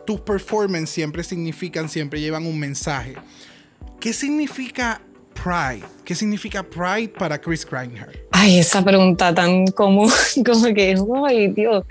tus 0.05 0.21
performances 0.21 0.89
siempre 0.89 1.23
significan, 1.23 1.89
siempre 1.89 2.21
llevan 2.21 2.45
un 2.45 2.57
mensaje. 2.57 3.15
¿Qué 3.99 4.13
significa 4.13 5.01
Pride? 5.33 5.85
¿Qué 6.05 6.15
significa 6.15 6.63
Pride 6.63 7.09
para 7.09 7.39
Chris 7.39 7.65
Greinhardt? 7.65 8.15
Ay, 8.31 8.59
esa 8.59 8.83
pregunta 8.83 9.33
tan 9.33 9.67
común, 9.67 10.09
como 10.45 10.73
que, 10.73 10.95
ay, 11.27 11.47
Dios. 11.49 11.83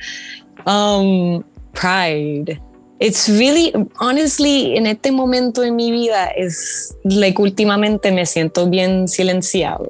Um, 0.64 1.42
pride. 1.72 2.60
It's 2.98 3.28
really, 3.28 3.72
honestly, 4.00 4.74
en 4.76 4.86
este 4.86 5.12
momento 5.12 5.60
de 5.60 5.70
mi 5.70 5.90
vida 5.90 6.28
es, 6.28 6.96
like, 7.04 7.40
últimamente 7.40 8.10
me 8.10 8.24
siento 8.24 8.68
bien 8.70 9.06
silenciado 9.06 9.86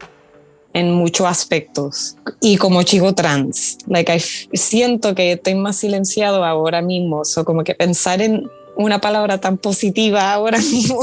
en 0.73 0.93
muchos 0.93 1.27
aspectos. 1.27 2.17
Y 2.41 2.57
como 2.57 2.83
chico 2.83 3.15
trans, 3.15 3.79
like, 3.87 4.13
I 4.13 4.19
siento 4.57 5.15
que 5.15 5.33
estoy 5.33 5.55
más 5.55 5.77
silenciado 5.77 6.45
ahora 6.45 6.83
mismo. 6.83 7.25
So, 7.25 7.45
como 7.45 7.63
que 7.63 7.75
pensar 7.75 8.21
en 8.21 8.51
una 8.77 9.01
palabra 9.01 9.39
tan 9.39 9.57
positiva 9.57 10.33
ahora 10.33 10.59
mismo 10.73 11.01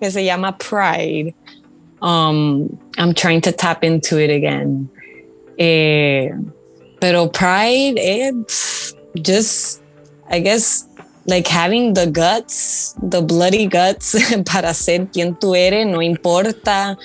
que 0.00 0.10
se 0.10 0.24
llama 0.24 0.56
pride. 0.56 1.34
Um, 2.00 2.68
I'm 2.96 3.12
trying 3.14 3.42
to 3.42 3.52
tap 3.52 3.84
into 3.84 4.18
it 4.18 4.30
again. 4.30 4.88
Eh, 5.58 6.30
pero 6.98 7.30
pride 7.30 7.98
es 7.98 8.96
just, 9.14 9.82
I 10.30 10.40
guess, 10.40 10.88
like 11.26 11.48
having 11.48 11.92
the 11.92 12.06
guts, 12.06 12.94
the 13.10 13.20
bloody 13.20 13.66
guts 13.66 14.16
para 14.52 14.72
ser 14.74 15.08
quien 15.08 15.34
tú 15.34 15.54
eres, 15.54 15.86
no 15.86 16.00
importa, 16.00 16.96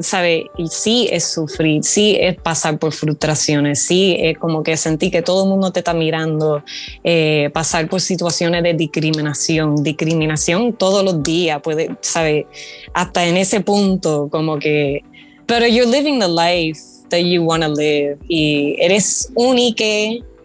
sabe, 0.00 0.46
y 0.56 0.68
sí 0.68 1.08
es 1.10 1.24
sufrir, 1.24 1.82
sí 1.82 2.16
es 2.20 2.36
pasar 2.36 2.78
por 2.78 2.92
frustraciones, 2.92 3.82
sí 3.82 4.16
es 4.18 4.38
como 4.38 4.62
que 4.62 4.76
sentir 4.76 5.10
que 5.10 5.22
todo 5.22 5.44
el 5.44 5.50
mundo 5.50 5.72
te 5.72 5.80
está 5.80 5.92
mirando, 5.92 6.62
eh, 7.02 7.50
pasar 7.52 7.88
por 7.88 8.00
situaciones 8.00 8.62
de 8.62 8.74
discriminación, 8.74 9.82
discriminación 9.82 10.72
todos 10.72 11.04
los 11.04 11.22
días, 11.22 11.60
puede, 11.60 11.96
sabe, 12.00 12.46
hasta 12.94 13.26
en 13.26 13.36
ese 13.36 13.60
punto 13.60 14.28
como 14.30 14.58
que, 14.58 15.02
pero 15.46 15.66
you're 15.66 15.90
living 15.90 16.20
the 16.20 16.28
life 16.28 16.80
that 17.08 17.18
you 17.18 17.42
want 17.42 17.64
to 17.64 17.68
live 17.68 18.16
y 18.28 18.76
eres 18.78 19.32
única 19.34 19.84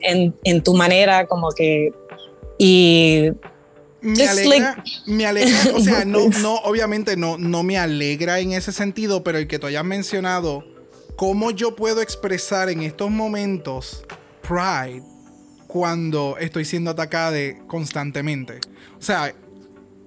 en, 0.01 0.33
en 0.43 0.63
tu 0.63 0.73
manera 0.73 1.27
como 1.27 1.49
que 1.51 1.91
y 2.57 3.31
me 4.01 4.27
alegra, 4.27 4.83
me 5.05 5.25
alegra, 5.25 5.57
o 5.73 5.79
sea, 5.79 6.05
no, 6.05 6.29
no, 6.41 6.55
obviamente 6.57 7.17
no, 7.17 7.37
no 7.37 7.63
me 7.63 7.77
alegra 7.77 8.39
en 8.39 8.53
ese 8.53 8.71
sentido, 8.71 9.23
pero 9.23 9.37
el 9.37 9.47
que 9.47 9.59
tú 9.59 9.67
hayas 9.67 9.83
mencionado, 9.83 10.63
cómo 11.15 11.51
yo 11.51 11.75
puedo 11.75 12.01
expresar 12.01 12.69
en 12.69 12.81
estos 12.81 13.09
momentos 13.09 14.03
pride 14.41 15.03
cuando 15.67 16.37
estoy 16.39 16.65
siendo 16.65 16.91
atacada 16.91 17.37
constantemente. 17.67 18.59
O 18.97 19.01
sea, 19.01 19.33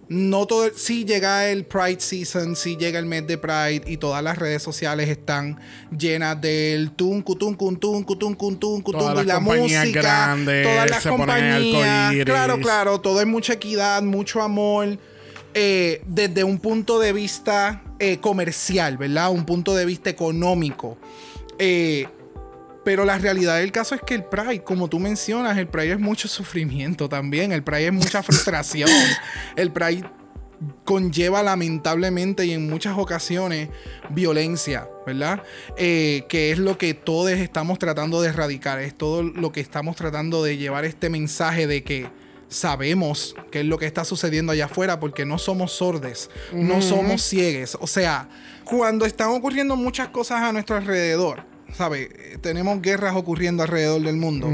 no 0.08 0.46
todo, 0.46 0.70
sí 0.74 1.04
llega 1.04 1.48
el 1.48 1.64
Pride 1.64 2.00
Season, 2.00 2.56
sí 2.56 2.76
llega 2.76 2.98
el 2.98 3.04
mes 3.04 3.26
de 3.26 3.36
Pride 3.36 3.82
y 3.86 3.98
todas 3.98 4.22
las 4.22 4.38
redes 4.38 4.62
sociales 4.62 5.08
están 5.08 5.60
llenas 5.96 6.40
del 6.40 6.92
tun, 6.92 7.20
cutun, 7.22 7.54
cuntun, 7.54 8.04
cutun, 8.04 8.34
cuntun, 8.34 8.80
cutun 8.80 9.18
y 9.18 9.24
la 9.24 9.38
música. 9.38 10.00
Grandes, 10.00 10.66
todas 10.66 10.90
las 10.90 11.06
compañías. 11.06 12.24
Claro, 12.24 12.58
claro, 12.58 13.00
todo 13.00 13.20
es 13.20 13.26
mucha 13.26 13.54
equidad, 13.54 14.02
mucho 14.02 14.40
amor. 14.40 14.98
Eh, 15.54 16.02
desde 16.06 16.44
un 16.44 16.58
punto 16.58 16.98
de 16.98 17.12
vista 17.12 17.82
eh, 17.98 18.18
comercial, 18.18 18.96
¿verdad? 18.96 19.30
Un 19.30 19.44
punto 19.44 19.74
de 19.74 19.84
vista 19.84 20.08
económico. 20.08 20.96
Eh, 21.58 22.06
pero 22.88 23.04
la 23.04 23.18
realidad 23.18 23.58
del 23.58 23.70
caso 23.70 23.94
es 23.94 24.00
que 24.00 24.14
el 24.14 24.24
Pride, 24.24 24.64
como 24.64 24.88
tú 24.88 24.98
mencionas, 24.98 25.58
el 25.58 25.68
Pride 25.68 25.92
es 25.92 26.00
mucho 26.00 26.26
sufrimiento 26.26 27.06
también. 27.06 27.52
El 27.52 27.62
Pride 27.62 27.88
es 27.88 27.92
mucha 27.92 28.22
frustración. 28.22 28.88
el 29.56 29.70
Pride 29.70 30.08
conlleva 30.86 31.42
lamentablemente 31.42 32.46
y 32.46 32.52
en 32.52 32.66
muchas 32.66 32.96
ocasiones 32.96 33.68
violencia, 34.08 34.88
¿verdad? 35.06 35.42
Eh, 35.76 36.24
que 36.30 36.50
es 36.50 36.58
lo 36.58 36.78
que 36.78 36.94
todos 36.94 37.32
estamos 37.32 37.78
tratando 37.78 38.22
de 38.22 38.30
erradicar, 38.30 38.80
es 38.80 38.96
todo 38.96 39.22
lo 39.22 39.52
que 39.52 39.60
estamos 39.60 39.94
tratando 39.94 40.42
de 40.42 40.56
llevar 40.56 40.86
este 40.86 41.10
mensaje 41.10 41.66
de 41.66 41.84
que 41.84 42.08
sabemos 42.48 43.36
qué 43.50 43.60
es 43.60 43.66
lo 43.66 43.76
que 43.76 43.84
está 43.84 44.06
sucediendo 44.06 44.52
allá 44.52 44.64
afuera 44.64 44.98
porque 44.98 45.26
no 45.26 45.36
somos 45.36 45.72
sordes, 45.72 46.30
no 46.54 46.80
somos 46.80 47.20
ciegues. 47.20 47.76
O 47.82 47.86
sea, 47.86 48.30
cuando 48.64 49.04
están 49.04 49.28
ocurriendo 49.28 49.76
muchas 49.76 50.08
cosas 50.08 50.40
a 50.40 50.52
nuestro 50.52 50.76
alrededor, 50.76 51.44
¿sabes? 51.72 52.08
Tenemos 52.40 52.80
guerras 52.82 53.16
ocurriendo 53.16 53.62
alrededor 53.62 54.02
del 54.02 54.16
mundo. 54.16 54.50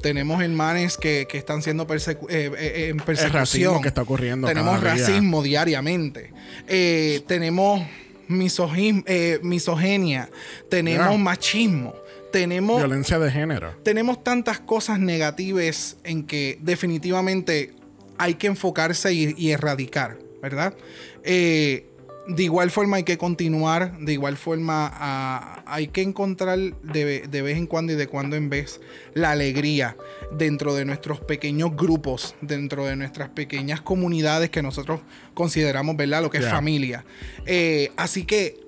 Tenemos 0.00 0.42
hermanes 0.42 0.96
que, 0.96 1.26
están 1.32 1.62
siendo 1.62 1.86
eh, 1.90 2.16
eh, 2.30 2.86
en 2.90 2.98
persecución. 2.98 3.82
que 3.82 3.88
está 3.88 4.02
ocurriendo. 4.02 4.46
Tenemos 4.46 4.82
racismo 4.82 5.42
diariamente. 5.42 6.32
Eh, 6.66 7.22
tenemos 7.26 7.82
misogenia. 8.28 10.28
Tenemos 10.68 11.18
machismo. 11.18 11.94
Tenemos. 12.32 12.78
Violencia 12.78 13.18
de 13.18 13.30
género. 13.30 13.74
Tenemos 13.84 14.24
tantas 14.24 14.58
cosas 14.58 14.98
negativas 14.98 15.96
en 16.02 16.24
que 16.24 16.58
definitivamente 16.62 17.72
hay 18.18 18.34
que 18.34 18.48
enfocarse 18.48 19.12
y, 19.12 19.34
y 19.36 19.50
erradicar, 19.50 20.18
¿verdad? 20.42 20.74
Eh, 21.22 21.86
de 22.26 22.42
igual 22.42 22.70
forma 22.70 22.96
hay 22.96 23.02
que 23.02 23.18
continuar, 23.18 23.98
de 23.98 24.12
igual 24.14 24.36
forma 24.36 25.62
hay 25.66 25.88
que 25.88 26.02
encontrar 26.02 26.58
de, 26.58 27.42
vez 27.42 27.58
en 27.58 27.66
cuando 27.66 27.92
y 27.92 27.96
de 27.96 28.06
cuando 28.06 28.36
en 28.36 28.48
vez 28.48 28.80
la 29.12 29.32
alegría 29.32 29.96
dentro 30.32 30.74
de 30.74 30.84
nuestros 30.84 31.20
pequeños 31.20 31.76
grupos, 31.76 32.34
dentro 32.40 32.86
de 32.86 32.96
nuestras 32.96 33.28
pequeñas 33.28 33.82
comunidades 33.82 34.50
que 34.50 34.62
nosotros 34.62 35.00
consideramos, 35.34 35.96
¿verdad? 35.96 36.22
Lo 36.22 36.30
que 36.30 36.38
es 36.38 36.48
familia. 36.48 37.04
Eh, 37.44 37.92
así 37.96 38.24
que 38.24 38.60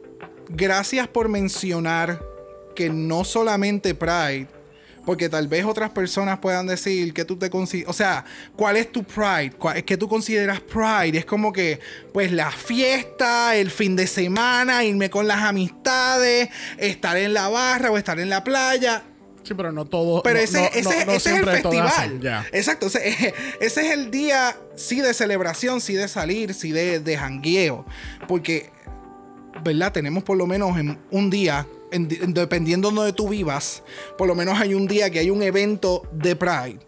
gracias 0.51 1.09
por 1.09 1.29
mencionar 1.29 2.23
que 2.75 2.91
no 2.91 3.25
solamente 3.25 3.95
Pride, 3.95 4.49
porque 5.07 5.29
tal 5.31 5.49
vez 5.49 5.65
otras 5.65 5.91
personas 5.91 6.41
puedan 6.41 6.67
decir 6.67 7.15
que 7.15 7.25
tú 7.25 7.37
te 7.39 7.49
consideras, 7.49 7.89
o 7.91 7.93
sea, 7.95 8.25
¿cuál 8.57 8.77
es 8.77 8.93
tu 8.93 9.05
pride? 9.05 9.53
¿Cuál, 9.57 9.83
¿Qué 9.85 9.97
tú 9.97 10.09
consideras 10.09 10.61
pride? 10.61 11.17
Es 11.19 11.25
como 11.25 11.53
que, 11.53 11.81
pues 12.13 12.33
la 12.33 12.51
fiesta, 12.51 13.55
el 13.57 13.71
fin 13.71 13.97
de 13.97 14.07
semana, 14.07 14.85
irme 14.85 15.09
con 15.09 15.27
las 15.29 15.43
amistades, 15.43 16.49
estar 16.77 17.17
en 17.17 17.33
la 17.33 17.49
barra 17.49 17.91
o 17.91 17.97
estar 17.97 18.19
en 18.21 18.29
la 18.29 18.43
playa. 18.45 19.05
Sí, 19.45 19.55
pero 19.55 19.71
no 19.71 19.85
todo. 19.85 20.25
Pero 20.25 20.39
no- 20.39 20.43
ese, 20.45 20.61
no- 20.61 20.67
ese- 20.67 20.83
no- 21.01 21.05
no 21.07 21.13
ese 21.13 21.31
es 21.35 21.39
el 21.39 21.45
festival. 21.45 22.45
Exacto. 22.53 22.87
Ese, 22.87 23.33
ese 23.61 23.81
es 23.87 23.93
el 23.93 24.11
día, 24.11 24.57
sí, 24.75 25.01
de 25.01 25.15
celebración, 25.15 25.81
sí, 25.81 25.95
de 25.95 26.09
salir, 26.09 26.53
sí, 26.53 26.73
de, 26.73 26.99
de 26.99 27.17
jangueo. 27.17 27.87
Porque, 28.27 28.71
¿verdad? 29.63 29.93
Tenemos 29.93 30.25
por 30.25 30.37
lo 30.37 30.47
menos 30.49 30.77
en 30.79 30.99
un 31.13 31.31
día, 31.31 31.65
en- 31.97 32.09
en- 32.23 32.35
dependiendo 32.35 32.91
de 32.91 32.95
donde 32.97 33.13
tú 33.13 33.29
vivas, 33.29 33.83
por 34.17 34.29
lo 34.29 34.35
menos 34.35 34.61
hay 34.61 34.75
un 34.75 34.87
día 34.87 35.11
que 35.11 35.19
hay 35.19 35.31
un 35.31 35.43
evento 35.43 36.03
de 36.13 36.37
Pride. 36.37 36.79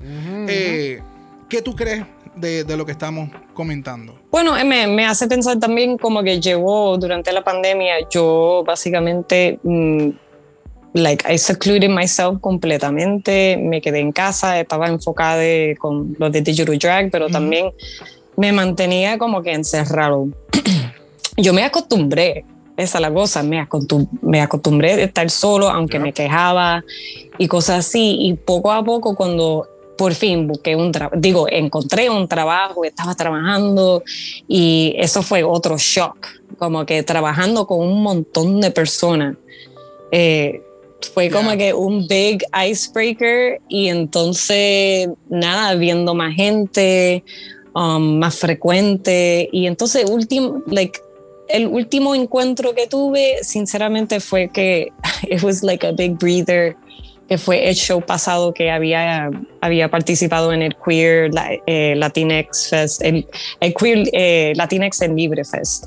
Eh, 0.49 1.01
¿Qué 1.49 1.63
tú 1.63 1.75
crees 1.75 2.05
de, 2.37 2.63
de 2.65 2.77
lo 2.77 2.85
que 2.87 2.93
estamos 2.93 3.31
comentando? 3.55 4.15
Bueno, 4.31 4.57
eh, 4.57 4.65
me, 4.65 4.87
me 4.87 5.05
hace 5.07 5.27
pensar 5.27 5.59
también 5.59 5.99
como 5.99 6.23
que 6.23 6.41
llevó 6.41 6.97
durante 6.99 7.33
la 7.33 7.43
pandemia, 7.43 7.95
yo 8.11 8.63
básicamente, 8.67 9.59
mm, 9.63 10.09
like, 10.95 11.25
I 11.33 11.39
secluded 11.39 11.89
myself 11.91 12.39
completamente, 12.41 13.57
me 13.57 13.81
quedé 13.81 14.01
en 14.01 14.13
casa, 14.13 14.61
estaba 14.61 14.89
enfocada 14.89 15.37
de- 15.39 15.77
con 15.81 16.15
los 16.19 16.31
de 16.33 16.43
Digital 16.43 16.79
Drag, 16.79 17.11
pero 17.11 17.29
también 17.29 17.71
me 18.37 18.53
mantenía 18.53 19.19
como 19.19 19.43
que 19.43 19.53
encerrado. 19.53 20.29
yo 21.37 21.53
me 21.53 21.65
acostumbré, 21.65 22.45
esa 22.79 22.99
es 22.99 23.03
la 23.03 23.13
cosa, 23.13 23.43
me, 23.43 23.61
acostum- 23.61 24.09
me 24.23 24.41
acostumbré 24.41 24.97
de 24.97 25.05
estar 25.05 25.29
solo, 25.31 25.69
aunque 25.69 25.99
me 25.99 26.13
quejaba 26.13 26.83
y 27.37 27.47
cosas 27.49 27.81
así, 27.87 28.17
y 28.21 28.35
poco 28.35 28.73
a 28.73 28.83
poco 28.85 29.15
cuando 29.15 29.67
por 29.99 30.15
fin 30.15 30.47
busqué 30.47 30.77
un 30.77 30.93
trabajo, 30.93 31.17
digo, 31.21 31.47
encontré 31.51 32.09
un 32.09 32.29
trabajo, 32.29 32.85
estaba 32.85 33.15
trabajando 33.17 34.03
y 34.47 34.95
eso 34.97 35.23
fue 35.23 35.43
otro 35.43 35.77
shock, 35.77 36.17
como 36.57 36.87
que 36.87 37.03
trabajando 37.03 37.67
con 37.67 37.81
un 37.81 38.03
montón 38.03 38.61
de 38.61 38.71
personas. 38.71 39.37
Eh, 40.13 40.63
fue 41.13 41.31
como 41.31 41.51
Yeah. 41.51 41.59
que 41.59 41.75
un 41.75 42.07
big 42.07 42.45
icebreaker 42.71 43.61
y 43.69 43.89
entonces 43.89 45.09
nada, 45.29 45.75
viendo 45.75 46.15
más 46.15 46.35
gente, 46.35 47.25
um, 47.75 48.19
más 48.19 48.37
frecuente 48.37 49.49
y 49.53 49.67
entonces 49.67 50.09
último, 50.09 50.63
like, 50.67 51.01
el 51.49 51.67
último 51.67 52.15
encuentro 52.15 52.75
que 52.75 52.87
tuve, 52.87 53.39
sinceramente 53.43 54.21
fue 54.21 54.49
que 54.49 54.93
it 55.23 55.43
was 55.43 55.63
like 55.63 55.87
a 55.87 55.93
big 55.93 56.19
breather 56.19 56.77
que 57.29 57.37
fue 57.37 57.69
el 57.69 57.75
show 57.75 58.01
pasado 58.01 58.55
que 58.55 58.71
había, 58.71 59.31
había 59.61 59.91
participado 59.91 60.53
en 60.53 60.63
el 60.63 60.75
Queer 60.77 61.31
eh, 61.67 61.95
Latinx 61.95 62.71
Fest, 62.71 63.03
el, 63.03 63.27
Queer 63.79 64.09
eh, 64.15 64.55
Latinx 64.57 65.03
en 65.03 65.15
Libre 65.15 65.45
Fest 65.45 65.87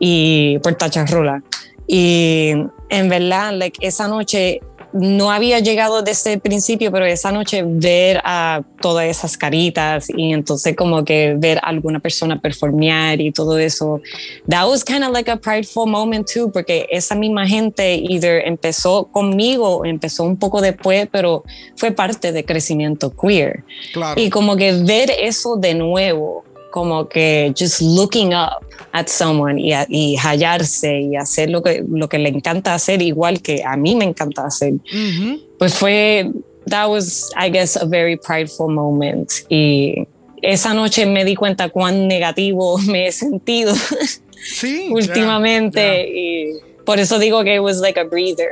y 0.00 0.58
por 0.58 0.74
Tacharrola. 0.74 1.42
Y 1.86 2.54
en 2.88 3.08
verdad, 3.08 3.52
like, 3.52 3.86
esa 3.86 4.08
noche 4.08 4.60
no 4.94 5.32
había 5.32 5.58
llegado 5.58 6.02
desde 6.02 6.34
el 6.34 6.40
principio, 6.40 6.92
pero 6.92 7.04
esa 7.04 7.32
noche 7.32 7.64
ver 7.66 8.20
a 8.22 8.62
todas 8.80 9.06
esas 9.06 9.36
caritas 9.36 10.06
y 10.08 10.32
entonces 10.32 10.76
como 10.76 11.04
que 11.04 11.34
ver 11.36 11.58
a 11.58 11.68
alguna 11.68 11.98
persona 11.98 12.40
performear 12.40 13.20
y 13.20 13.32
todo 13.32 13.58
eso, 13.58 14.00
that 14.48 14.68
was 14.68 14.84
kind 14.84 15.02
of 15.02 15.10
like 15.10 15.28
a 15.28 15.36
prideful 15.36 15.86
moment 15.88 16.28
too, 16.32 16.50
porque 16.52 16.86
esa 16.90 17.16
misma 17.16 17.44
gente 17.44 17.96
either 17.96 18.40
empezó 18.46 19.06
conmigo 19.10 19.78
o 19.78 19.84
empezó 19.84 20.22
un 20.22 20.36
poco 20.36 20.60
después, 20.60 21.08
pero 21.10 21.42
fue 21.74 21.90
parte 21.90 22.30
de 22.30 22.44
crecimiento 22.44 23.10
queer. 23.10 23.64
Claro. 23.92 24.20
Y 24.20 24.30
como 24.30 24.54
que 24.54 24.74
ver 24.74 25.10
eso 25.10 25.56
de 25.56 25.74
nuevo, 25.74 26.44
como 26.74 27.08
que 27.08 27.52
just 27.56 27.80
looking 27.80 28.34
up 28.34 28.64
at 28.90 29.06
someone 29.06 29.60
y, 29.60 29.72
a- 29.72 29.86
y 29.88 30.16
hallarse 30.16 31.02
y 31.02 31.14
hacer 31.14 31.48
lo 31.50 31.62
que, 31.62 31.84
lo 31.88 32.08
que 32.08 32.18
le 32.18 32.30
encanta 32.30 32.74
hacer, 32.74 33.00
igual 33.00 33.40
que 33.40 33.62
a 33.62 33.76
mí 33.76 33.94
me 33.94 34.04
encanta 34.04 34.44
hacer, 34.44 34.72
Ujú. 34.72 35.38
pues 35.56 35.74
fue, 35.74 36.32
that 36.68 36.88
was, 36.88 37.30
I 37.36 37.48
guess, 37.48 37.76
a 37.76 37.84
very 37.86 38.16
prideful 38.16 38.72
moment. 38.74 39.30
Y 39.48 40.08
esa 40.42 40.74
noche 40.74 41.06
me 41.06 41.24
di 41.24 41.36
cuenta 41.36 41.68
cuán 41.68 42.08
negativo 42.08 42.76
me 42.88 43.06
he 43.06 43.12
sentido 43.12 43.72
Sí. 44.56 44.88
últimamente 44.90 46.08
y 46.10 46.54
por 46.84 46.98
eso 46.98 47.20
digo 47.20 47.44
que 47.44 47.54
it 47.54 47.60
was 47.62 47.78
like 47.78 47.98
a 48.00 48.04
breather 48.04 48.50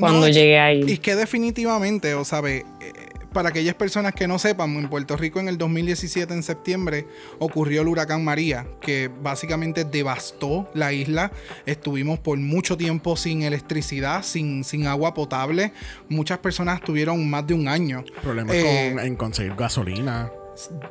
cuando 0.00 0.20
No, 0.26 0.28
llegué 0.28 0.58
ahí. 0.58 0.82
Y 0.88 0.96
que 0.96 1.14
definitivamente, 1.14 2.14
o 2.14 2.24
sabe, 2.24 2.64
para 3.34 3.50
aquellas 3.50 3.74
personas 3.74 4.14
que 4.14 4.26
no 4.26 4.38
sepan, 4.38 4.74
en 4.76 4.88
Puerto 4.88 5.18
Rico 5.18 5.40
en 5.40 5.48
el 5.48 5.58
2017, 5.58 6.32
en 6.32 6.42
septiembre, 6.42 7.06
ocurrió 7.38 7.82
el 7.82 7.88
huracán 7.88 8.24
María, 8.24 8.66
que 8.80 9.08
básicamente 9.08 9.84
devastó 9.84 10.70
la 10.72 10.94
isla. 10.94 11.30
Estuvimos 11.66 12.18
por 12.20 12.38
mucho 12.38 12.78
tiempo 12.78 13.16
sin 13.16 13.42
electricidad, 13.42 14.22
sin, 14.22 14.64
sin 14.64 14.86
agua 14.86 15.12
potable. 15.12 15.74
Muchas 16.08 16.38
personas 16.38 16.80
tuvieron 16.80 17.28
más 17.28 17.46
de 17.46 17.52
un 17.52 17.68
año. 17.68 18.04
Problemas 18.22 18.56
Eh, 18.56 18.92
con, 18.94 19.04
en 19.04 19.16
conseguir 19.16 19.54
gasolina. 19.54 20.30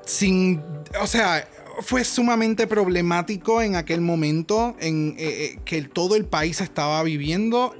sin, 0.06 0.62
o 1.02 1.08
sea, 1.08 1.48
fue 1.80 2.04
sumamente 2.04 2.68
problemático 2.68 3.62
en 3.62 3.76
aquel 3.76 4.02
momento 4.02 4.76
en 4.80 5.16
eh, 5.18 5.46
eh, 5.46 5.60
que 5.66 5.82
todo 5.82 6.16
el 6.16 6.26
país 6.26 6.62
estaba 6.62 7.02
viviendo 7.04 7.74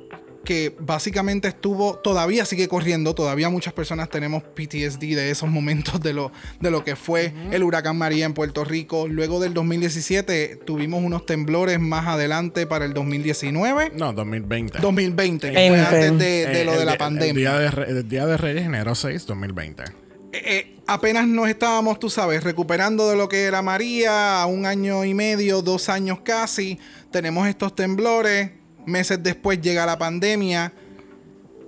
que 0.44 0.76
básicamente 0.80 1.48
estuvo, 1.48 1.96
todavía 2.00 2.46
sigue 2.46 2.68
corriendo, 2.68 3.16
todavía 3.16 3.50
muchas 3.50 3.74
personas 3.74 4.10
tenemos 4.10 4.44
PTSD 4.44 5.00
de 5.16 5.32
esos 5.32 5.50
momentos 5.50 6.02
de 6.02 6.14
lo, 6.14 6.32
de 6.60 6.70
lo 6.72 6.84
que 6.84 6.96
fue 6.96 7.34
el 7.52 7.64
huracán 7.64 7.98
María 7.98 8.26
en 8.26 8.34
Puerto 8.34 8.64
Rico. 8.66 9.08
Luego 9.08 9.40
del 9.40 9.54
2017 9.54 10.58
tuvimos 10.66 11.04
unos 11.04 11.26
temblores 11.26 11.80
más 11.80 12.08
adelante 12.08 12.68
para 12.68 12.86
el 12.86 12.94
2019. 12.94 13.92
No, 13.96 14.14
2020. 14.14 14.80
2020, 14.80 15.48
que 15.52 15.54
fue 15.54 15.80
antes 15.80 16.18
de, 16.20 16.26
de 16.48 16.62
Eh, 16.62 16.66
lo 16.66 16.74
el 16.74 16.80
de 16.80 16.86
la 16.86 16.98
pandemia. 16.98 17.30
El 17.32 17.36
día 17.38 17.58
de, 17.58 17.72
Re- 17.72 17.90
el 17.92 18.08
día 18.10 18.26
de 18.26 18.38
Reyes, 18.38 18.66
enero 18.66 18.96
6, 18.96 19.26
2020. 19.26 19.84
Eh, 19.84 19.92
eh, 20.34 20.76
apenas 20.88 21.28
nos 21.28 21.48
estábamos, 21.48 22.00
tú 22.00 22.10
sabes, 22.10 22.44
recuperando 22.44 23.10
de 23.10 23.16
lo 23.16 23.30
que 23.30 23.44
era 23.44 23.62
María, 23.62 24.42
a 24.42 24.46
un 24.48 24.66
año 24.66 25.06
y 25.06 25.14
medio, 25.14 25.62
dos 25.62 25.90
años 25.90 26.20
casi, 26.24 26.80
tenemos 27.12 27.48
estos 27.48 27.76
temblores, 27.76 28.50
meses 28.86 29.22
después 29.22 29.62
llega 29.62 29.86
la 29.86 29.98
pandemia. 29.98 30.74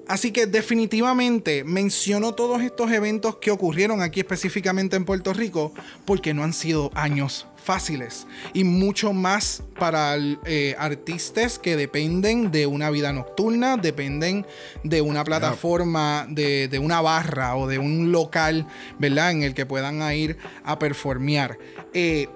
Así 0.07 0.32
que 0.32 0.45
definitivamente 0.45 1.63
menciono 1.63 2.36
todos 2.36 2.61
estos 2.61 2.91
eventos 2.91 3.38
que 3.38 3.49
ocurrieron 3.49 4.03
aquí 4.03 4.20
específicamente 4.20 4.95
en 4.95 5.03
Puerto 5.03 5.34
Rico 5.34 5.74
porque 6.05 6.34
no 6.34 6.43
han 6.43 6.53
sido 6.53 6.91
años 6.93 7.47
fáciles 7.66 8.28
y 8.53 8.63
mucho 8.63 9.11
más 9.11 9.63
para 9.80 10.16
eh, 10.45 10.76
artistas 10.78 11.57
que 11.57 11.76
dependen 11.76 12.51
de 12.51 12.68
una 12.68 12.91
vida 12.91 13.11
nocturna, 13.11 13.78
dependen 13.78 14.45
de 14.84 15.01
una 15.01 15.24
plataforma, 15.24 16.28
de, 16.30 16.68
de 16.68 16.78
una 16.78 17.01
barra 17.01 17.55
o 17.55 17.68
de 17.68 17.80
un 17.80 18.11
local, 18.11 18.68
¿verdad? 18.99 19.32
En 19.32 19.41
el 19.41 19.55
que 19.55 19.66
puedan 19.66 19.99
ir 20.13 20.38
a 20.63 20.78
performear. 20.78 21.57
Eh, 21.93 22.30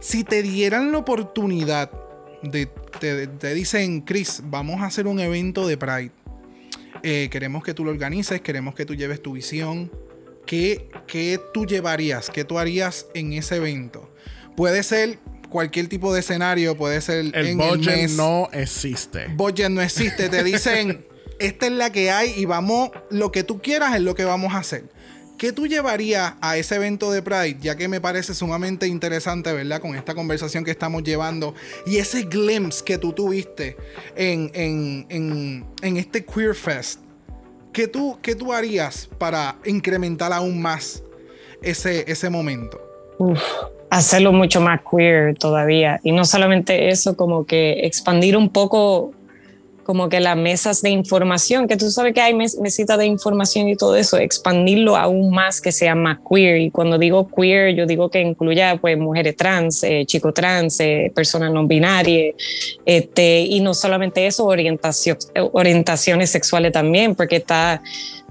si 0.00 0.24
te 0.24 0.42
dieran 0.42 0.90
la 0.90 0.98
oportunidad 0.98 2.01
de, 2.42 2.66
te, 3.00 3.26
te 3.26 3.54
dicen, 3.54 4.00
Chris, 4.02 4.42
vamos 4.44 4.80
a 4.80 4.86
hacer 4.86 5.06
un 5.06 5.20
evento 5.20 5.66
de 5.66 5.76
Pride. 5.76 6.10
Eh, 7.02 7.28
queremos 7.30 7.64
que 7.64 7.74
tú 7.74 7.84
lo 7.84 7.90
organices, 7.90 8.40
queremos 8.40 8.74
que 8.74 8.84
tú 8.84 8.94
lleves 8.94 9.22
tu 9.22 9.32
visión. 9.32 9.90
¿Qué, 10.46 10.88
¿Qué 11.06 11.40
tú 11.52 11.66
llevarías? 11.66 12.30
¿Qué 12.30 12.44
tú 12.44 12.58
harías 12.58 13.06
en 13.14 13.32
ese 13.32 13.56
evento? 13.56 14.12
Puede 14.56 14.82
ser 14.82 15.18
cualquier 15.48 15.88
tipo 15.88 16.12
de 16.12 16.20
escenario, 16.20 16.76
puede 16.76 17.00
ser 17.00 17.26
El 17.34 17.46
en 17.46 17.58
budget 17.58 17.88
el 17.94 18.02
mes. 18.02 18.16
no 18.16 18.48
existe. 18.52 19.26
Budget 19.34 19.70
no 19.70 19.80
existe. 19.82 20.28
Te 20.28 20.42
dicen, 20.42 21.06
esta 21.38 21.66
es 21.66 21.72
la 21.72 21.90
que 21.90 22.10
hay 22.10 22.32
y 22.36 22.44
vamos, 22.44 22.90
lo 23.10 23.32
que 23.32 23.44
tú 23.44 23.60
quieras 23.60 23.94
es 23.94 24.00
lo 24.02 24.14
que 24.14 24.24
vamos 24.24 24.54
a 24.54 24.58
hacer. 24.58 24.84
¿Qué 25.42 25.52
tú 25.52 25.66
llevarías 25.66 26.34
a 26.40 26.56
ese 26.56 26.76
evento 26.76 27.10
de 27.10 27.20
Pride? 27.20 27.56
Ya 27.60 27.76
que 27.76 27.88
me 27.88 28.00
parece 28.00 28.32
sumamente 28.32 28.86
interesante, 28.86 29.52
¿verdad? 29.52 29.80
Con 29.80 29.96
esta 29.96 30.14
conversación 30.14 30.62
que 30.62 30.70
estamos 30.70 31.02
llevando 31.02 31.56
y 31.84 31.96
ese 31.96 32.22
glimpse 32.22 32.84
que 32.84 32.96
tú 32.96 33.12
tuviste 33.12 33.76
en, 34.14 34.52
en, 34.54 35.64
en, 35.82 35.96
este 35.96 36.24
Queer 36.24 36.54
Fest. 36.54 37.00
¿Qué 37.72 37.88
tú, 37.88 38.20
¿Qué 38.22 38.36
tú 38.36 38.52
harías 38.52 39.10
para 39.18 39.56
incrementar 39.64 40.32
aún 40.32 40.62
más 40.62 41.02
ese, 41.60 42.04
ese 42.06 42.30
momento? 42.30 42.80
Uf, 43.18 43.42
hacerlo 43.90 44.32
mucho 44.32 44.60
más 44.60 44.80
queer 44.88 45.36
todavía. 45.36 45.98
Y 46.04 46.12
no 46.12 46.24
solamente 46.24 46.88
eso, 46.88 47.16
como 47.16 47.46
que 47.46 47.84
expandir 47.84 48.36
un 48.36 48.48
poco 48.48 49.12
como 49.84 50.08
que 50.08 50.20
las 50.20 50.36
mesas 50.36 50.82
de 50.82 50.90
información, 50.90 51.68
que 51.68 51.76
tú 51.76 51.90
sabes 51.90 52.14
que 52.14 52.20
hay 52.20 52.34
mes 52.34 52.58
mesitas 52.58 52.98
de 52.98 53.06
información 53.06 53.68
y 53.68 53.76
todo 53.76 53.96
eso, 53.96 54.18
expandirlo 54.18 54.96
aún 54.96 55.30
más 55.30 55.60
que 55.60 55.72
sea 55.72 55.94
más 55.94 56.18
queer. 56.28 56.60
Y 56.60 56.70
cuando 56.70 56.98
digo 56.98 57.28
queer, 57.28 57.74
yo 57.74 57.86
digo 57.86 58.10
que 58.10 58.20
incluya 58.20 58.76
pues 58.80 58.98
mujeres 58.98 59.36
trans, 59.36 59.82
eh, 59.84 60.04
chicos 60.06 60.34
trans, 60.34 60.80
eh, 60.80 61.12
personas 61.14 61.52
no 61.52 61.66
binarias, 61.66 62.34
este, 62.84 63.40
y 63.40 63.60
no 63.60 63.74
solamente 63.74 64.26
eso, 64.26 64.46
orientación, 64.46 65.18
orientaciones 65.52 66.30
sexuales 66.30 66.72
también, 66.72 67.14
porque 67.14 67.36
está 67.36 67.82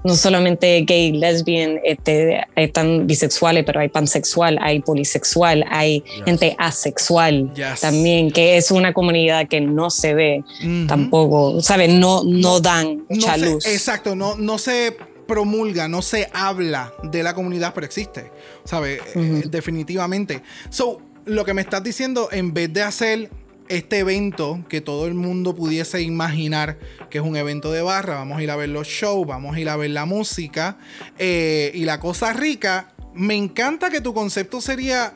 no 0.04 0.14
solamente 0.16 0.82
gay, 0.86 1.12
lesbian, 1.12 1.78
este, 1.84 2.40
están 2.56 3.06
bisexuales, 3.06 3.64
pero 3.64 3.80
hay 3.80 3.88
pansexual, 3.88 4.58
hay 4.60 4.80
polisexual, 4.80 5.64
hay 5.70 6.02
gente 6.24 6.54
asexual 6.58 7.52
Yes. 7.54 7.80
también, 7.80 8.30
que 8.30 8.56
es 8.56 8.70
una 8.70 8.92
comunidad 8.92 9.48
que 9.48 9.60
no 9.60 9.90
se 9.90 10.14
ve 10.14 10.44
tampoco, 10.88 11.60
¿sabes? 11.60 11.88
No, 11.90 12.22
no 12.24 12.60
dan 12.60 12.98
No 12.98 13.04
mucha 13.10 13.34
se- 13.38 13.46
luz. 13.46 13.66
exacto, 13.66 14.14
no, 14.16 14.36
no 14.36 14.58
se 14.58 14.96
promulga, 15.26 15.88
no 15.88 16.02
se 16.02 16.28
habla 16.32 16.92
de 17.04 17.22
la 17.22 17.34
comunidad, 17.34 17.72
pero 17.74 17.86
existe, 17.86 18.30
¿sabes? 18.64 19.00
Eh, 19.14 19.42
definitivamente. 19.48 20.42
So, 20.68 21.00
lo 21.24 21.44
que 21.44 21.54
me 21.54 21.62
estás 21.62 21.82
diciendo, 21.82 22.28
en 22.32 22.52
vez 22.52 22.72
de 22.72 22.82
hacer 22.82 23.30
este 23.76 24.00
evento 24.00 24.62
que 24.68 24.82
todo 24.82 25.06
el 25.06 25.14
mundo 25.14 25.54
pudiese 25.54 26.02
imaginar 26.02 26.78
que 27.08 27.18
es 27.18 27.24
un 27.24 27.36
evento 27.36 27.72
de 27.72 27.80
barra, 27.80 28.16
vamos 28.16 28.38
a 28.38 28.42
ir 28.42 28.50
a 28.50 28.56
ver 28.56 28.68
los 28.68 28.86
shows, 28.86 29.26
vamos 29.26 29.56
a 29.56 29.60
ir 29.60 29.70
a 29.70 29.76
ver 29.76 29.90
la 29.90 30.04
música 30.04 30.78
eh, 31.18 31.70
y 31.74 31.86
la 31.86 31.98
cosa 31.98 32.34
rica, 32.34 32.94
me 33.14 33.34
encanta 33.34 33.88
que 33.88 34.02
tu 34.02 34.12
concepto 34.12 34.60
sería 34.60 35.14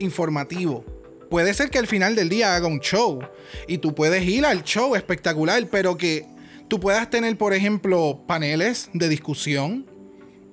informativo. 0.00 0.84
Puede 1.30 1.54
ser 1.54 1.70
que 1.70 1.78
al 1.78 1.86
final 1.86 2.16
del 2.16 2.28
día 2.28 2.56
haga 2.56 2.66
un 2.66 2.80
show 2.80 3.20
y 3.68 3.78
tú 3.78 3.94
puedes 3.94 4.24
ir 4.24 4.44
al 4.44 4.64
show 4.64 4.96
espectacular, 4.96 5.64
pero 5.70 5.96
que 5.96 6.26
tú 6.68 6.80
puedas 6.80 7.10
tener, 7.10 7.38
por 7.38 7.54
ejemplo, 7.54 8.24
paneles 8.26 8.90
de 8.92 9.08
discusión, 9.08 9.86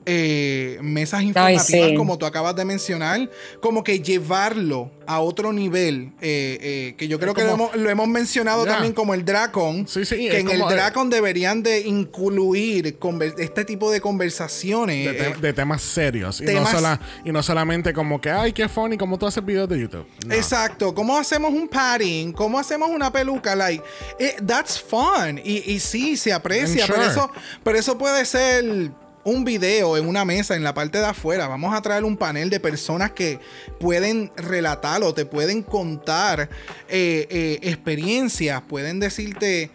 eh, 0.06 0.80
mesas 0.82 1.22
informativas, 1.24 1.90
sí. 1.90 1.96
como 1.96 2.18
tú 2.18 2.26
acabas 2.26 2.56
de 2.56 2.66
mencionar, 2.66 3.30
como 3.62 3.84
que 3.84 4.00
llevarlo 4.02 4.92
a 5.06 5.20
otro 5.20 5.52
nivel, 5.54 6.12
eh, 6.22 6.58
eh, 6.62 6.96
que 6.98 7.08
yo 7.08 7.20
creo 7.20 7.34
que 7.34 7.44
lo 7.44 7.52
hemos, 7.54 7.76
lo 7.76 7.90
hemos 7.90 8.08
mencionado 8.08 8.66
Ya. 8.66 8.74
también 8.74 8.94
como 8.94 9.14
el 9.14 9.26
Dracon, 9.26 9.88
Sí, 9.88 10.06
sí, 10.06 10.16
que 10.30 10.40
en 10.40 10.50
el 10.50 10.60
como- 10.60 10.72
Dracon 10.72 11.10
deberían 11.10 11.62
de 11.64 11.82
incluir 11.82 12.98
este 13.38 13.66
tipo 13.66 13.92
de 13.92 14.00
conversaciones. 14.02 15.06
De, 15.06 15.14
te- 15.14 15.30
eh, 15.30 15.36
de 15.40 15.54
temas 15.54 15.82
serios. 15.82 16.40
Y, 16.42 16.46
temas- 16.46 16.72
No 16.74 16.80
sola- 16.80 17.00
y 17.26 17.32
no 17.32 17.44
solamente 17.44 17.94
como 17.94 18.20
que, 18.22 18.30
ay, 18.32 18.54
qué 18.54 18.70
funny, 18.70 18.98
como 18.98 19.18
tú 19.20 19.28
haces 19.28 19.44
videos 19.46 19.68
de 19.70 19.80
YouTube. 19.80 20.06
No. 20.26 20.34
Exacto, 20.34 20.94
¿cómo 20.96 21.18
hacemos 21.18 21.52
un 21.52 21.68
padding? 21.68 22.32
¿Cómo 22.32 22.58
hacemos 22.58 22.90
una 22.90 23.12
peluca? 23.12 23.56
Like, 23.56 23.84
eh, 24.20 24.36
that's 24.46 24.82
fun. 24.82 25.40
Y, 25.44 25.72
y 25.74 25.80
sí, 25.80 26.16
se 26.18 26.32
aprecia, 26.32 26.86
I'm 26.86 26.88
pero, 26.94 27.04
sure. 27.04 27.12
eso, 27.12 27.32
pero 27.64 27.78
eso 27.78 27.98
puede 27.98 28.24
ser 28.26 28.92
un 29.24 29.44
video 29.46 29.98
en 29.98 30.08
una 30.08 30.26
mesa 30.26 30.56
en 30.56 30.64
la 30.64 30.74
parte 30.74 30.98
de 30.98 31.06
afuera. 31.06 31.48
Vamos 31.48 31.74
a 31.74 31.82
traer 31.82 32.04
un 32.04 32.18
panel 32.18 32.50
de 32.50 32.60
personas 32.60 33.12
que 33.12 33.40
pueden 33.80 34.32
relatar 34.36 35.04
o 35.04 35.14
te 35.14 35.26
pueden 35.26 35.62
contar 35.64 36.50
eh, 36.90 37.28
eh, 37.30 37.60
experiencias, 37.62 38.62
pueden 38.68 39.00
decirte 39.00 39.72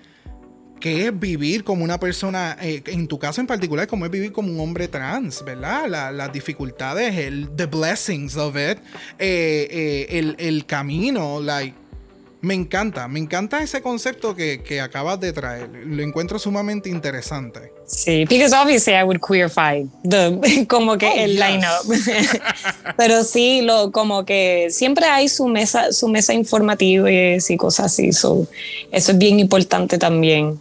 qué 0.80 1.06
es 1.06 1.18
vivir 1.18 1.64
como 1.64 1.84
una 1.84 1.98
persona, 1.98 2.56
eh, 2.60 2.82
en 2.86 3.08
tu 3.08 3.18
caso 3.18 3.40
en 3.40 3.46
particular, 3.46 3.86
cómo 3.86 4.04
es 4.04 4.10
vivir 4.10 4.30
como 4.32 4.50
un 4.52 4.60
hombre 4.60 4.88
trans, 4.88 5.42
¿verdad? 5.44 5.86
La- 5.88 6.12
las 6.12 6.32
dificultades, 6.32 7.16
el, 7.16 7.48
the 7.56 7.66
blessings 7.66 8.36
of 8.36 8.56
it, 8.56 8.78
el, 9.18 10.36
el 10.38 10.66
camino, 10.66 11.40
like. 11.40 11.74
Me 12.42 12.54
encanta, 12.54 13.08
me 13.08 13.18
encanta 13.18 13.62
ese 13.62 13.80
concepto 13.82 14.36
que, 14.36 14.62
que 14.62 14.80
acabas 14.80 15.18
de 15.18 15.32
traer. 15.32 15.68
Lo 15.86 16.02
encuentro 16.02 16.38
sumamente 16.38 16.88
interesante. 16.90 17.72
Sí, 17.86 18.24
because 18.26 18.54
obviously 18.54 18.92
I 18.94 19.02
would 19.04 19.20
queerify 19.20 19.84
the, 20.08 20.66
como 20.68 20.96
que 20.98 21.06
Oh, 21.08 21.12
el 21.16 21.32
yes. 21.32 21.40
lineup. 21.40 22.42
Pero 22.96 23.24
sí, 23.24 23.62
lo, 23.62 23.90
como 23.90 24.24
que 24.24 24.68
siempre 24.70 25.06
hay 25.06 25.28
su 25.28 25.48
mesa, 25.48 25.92
su 25.92 26.08
mesa 26.08 26.34
informativa 26.34 27.10
y 27.10 27.56
cosas 27.56 27.86
así. 27.86 28.12
So, 28.12 28.46
eso 28.92 29.12
es 29.12 29.18
bien 29.18 29.40
importante 29.40 29.98
también. 29.98 30.60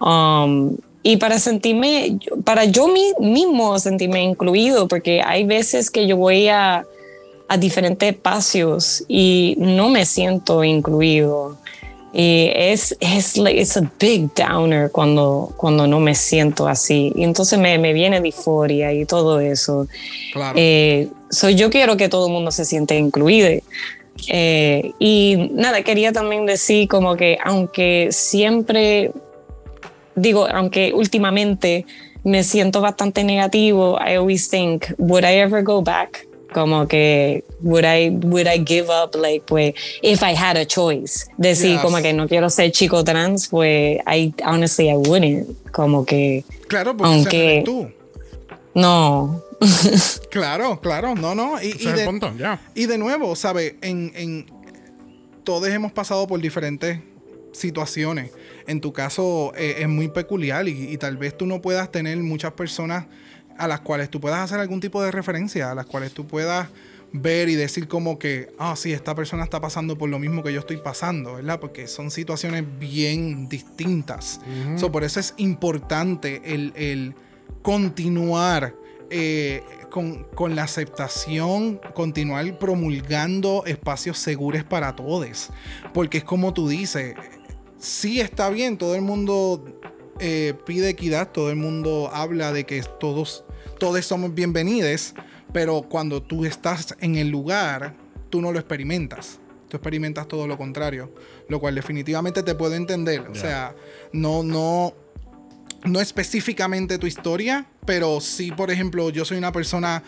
Um, 0.00 0.76
y 1.02 1.16
para 1.18 1.38
sentirme, 1.38 2.18
para 2.44 2.64
yo 2.64 2.88
mi- 2.88 3.14
mismo 3.20 3.78
sentirme 3.78 4.22
incluido, 4.22 4.88
porque 4.88 5.22
hay 5.24 5.44
veces 5.44 5.90
que 5.90 6.06
yo 6.06 6.16
voy 6.16 6.48
a, 6.48 6.84
a 7.48 7.56
diferentes 7.56 8.12
espacios 8.12 9.04
y 9.08 9.54
no 9.58 9.88
me 9.88 10.04
siento 10.04 10.64
incluido. 10.64 11.56
Y 12.12 12.50
es, 12.54 12.96
es 13.00 13.36
like, 13.36 13.60
it's 13.60 13.76
a 13.76 13.92
big 14.00 14.32
downer 14.34 14.90
cuando, 14.90 15.52
cuando 15.56 15.86
no 15.86 16.00
me 16.00 16.14
siento 16.14 16.66
así. 16.66 17.12
Y 17.14 17.24
entonces 17.24 17.58
me, 17.58 17.78
me 17.78 17.92
viene 17.92 18.20
disforia 18.22 18.92
y 18.92 19.04
todo 19.04 19.38
eso. 19.38 19.86
Claro. 20.32 20.54
Eh, 20.58 21.08
so 21.30 21.50
yo 21.50 21.68
quiero 21.68 21.96
que 21.98 22.08
todo 22.08 22.26
el 22.28 22.32
mundo 22.32 22.50
se 22.50 22.64
siente 22.64 22.96
incluido. 22.96 23.48
Eh, 24.28 24.92
y 24.98 25.50
nada, 25.52 25.82
quería 25.82 26.12
también 26.12 26.46
decir 26.46 26.88
como 26.88 27.16
que 27.16 27.38
aunque 27.44 28.08
siempre, 28.10 29.12
digo, 30.14 30.46
aunque 30.50 30.92
últimamente 30.94 31.84
me 32.24 32.42
siento 32.42 32.80
bastante 32.80 33.24
negativo, 33.24 33.98
I 34.00 34.16
always 34.16 34.48
think, 34.48 34.86
would 34.98 35.24
I 35.24 35.38
ever 35.38 35.62
go 35.62 35.82
back? 35.82 36.25
Como 36.52 36.86
que, 36.86 37.44
would 37.60 37.84
I, 37.84 38.08
would 38.10 38.46
I 38.46 38.64
give 38.64 38.88
up, 38.88 39.14
like, 39.16 39.44
pues, 39.46 39.74
if 40.02 40.22
I 40.22 40.34
had 40.34 40.56
a 40.56 40.64
choice? 40.64 41.26
Decir 41.36 41.72
Yes. 41.72 41.82
como 41.82 41.98
que 42.00 42.12
no 42.12 42.28
quiero 42.28 42.48
ser 42.50 42.70
chico 42.70 43.02
trans, 43.04 43.48
pues, 43.48 43.98
I, 44.06 44.32
honestly, 44.46 44.88
I 44.88 44.96
wouldn't. 44.96 45.48
Como 45.72 46.04
que, 46.06 46.44
claro, 46.68 46.96
porque 46.96 47.12
aunque- 47.14 47.52
eres 47.54 47.64
tú. 47.64 47.90
no. 48.74 49.42
Claro, 50.30 50.80
claro, 50.80 51.14
no, 51.14 51.34
no. 51.34 51.60
Y, 51.62 51.72
de- 51.72 52.00
el 52.02 52.06
punto, 52.06 52.32
ya. 52.38 52.60
Y 52.74 52.86
de 52.86 52.98
nuevo, 52.98 53.34
¿sabes? 53.36 53.74
En, 53.82 54.12
en- 54.14 54.46
todos 55.44 55.68
hemos 55.68 55.92
pasado 55.92 56.26
por 56.26 56.40
diferentes 56.40 56.98
situaciones. 57.52 58.30
En 58.66 58.80
tu 58.80 58.92
caso 58.92 59.52
eh, 59.56 59.76
es 59.80 59.88
muy 59.88 60.08
peculiar 60.08 60.68
y, 60.68 60.92
y 60.92 60.96
tal 60.98 61.16
vez 61.16 61.36
tú 61.36 61.46
no 61.46 61.62
puedas 61.62 61.90
tener 61.90 62.18
muchas 62.18 62.52
personas 62.52 63.06
a 63.58 63.68
las 63.68 63.80
cuales 63.80 64.10
tú 64.10 64.20
puedas 64.20 64.40
hacer 64.40 64.60
algún 64.60 64.80
tipo 64.80 65.02
de 65.02 65.10
referencia, 65.10 65.70
a 65.70 65.74
las 65.74 65.86
cuales 65.86 66.12
tú 66.12 66.26
puedas 66.26 66.68
ver 67.12 67.48
y 67.48 67.54
decir 67.54 67.88
como 67.88 68.18
que, 68.18 68.52
ah, 68.58 68.74
sí, 68.76 68.92
esta 68.92 69.14
persona 69.14 69.44
está 69.44 69.60
pasando 69.60 69.96
por 69.96 70.08
lo 70.08 70.18
mismo 70.18 70.42
que 70.42 70.52
yo 70.52 70.60
estoy 70.60 70.78
pasando, 70.78 71.34
¿verdad? 71.34 71.60
Porque 71.60 71.86
son 71.86 72.10
situaciones 72.10 72.64
bien 72.78 73.48
distintas. 73.48 74.40
So, 74.76 74.92
por 74.92 75.04
eso 75.04 75.20
es 75.20 75.34
importante 75.36 76.42
el, 76.44 76.72
el 76.76 77.14
continuar 77.62 78.74
eh, 79.10 79.62
con, 79.90 80.24
con 80.34 80.56
la 80.56 80.64
aceptación, 80.64 81.80
continuar 81.94 82.58
promulgando 82.58 83.64
espacios 83.66 84.18
seguros 84.18 84.64
para 84.64 84.94
todos. 84.96 85.50
Porque 85.94 86.18
es 86.18 86.24
como 86.24 86.52
tú 86.52 86.68
dices, 86.68 87.14
sí 87.78 88.20
está 88.20 88.50
bien, 88.50 88.76
todo 88.76 88.94
el 88.94 89.02
mundo 89.02 89.64
eh, 90.20 90.54
pide 90.64 90.88
equidad, 90.88 91.30
todo 91.30 91.50
el 91.50 91.56
mundo 91.56 92.10
habla 92.12 92.52
de 92.52 92.64
que 92.64 92.82
todos, 92.98 93.44
todos 93.78 94.04
somos 94.04 94.34
bienvenidos, 94.34 95.14
pero 95.52 95.82
cuando 95.82 96.22
tú 96.22 96.44
estás 96.44 96.96
en 97.00 97.16
el 97.16 97.28
lugar, 97.28 97.94
tú 98.30 98.40
no 98.40 98.52
lo 98.52 98.58
experimentas. 98.58 99.38
Tú 99.68 99.76
experimentas 99.76 100.28
todo 100.28 100.46
lo 100.46 100.56
contrario, 100.56 101.12
lo 101.48 101.58
cual 101.60 101.74
definitivamente 101.74 102.42
te 102.42 102.54
puedo 102.54 102.74
entender. 102.74 103.20
O 103.28 103.34
sea, 103.34 103.74
no, 104.12 104.42
no, 104.42 104.94
no 105.84 106.00
específicamente 106.00 106.98
tu 106.98 107.06
historia, 107.06 107.66
pero 107.84 108.20
sí, 108.20 108.52
por 108.52 108.70
ejemplo, 108.70 109.10
yo 109.10 109.24
soy 109.24 109.38
una 109.38 109.52
persona 109.52 110.02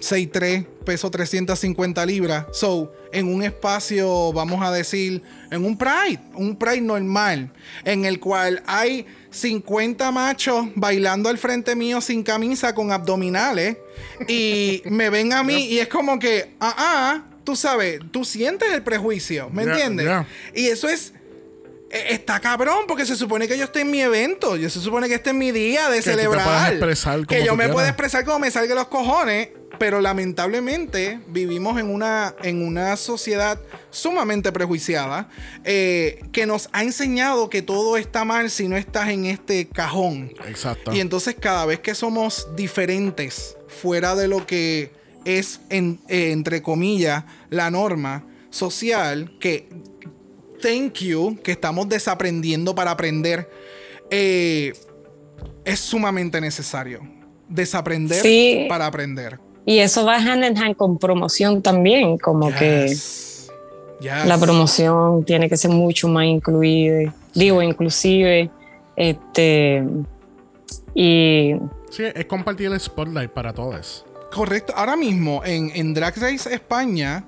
6'3, 0.00 0.66
peso 0.84 1.10
350 1.10 2.06
libras. 2.06 2.46
So, 2.52 2.92
en 3.12 3.32
un 3.32 3.42
espacio, 3.42 4.32
vamos 4.32 4.62
a 4.64 4.72
decir, 4.72 5.22
en 5.50 5.64
un 5.64 5.76
Pride, 5.76 6.20
un 6.34 6.56
Pride 6.56 6.80
normal, 6.80 7.50
en 7.84 8.04
el 8.04 8.20
cual 8.20 8.62
hay 8.66 9.06
50 9.30 10.10
machos 10.10 10.66
bailando 10.74 11.28
al 11.28 11.38
frente 11.38 11.76
mío 11.76 12.00
sin 12.00 12.22
camisa 12.22 12.74
con 12.74 12.92
abdominales 12.92 13.76
y 14.26 14.82
me 14.86 15.10
ven 15.10 15.32
a 15.32 15.42
mí 15.42 15.66
y 15.66 15.78
es 15.78 15.88
como 15.88 16.18
que, 16.18 16.54
ah, 16.60 16.74
ah, 16.78 17.22
tú 17.44 17.54
sabes, 17.54 18.00
tú 18.10 18.24
sientes 18.24 18.72
el 18.72 18.82
prejuicio, 18.82 19.50
¿me 19.50 19.64
entiendes? 19.64 20.08
Y 20.54 20.66
eso 20.66 20.88
es 20.88 21.12
eh, 21.90 22.06
Está 22.10 22.38
cabrón, 22.40 22.84
porque 22.86 23.06
se 23.06 23.16
supone 23.16 23.48
que 23.48 23.56
yo 23.56 23.64
estoy 23.64 23.82
en 23.82 23.90
mi 23.90 24.02
evento. 24.02 24.56
Yo 24.56 24.68
se 24.68 24.80
supone 24.80 25.08
que 25.08 25.14
este 25.14 25.30
es 25.30 25.36
mi 25.36 25.52
día 25.52 25.88
de 25.88 25.96
Que 25.98 26.02
celebrar. 26.02 26.78
que 27.26 27.44
yo 27.44 27.56
me 27.56 27.64
quieras. 27.64 27.88
expresar 27.88 28.24
como 28.24 28.40
me 28.40 28.50
salga 28.50 28.74
los 28.74 28.88
cojones. 28.88 29.48
Pero 29.78 30.00
lamentablemente 30.00 31.20
vivimos 31.28 31.78
en 31.78 31.86
una, 31.92 32.34
en 32.42 32.66
una 32.66 32.96
sociedad 32.96 33.60
sumamente 33.90 34.50
prejuiciada 34.52 35.28
eh, 35.64 36.20
que 36.32 36.46
nos 36.46 36.68
ha 36.72 36.82
enseñado 36.82 37.48
que 37.48 37.62
todo 37.62 37.96
está 37.96 38.24
mal 38.24 38.50
si 38.50 38.66
no 38.68 38.76
estás 38.76 39.08
en 39.10 39.26
este 39.26 39.68
cajón. 39.68 40.32
Exacto. 40.48 40.92
Y 40.92 41.00
entonces 41.00 41.36
cada 41.38 41.64
vez 41.66 41.78
que 41.80 41.94
somos 41.94 42.48
diferentes 42.56 43.56
fuera 43.68 44.14
de 44.16 44.26
lo 44.28 44.46
que 44.46 44.90
es, 45.24 45.60
en- 45.70 46.00
eh, 46.08 46.32
entre 46.32 46.60
comillas, 46.62 47.24
la 47.50 47.70
norma 47.70 48.24
social, 48.50 49.36
que, 49.38 49.68
thank 50.60 50.94
you, 50.98 51.38
que 51.44 51.52
estamos 51.52 51.88
desaprendiendo 51.88 52.74
para 52.74 52.90
aprender, 52.90 53.48
eh, 54.10 54.72
es 55.64 55.78
sumamente 55.80 56.40
necesario. 56.40 57.00
Desaprender 57.48 58.20
Sí. 58.22 58.66
para 58.68 58.86
aprender. 58.86 59.38
Y 59.68 59.80
eso 59.80 60.06
va 60.06 60.16
hand 60.16 60.44
in 60.44 60.56
hand 60.56 60.76
con 60.76 60.96
promoción 60.98 61.60
también, 61.60 62.16
como 62.16 62.50
que. 62.54 62.86
Yes. 62.88 63.50
la 64.26 64.38
promoción 64.38 65.24
tiene 65.24 65.48
que 65.48 65.56
ser 65.56 65.70
mucho 65.72 66.06
más 66.08 66.24
incluida, 66.24 67.12
digo, 67.34 67.60
inclusive, 67.62 68.48
este, 68.96 69.82
y 70.94 71.54
Sí, 71.90 72.04
es 72.14 72.24
compartir 72.26 72.70
el 72.72 72.78
spotlight 72.80 73.30
para 73.30 73.52
todos. 73.52 74.04
Correcto. 74.32 74.72
Ahora 74.76 74.96
mismo 74.96 75.42
en, 75.44 75.70
en 75.74 75.94
Drag 75.94 76.14
Race 76.16 76.52
España 76.54 77.24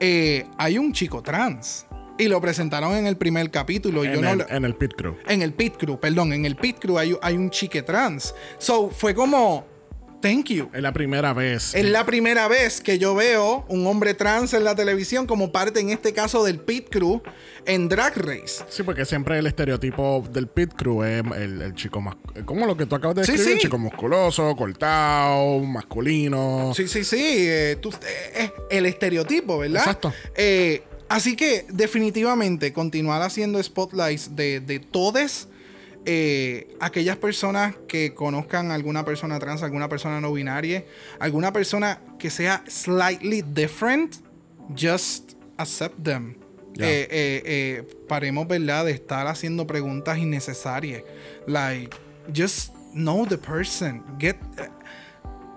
eh, 0.00 0.44
hay 0.56 0.78
un 0.78 0.92
chico 0.92 1.22
trans. 1.22 1.86
Y 2.18 2.26
lo 2.26 2.40
presentaron 2.40 2.94
en 2.94 3.06
el 3.06 3.16
primer 3.16 3.48
capítulo. 3.50 4.02
y 4.02 4.08
En, 4.08 4.14
yo 4.14 4.20
no 4.22 4.30
el, 4.30 4.38
lo- 4.38 4.48
en 4.50 4.64
el 4.64 4.74
pit 4.74 4.92
crew. 4.96 5.14
en 5.28 5.40
el 5.42 5.52
pit 5.52 5.76
crew, 5.76 6.00
perdón, 6.00 6.32
en 6.32 6.44
el 6.46 6.56
pit 6.56 6.78
crew 6.80 6.98
hay, 6.98 7.14
hay 7.22 7.36
un 7.36 7.48
chique 7.50 7.82
trans. 7.82 8.34
So 8.58 8.88
fue 8.90 9.14
como, 9.14 9.64
thank 10.20 10.46
you. 10.46 10.68
Es 10.72 10.82
la 10.82 10.92
primera 10.92 11.32
vez. 11.32 11.74
Es 11.74 11.84
la 11.84 12.04
primera 12.06 12.48
vez 12.48 12.80
que 12.80 12.98
yo 12.98 13.14
veo 13.14 13.64
un 13.68 13.86
hombre 13.86 14.14
trans 14.14 14.52
en 14.54 14.64
la 14.64 14.74
televisión 14.74 15.26
como 15.26 15.52
parte, 15.52 15.80
en 15.80 15.90
este 15.90 16.12
caso, 16.12 16.44
del 16.44 16.60
pit 16.60 16.88
crew 16.90 17.22
en 17.66 17.88
Drag 17.88 18.16
Race. 18.16 18.64
Sí, 18.68 18.82
porque 18.82 19.04
siempre 19.04 19.38
el 19.38 19.46
estereotipo 19.46 20.24
del 20.30 20.46
pit 20.48 20.72
crew 20.74 21.02
es 21.04 21.22
el, 21.36 21.62
el 21.62 21.74
chico 21.74 22.00
más. 22.00 22.16
Como 22.44 22.66
lo 22.66 22.76
que 22.76 22.86
tú 22.86 22.94
acabas 22.96 23.16
de 23.16 23.24
Sí, 23.24 23.32
describir: 23.32 23.56
sí. 23.60 23.62
chico 23.66 23.78
musculoso, 23.78 24.54
cortado, 24.56 25.60
masculino. 25.60 26.72
Sí, 26.74 26.88
sí, 26.88 27.04
sí. 27.04 27.16
eh, 27.20 27.76
tú- 27.80 27.90
eh, 28.06 28.32
es 28.34 28.52
el 28.70 28.86
estereotipo, 28.86 29.58
¿verdad? 29.58 29.82
Exacto. 29.82 30.12
Eh, 30.36 30.82
así 31.08 31.36
que 31.36 31.66
definitivamente 31.70 32.72
continuar 32.72 33.22
haciendo 33.22 33.62
spotlights 33.62 34.34
de, 34.36 34.60
de 34.60 34.78
todas 34.78 35.48
eh, 36.04 36.74
aquellas 36.80 37.16
personas 37.16 37.74
que 37.86 38.14
conozcan 38.14 38.70
alguna 38.70 39.04
persona 39.04 39.38
trans, 39.38 39.62
alguna 39.62 39.88
persona 39.88 40.20
no 40.20 40.32
binaria, 40.32 40.84
alguna 41.18 41.52
persona 41.52 42.00
que 42.18 42.30
sea 42.30 42.64
slightly 42.68 43.42
different, 43.42 44.16
just 44.74 45.34
accept 45.56 46.02
them. 46.02 46.36
Eh, 46.80 47.08
eh, 47.10 47.88
paremos, 48.06 48.46
¿verdad? 48.46 48.84
De 48.84 48.92
estar 48.92 49.26
haciendo 49.26 49.66
preguntas 49.66 50.18
innecesarias. 50.18 51.02
Like, 51.46 51.96
just 52.32 52.72
know 52.92 53.26
the 53.26 53.36
person. 53.36 54.04
Get, 54.18 54.36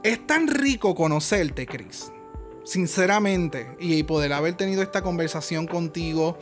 es 0.03 0.25
tan 0.25 0.47
rico 0.47 0.95
conocerte, 0.95 1.67
Chris. 1.67 2.11
Sinceramente. 2.63 3.67
Y 3.79 4.01
poder 4.03 4.33
haber 4.33 4.55
tenido 4.55 4.81
esta 4.81 5.03
conversación 5.03 5.67
contigo. 5.67 6.39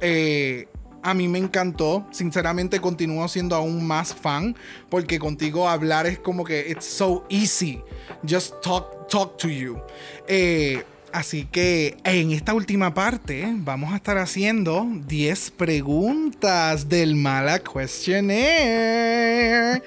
eh, 0.00 0.68
a 1.02 1.14
mí 1.14 1.28
me 1.28 1.38
encantó. 1.38 2.06
Sinceramente 2.10 2.80
continúo 2.80 3.26
siendo 3.28 3.54
aún 3.56 3.86
más 3.86 4.14
fan. 4.14 4.56
Porque 4.88 5.18
contigo 5.18 5.68
hablar 5.68 6.06
es 6.06 6.18
como 6.18 6.44
que 6.44 6.70
it's 6.70 6.86
so 6.86 7.26
easy. 7.28 7.82
Just 8.28 8.54
talk, 8.62 9.08
talk 9.08 9.36
to 9.38 9.48
you. 9.48 9.78
Eh, 10.26 10.84
así 11.12 11.44
que 11.46 11.96
en 12.04 12.32
esta 12.32 12.52
última 12.54 12.94
parte 12.94 13.48
vamos 13.58 13.92
a 13.92 13.96
estar 13.96 14.18
haciendo 14.18 14.86
10 15.06 15.52
preguntas 15.52 16.88
del 16.88 17.14
Mala 17.14 17.60
Questionnaire. 17.60 19.82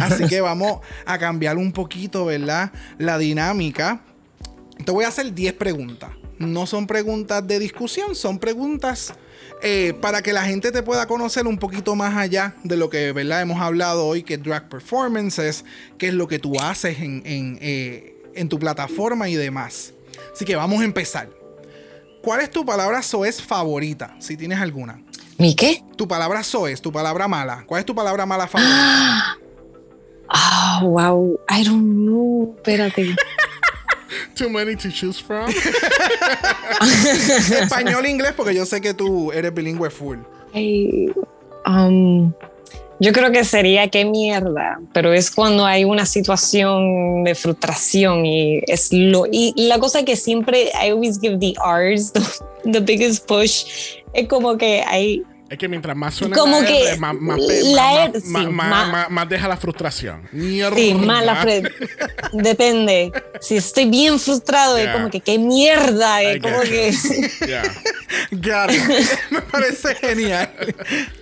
Así 0.00 0.26
que 0.26 0.40
vamos 0.40 0.78
a 1.06 1.18
cambiar 1.18 1.58
un 1.58 1.72
poquito, 1.72 2.24
¿verdad? 2.24 2.72
La 2.98 3.18
dinámica. 3.18 4.00
Te 4.84 4.90
voy 4.90 5.04
a 5.04 5.08
hacer 5.08 5.32
10 5.32 5.52
preguntas. 5.54 6.10
No 6.38 6.66
son 6.66 6.88
preguntas 6.88 7.46
de 7.46 7.60
discusión, 7.60 8.16
son 8.16 8.40
preguntas 8.40 9.14
eh, 9.66 9.94
para 9.94 10.20
que 10.20 10.34
la 10.34 10.44
gente 10.44 10.70
te 10.72 10.82
pueda 10.82 11.06
conocer 11.06 11.46
un 11.46 11.56
poquito 11.56 11.94
más 11.94 12.14
allá 12.18 12.54
de 12.64 12.76
lo 12.76 12.90
que 12.90 13.12
¿verdad? 13.12 13.40
hemos 13.40 13.62
hablado 13.62 14.06
hoy, 14.06 14.22
que 14.22 14.34
es 14.34 14.42
drag 14.42 14.68
performances, 14.68 15.64
qué 15.96 16.08
es 16.08 16.14
lo 16.14 16.28
que 16.28 16.38
tú 16.38 16.60
haces 16.60 16.98
en, 17.00 17.22
en, 17.24 17.58
eh, 17.62 18.14
en 18.34 18.50
tu 18.50 18.58
plataforma 18.58 19.26
y 19.30 19.36
demás. 19.36 19.94
Así 20.34 20.44
que 20.44 20.54
vamos 20.54 20.82
a 20.82 20.84
empezar. 20.84 21.30
¿Cuál 22.22 22.42
es 22.42 22.50
tu 22.50 22.66
palabra 22.66 23.02
soez 23.02 23.40
favorita? 23.40 24.14
Si 24.18 24.36
tienes 24.36 24.60
alguna. 24.60 25.02
¿Mi 25.38 25.56
qué? 25.56 25.82
Tu 25.96 26.06
palabra 26.06 26.42
soez, 26.42 26.82
tu 26.82 26.92
palabra 26.92 27.26
mala. 27.26 27.64
¿Cuál 27.66 27.80
es 27.80 27.86
tu 27.86 27.94
palabra 27.94 28.26
mala 28.26 28.46
favorita? 28.46 29.38
Ah, 30.36 30.80
wow. 30.82 31.38
I 31.50 31.62
don't 31.62 31.84
know. 31.84 32.54
Espérate. 32.56 33.14
Too 34.34 34.48
many 34.48 34.74
to 34.76 34.90
choose 34.90 35.18
from. 35.18 35.48
Español 37.62 38.04
e 38.04 38.10
inglés, 38.10 38.32
porque 38.36 38.54
yo 38.54 38.66
sé 38.66 38.80
que 38.80 38.94
tú 38.94 39.30
eres 39.32 39.54
bilingüe 39.54 39.90
full. 39.90 40.18
Ay, 40.52 41.12
um, 41.66 42.32
yo 43.00 43.12
creo 43.12 43.32
que 43.32 43.44
sería 43.44 43.88
qué 43.88 44.04
mierda, 44.04 44.80
pero 44.92 45.12
es 45.12 45.30
cuando 45.30 45.66
hay 45.66 45.84
una 45.84 46.06
situación 46.06 47.24
de 47.24 47.34
frustración 47.34 48.24
y 48.24 48.60
es 48.66 48.92
lo 48.92 49.26
y 49.30 49.52
la 49.56 49.78
cosa 49.78 50.04
que 50.04 50.16
siempre 50.16 50.70
I 50.82 50.90
always 50.90 51.20
give 51.20 51.38
the 51.38 51.54
R's 51.64 52.12
the, 52.12 52.20
the 52.70 52.80
biggest 52.80 53.26
push 53.26 53.64
es 54.12 54.28
como 54.28 54.56
que 54.56 54.82
hay 54.86 55.22
es 55.50 55.58
que 55.58 55.68
mientras 55.68 55.96
más 55.96 56.14
suena 56.14 56.36
Como 56.36 56.60
la 56.60 56.66
que 56.66 56.88
R, 56.88 56.96
más, 56.98 57.14
más, 57.14 57.38
la 57.38 57.46
más- 57.46 58.08
R, 58.08 58.12
más- 58.12 58.22
sí, 58.22 58.30
más- 58.30 58.68
más- 58.68 58.88
más- 58.92 59.10
más 59.10 59.28
deja 59.28 59.46
la 59.48 59.56
frustración. 59.56 60.28
sí, 60.32 60.94
mala 60.94 61.42
fre- 61.44 61.70
depende 62.32 63.12
si 63.40 63.56
estoy 63.56 63.84
bien 63.86 64.18
frustrado 64.18 64.76
es 64.78 64.84
Yeah. 64.84 64.92
como 64.94 65.10
que 65.10 65.20
qué 65.20 65.38
mierda 65.38 66.22
es 66.22 66.40
como 66.42 66.60
que 66.62 66.92
Yeah. 67.46 67.62
Got 68.32 68.70
it. 68.74 68.82
Me 69.30 69.40
parece 69.42 69.94
genial. 69.96 70.50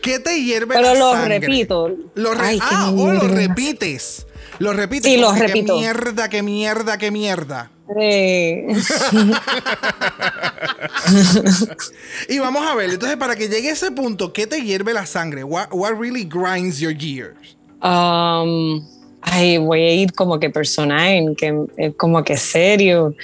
¿Qué 0.03 0.19
te 0.19 0.43
hierve 0.43 0.75
pero 0.75 0.93
la 0.93 0.99
lo 0.99 1.13
sangre? 1.13 1.39
repito 1.41 1.91
Lo 2.15 2.35
re- 2.35 2.47
Ay, 2.47 2.59
ah, 2.63 2.91
oh, 2.95 3.13
lo 3.13 3.21
mierda. 3.23 3.29
repites. 3.49 4.27
Lo 4.59 4.73
repites. 4.73 5.11
Sí, 5.11 5.19
lo 5.19 5.33
repito. 5.33 5.75
Qué 5.75 5.81
mierda, 5.81 6.29
qué 6.29 6.43
mierda, 6.43 6.99
qué 6.99 7.11
mierda. 7.11 7.71
Y 12.29 12.39
vamos 12.39 12.67
a 12.67 12.75
ver, 12.75 12.91
entonces 12.91 13.17
para 13.17 13.37
que 13.37 13.49
llegue 13.49 13.71
a 13.71 13.73
ese 13.73 13.91
punto, 13.91 14.33
¿qué 14.33 14.47
te 14.47 14.61
hierve 14.63 14.93
la 14.93 15.07
sangre? 15.07 15.45
What, 15.45 15.69
what 15.73 15.99
really 15.99 16.25
grinds 16.25 16.79
your 16.81 16.95
gears? 16.97 17.57
Um, 17.83 18.87
ay, 19.23 19.59
voy 19.59 19.83
a 19.83 19.95
ir 19.95 20.13
como 20.13 20.39
que 20.39 20.51
personal, 20.51 21.35
que 21.37 21.67
eh, 21.77 21.93
como 21.97 22.23
que 22.23 22.37
serio. 22.37 23.15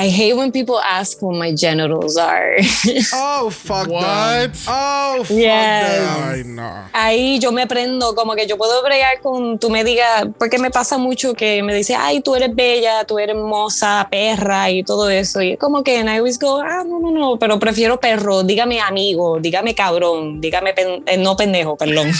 I 0.00 0.10
hate 0.10 0.34
when 0.36 0.52
people 0.52 0.78
ask 0.78 1.20
what 1.20 1.34
my 1.36 1.52
genitals 1.52 2.16
are. 2.16 2.56
Oh, 3.12 3.50
fuck 3.50 3.88
What? 3.88 4.52
them. 4.52 4.68
Oh, 4.68 5.24
fuck 5.24 5.36
Yes. 5.36 5.98
them. 5.98 6.22
Ay, 6.22 6.42
no. 6.44 6.72
Ahí 6.92 7.38
yo 7.40 7.50
me 7.50 7.66
prendo, 7.66 8.14
como 8.14 8.34
que 8.36 8.46
yo 8.46 8.56
puedo 8.56 8.80
bregar 8.84 9.20
con, 9.20 9.58
tú 9.58 9.70
me 9.70 9.82
digas, 9.82 10.26
porque 10.38 10.58
me 10.58 10.70
pasa 10.70 10.98
mucho 10.98 11.34
que 11.34 11.62
me 11.64 11.74
dice, 11.74 11.96
ay, 11.96 12.20
tú 12.20 12.36
eres 12.36 12.54
bella, 12.54 13.04
tú 13.04 13.18
eres 13.18 13.34
hermosa, 13.34 14.06
perra 14.10 14.70
y 14.70 14.84
todo 14.84 15.10
eso. 15.10 15.42
Y 15.42 15.52
es 15.52 15.58
como 15.58 15.82
que, 15.82 15.98
and 15.98 16.08
I 16.08 16.18
always 16.18 16.38
go, 16.38 16.60
ah, 16.60 16.84
no, 16.86 17.00
no, 17.00 17.10
no, 17.10 17.36
pero 17.38 17.58
prefiero 17.58 17.98
perro, 17.98 18.44
dígame 18.44 18.80
amigo, 18.80 19.38
dígame 19.40 19.74
cabrón, 19.74 20.40
dígame, 20.40 20.74
pen- 20.74 21.02
eh, 21.06 21.16
no 21.16 21.36
pendejo, 21.36 21.76
perdón. 21.76 22.08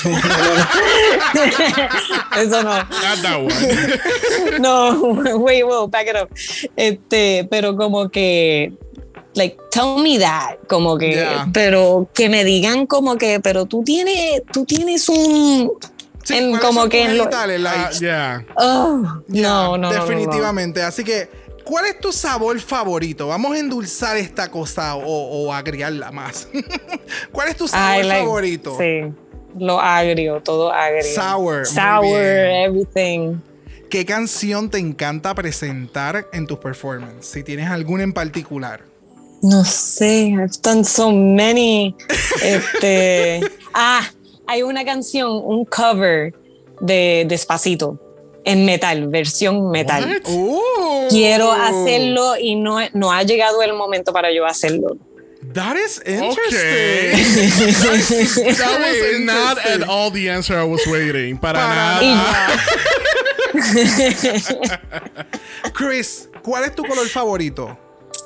eso 2.36 2.62
no. 2.62 2.76
Not 2.78 3.22
that 3.22 3.40
one. 3.40 4.60
No, 4.60 5.38
wait, 5.38 5.64
whoa, 5.64 5.86
back 5.86 6.08
it 6.08 6.16
up. 6.16 6.28
Este, 6.76 7.46
pero 7.50 7.67
como 7.76 8.08
que, 8.10 8.72
like, 9.34 9.56
tell 9.70 9.96
me 10.02 10.18
that, 10.18 10.56
como 10.68 10.96
que, 10.98 11.12
Yeah. 11.12 11.48
pero 11.52 12.08
que 12.14 12.28
me 12.28 12.44
digan 12.44 12.86
como 12.86 13.16
que, 13.16 13.40
pero 13.40 13.66
tú 13.66 13.82
tienes, 13.84 14.42
tú 14.52 14.64
tienes 14.64 15.08
un, 15.08 15.72
Sí, 16.24 16.34
en- 16.36 16.50
¿cuáles 16.50 16.66
como 16.66 16.88
que 16.88 17.02
en 17.04 17.16
lo- 17.18 17.24
Like, 17.30 17.98
yeah. 18.00 18.44
oh, 18.56 19.02
Yeah, 19.28 19.42
no, 19.48 19.76
no, 19.76 19.78
no, 19.78 19.78
no, 19.78 19.92
no. 19.92 19.92
definitivamente. 19.92 20.82
Así 20.82 21.02
que, 21.04 21.28
¿cuál 21.64 21.86
es 21.86 22.00
tu 22.00 22.12
sabor 22.12 22.58
favorito? 22.60 23.28
Vamos 23.28 23.52
a 23.56 23.58
endulzar 23.58 24.16
esta 24.16 24.50
cosa 24.50 24.96
o, 24.96 25.02
o 25.46 25.52
agriarla 25.52 26.10
más. 26.10 26.48
¿Cuál 27.32 27.48
es 27.48 27.56
tu 27.56 27.66
sabor 27.68 28.04
like- 28.04 28.20
favorito? 28.24 28.76
Sí, 28.78 29.00
lo 29.58 29.80
agrio, 29.80 30.40
todo 30.42 30.70
agrio. 30.70 31.02
Sour, 31.14 31.66
Sour, 31.66 32.20
everything. 32.20 33.36
¿Qué 33.90 34.04
canción 34.04 34.68
te 34.68 34.78
encanta 34.78 35.34
presentar 35.34 36.28
en 36.32 36.46
tus 36.46 36.58
performances? 36.58 37.26
Si 37.26 37.42
tienes 37.42 37.70
alguna 37.70 38.02
en 38.02 38.12
particular. 38.12 38.82
No 39.40 39.64
sé, 39.64 40.28
I've 40.28 40.60
done 40.62 40.84
so 40.84 41.10
many. 41.10 41.94
Este, 42.42 43.40
ah, 43.74 44.02
hay 44.46 44.62
una 44.62 44.84
canción, 44.84 45.30
un 45.44 45.64
cover 45.64 46.34
de 46.80 47.24
Despacito 47.28 47.98
en 48.44 48.64
metal, 48.64 49.08
versión 49.08 49.70
metal. 49.70 50.22
Quiero 51.10 51.50
hacerlo 51.50 52.36
y 52.38 52.56
no, 52.56 52.78
no 52.92 53.12
ha 53.12 53.22
llegado 53.22 53.62
el 53.62 53.72
momento 53.72 54.12
para 54.12 54.32
yo 54.32 54.46
hacerlo. 54.46 54.96
That 55.54 55.76
is 55.76 56.00
interesting. 56.04 57.14
Okay. 57.88 58.52
That 58.54 58.80
was 58.80 59.20
not 59.20 59.58
at 59.58 59.88
all 59.88 60.10
the 60.10 60.28
answer 60.28 60.58
I 60.58 60.64
was 60.64 60.86
waiting. 60.86 61.38
Para, 61.38 61.58
Para 61.58 62.00
nada. 62.02 62.62
Chris, 65.74 66.28
¿cuál 66.42 66.64
es 66.64 66.74
tu 66.74 66.84
color 66.84 67.08
favorito? 67.08 67.76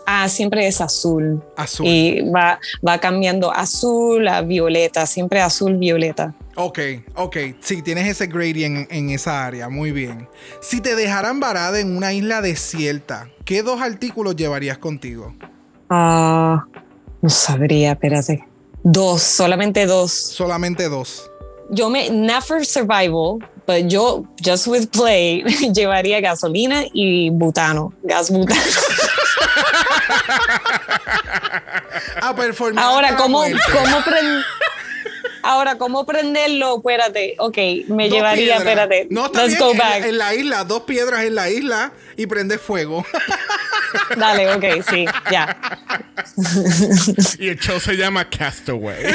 Ah, 0.07 0.29
siempre 0.29 0.67
es 0.67 0.81
azul. 0.81 1.43
Azul. 1.57 1.87
Y 1.87 2.21
va, 2.31 2.59
va 2.87 2.99
cambiando 2.99 3.53
azul 3.53 4.27
a 4.27 4.43
violeta, 4.43 5.07
siempre 5.07 5.41
azul, 5.41 5.77
violeta. 5.77 6.35
Ok, 6.57 6.79
ok. 7.15 7.37
Sí, 7.61 7.83
tienes 7.83 8.09
ese 8.09 8.27
gradient 8.27 8.91
en, 8.91 8.91
en 8.91 9.11
esa 9.11 9.47
área. 9.47 9.69
Muy 9.69 9.93
bien. 9.93 10.29
Si 10.61 10.81
te 10.81 10.97
dejaran 10.97 11.41
varada 11.41 11.81
en 11.81 11.97
una 11.97 12.13
isla 12.13 12.43
desierta, 12.43 13.31
¿qué 13.45 13.63
dos 13.63 13.81
artículos 13.81 14.37
llevarías 14.37 14.79
contigo? 14.79 15.35
Ah, 15.89 16.65
no 17.21 17.29
sabría, 17.29 17.93
espérate. 17.93 18.45
Dos, 18.83 19.23
solamente 19.23 19.87
dos. 19.87 20.13
Solamente 20.13 20.89
dos. 20.89 21.31
Yo 21.71 21.89
me, 21.89 22.11
not 22.11 22.43
for 22.43 22.67
survival, 22.67 23.39
But 23.67 23.89
yo, 23.89 24.27
just 24.45 24.67
with 24.67 24.89
play, 24.91 25.43
llevaría 25.75 26.21
gasolina 26.21 26.85
y 26.93 27.31
butano, 27.31 27.93
gas 28.03 28.31
butano. 28.31 28.61
A 32.23 32.35
performar. 32.35 32.85
Ahora, 32.85 33.09
hasta 33.09 33.19
la 33.19 33.25
¿cómo, 33.25 33.43
cómo 33.43 34.03
Ahora, 35.45 35.77
¿cómo 35.77 36.07
prenderlo? 36.07 36.77
Espérate, 36.79 37.35
ok, 37.39 37.57
me 37.89 38.09
Dos 38.09 38.15
llevaría, 38.17 38.45
piedras. 38.45 38.61
espérate. 38.61 39.07
No, 39.11 39.27
está 39.27 39.43
Let's 39.47 39.57
bien, 39.59 39.61
go 39.61 39.73
en 39.73 39.79
la- 39.79 39.85
back. 39.85 40.05
En, 40.05 40.19
la 40.19 40.35
isla, 40.35 40.65
dos 40.65 40.83
piedras 40.83 41.25
en 41.25 41.35
la 41.35 41.51
isla 41.51 41.93
y 42.17 42.27
prende 42.27 42.59
fuego. 42.59 43.05
Dale, 44.17 44.55
ok, 44.55 44.65
sí, 44.89 45.05
ya. 45.31 45.57
Y 47.39 47.49
el 47.49 47.59
show 47.59 47.79
se 47.81 47.97
llama 47.97 48.29
Castaway. 48.29 49.03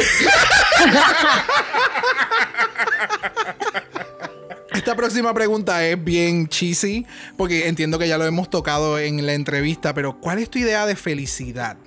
Esta 4.78 4.96
próxima 4.96 5.34
pregunta 5.34 5.84
es 5.86 6.02
bien 6.04 6.48
cheesy, 6.48 7.06
porque 7.36 7.68
entiendo 7.68 7.98
que 7.98 8.08
ya 8.08 8.18
lo 8.18 8.26
hemos 8.26 8.50
tocado 8.50 9.00
en 9.00 9.26
la 9.26 9.34
entrevista, 9.34 9.94
pero 9.94 10.20
¿cuál 10.22 10.38
es 10.38 10.50
tu 10.50 10.60
idea 10.60 10.86
de 10.86 10.96
felicidad? 10.96 11.78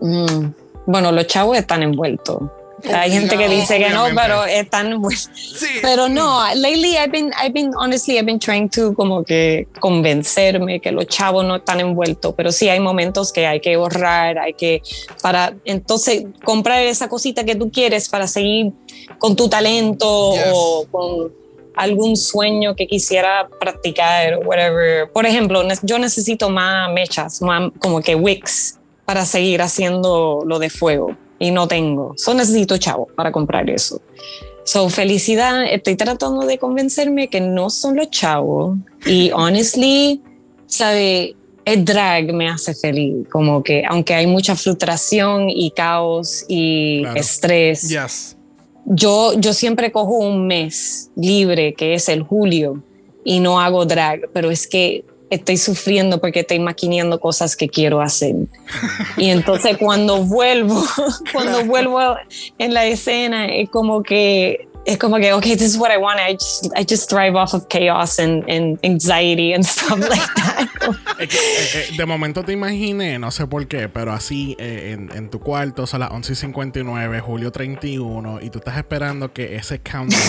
Mm, 0.00 0.48
Bueno, 0.86 1.12
los 1.12 1.26
chavos 1.28 1.56
están 1.56 1.82
envueltos. 1.82 2.42
Hay 2.92 3.10
gente 3.10 3.36
que 3.38 3.48
dice 3.48 3.78
que 3.78 3.88
no, 3.90 4.04
pero 4.14 4.44
están 4.44 4.92
envueltos. 4.92 5.30
Sí. 5.34 5.66
Pero 5.82 6.08
no, 6.08 6.40
lately 6.54 6.96
I've 6.96 7.10
been, 7.10 7.32
I've 7.42 7.52
been, 7.52 7.70
honestly, 7.74 8.16
I've 8.18 8.26
been 8.26 8.38
trying 8.38 8.68
to 8.70 8.92
como 8.94 9.24
que 9.24 9.66
convencerme 9.80 10.80
que 10.80 10.92
los 10.92 11.06
chavos 11.06 11.44
no 11.44 11.56
están 11.56 11.80
envueltos, 11.80 12.34
pero 12.36 12.52
sí 12.52 12.68
hay 12.68 12.78
momentos 12.80 13.32
que 13.32 13.46
hay 13.46 13.60
que 13.60 13.74
ahorrar, 13.74 14.38
hay 14.38 14.52
que, 14.54 14.82
para 15.22 15.54
entonces 15.64 16.26
comprar 16.44 16.82
esa 16.82 17.08
cosita 17.08 17.44
que 17.44 17.54
tú 17.56 17.70
quieres 17.72 18.08
para 18.08 18.26
seguir 18.26 18.72
con 19.18 19.34
tu 19.36 19.48
talento 19.48 20.34
Yes. 20.34 20.42
o 20.52 20.86
con 20.90 21.45
algún 21.76 22.16
sueño 22.16 22.74
que 22.74 22.86
quisiera 22.86 23.48
practicar 23.60 24.38
whatever. 24.44 25.10
Por 25.12 25.26
ejemplo, 25.26 25.62
yo 25.82 25.98
necesito 25.98 26.50
más 26.50 26.90
mechas, 26.92 27.40
más 27.42 27.70
como 27.78 28.00
que 28.00 28.14
wicks 28.14 28.78
para 29.04 29.24
seguir 29.24 29.62
haciendo 29.62 30.42
lo 30.46 30.58
de 30.58 30.70
fuego 30.70 31.16
y 31.38 31.50
no 31.50 31.68
tengo. 31.68 32.14
So 32.16 32.34
necesito 32.34 32.76
chavo 32.78 33.06
para 33.14 33.30
comprar 33.30 33.68
eso. 33.70 34.00
So, 34.64 34.88
felicidad, 34.88 35.64
estoy 35.64 35.94
tratando 35.94 36.44
de 36.44 36.58
convencerme 36.58 37.28
que 37.28 37.40
no 37.40 37.70
son 37.70 37.94
los 37.94 38.10
chavos. 38.10 38.76
Y 39.06 39.30
honestly, 39.32 40.20
sabe, 40.66 41.36
el 41.64 41.84
drag 41.84 42.32
me 42.32 42.48
hace 42.48 42.74
feliz. 42.74 43.28
Como 43.30 43.62
que, 43.62 43.84
aunque 43.88 44.14
hay 44.14 44.26
mucha 44.26 44.56
frustración 44.56 45.48
y 45.50 45.70
caos 45.70 46.44
y 46.48 47.02
Claro. 47.02 47.20
estrés, 47.20 47.88
Yes. 47.88 48.35
Yo, 48.86 49.34
yo 49.34 49.52
siempre 49.52 49.92
cojo 49.92 50.18
un 50.18 50.46
mes 50.46 51.10
libre, 51.16 51.74
que 51.74 51.94
es 51.94 52.08
el 52.08 52.22
julio, 52.22 52.82
y 53.24 53.40
no 53.40 53.60
hago 53.60 53.84
drag, 53.84 54.28
pero 54.32 54.50
es 54.50 54.66
que 54.66 55.04
estoy 55.30 55.56
sufriendo 55.56 56.20
porque 56.20 56.40
estoy 56.40 56.60
maquineando 56.60 57.18
cosas 57.18 57.56
que 57.56 57.68
quiero 57.68 58.00
hacer. 58.00 58.36
Y 59.16 59.30
entonces 59.30 59.76
cuando 59.76 60.22
vuelvo, 60.22 60.80
cuando 61.32 61.64
vuelvo 61.64 62.00
en 62.58 62.74
la 62.74 62.86
escena, 62.86 63.46
es 63.46 63.68
como 63.68 64.02
que 64.02 64.68
es 64.86 64.98
como 64.98 65.16
que, 65.16 65.32
okay, 65.32 65.56
this 65.56 65.74
is 65.74 65.76
what 65.76 65.90
I 65.90 65.98
want. 65.98 66.20
I 66.20 66.34
just, 66.34 66.66
I 66.76 66.84
just 66.84 67.10
thrive 67.10 67.34
off 67.34 67.54
of 67.54 67.68
chaos 67.68 68.20
and, 68.20 68.48
and 68.48 68.78
anxiety 68.84 69.52
and 69.52 69.66
stuff 69.66 69.98
like 69.98 70.34
that. 70.36 70.68
Es 71.18 71.28
que, 71.28 71.36
eh, 71.36 71.68
eh, 71.74 71.96
de 71.96 72.06
momento 72.06 72.44
te 72.44 72.52
imaginé, 72.52 73.18
no 73.18 73.32
sé 73.32 73.46
por 73.48 73.66
qué, 73.66 73.88
pero 73.88 74.12
así 74.12 74.56
eh, 74.60 74.92
en, 74.92 75.10
en 75.16 75.28
tu 75.28 75.40
cuarto 75.40 75.86
son 75.88 76.00
las 76.00 76.12
11 76.12 76.32
y 76.32 76.36
59, 76.36 77.20
julio 77.20 77.50
31, 77.50 78.40
y 78.40 78.50
tú 78.50 78.60
estás 78.60 78.76
esperando 78.76 79.32
que 79.32 79.56
ese 79.56 79.80
countdown 79.80 80.20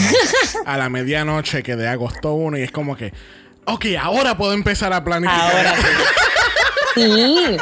a 0.65 0.77
la 0.77 0.89
medianoche 0.89 1.61
que 1.61 1.75
de 1.75 1.87
agosto 1.87 2.33
1 2.33 2.57
y 2.57 2.63
es 2.63 2.71
como 2.71 2.95
que, 2.95 3.13
ok, 3.65 3.85
ahora 4.01 4.37
puedo 4.37 4.53
empezar 4.53 4.91
a 4.91 5.03
planificar. 5.03 5.55
Ahora 5.55 5.75
sí. 5.75 5.87
Sí, 6.97 7.57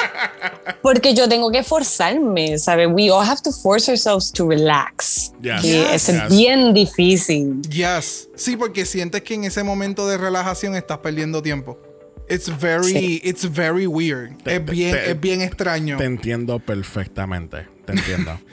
porque 0.81 1.13
yo 1.13 1.27
tengo 1.27 1.51
que 1.51 1.63
forzarme, 1.63 2.57
¿sabes? 2.57 2.87
We 2.91 3.09
all 3.11 3.25
have 3.27 3.41
to 3.43 3.51
force 3.51 3.89
ourselves 3.91 4.31
to 4.31 4.47
relax. 4.49 5.31
Yes. 5.41 5.63
Y 5.63 5.71
Yes. 5.71 6.09
es 6.09 6.29
bien 6.29 6.73
difícil. 6.73 7.61
Yes. 7.69 8.29
Sí, 8.35 8.55
porque 8.57 8.85
sientes 8.85 9.21
que 9.23 9.33
en 9.35 9.43
ese 9.45 9.63
momento 9.63 10.07
de 10.07 10.17
relajación 10.17 10.75
estás 10.75 10.99
perdiendo 10.99 11.41
tiempo. 11.41 11.77
It's 12.29 12.49
very, 12.59 12.91
Sí. 12.91 13.21
it's 13.23 13.51
very 13.51 13.85
weird. 13.85 14.41
Te- 14.43 14.55
es 14.55 14.65
te- 14.65 14.71
bien, 14.71 14.91
te- 14.93 15.11
es 15.11 15.19
bien 15.19 15.41
extraño. 15.41 15.97
Te 15.97 16.05
entiendo 16.05 16.59
perfectamente, 16.59 17.67
te 17.85 17.91
entiendo. 17.93 18.39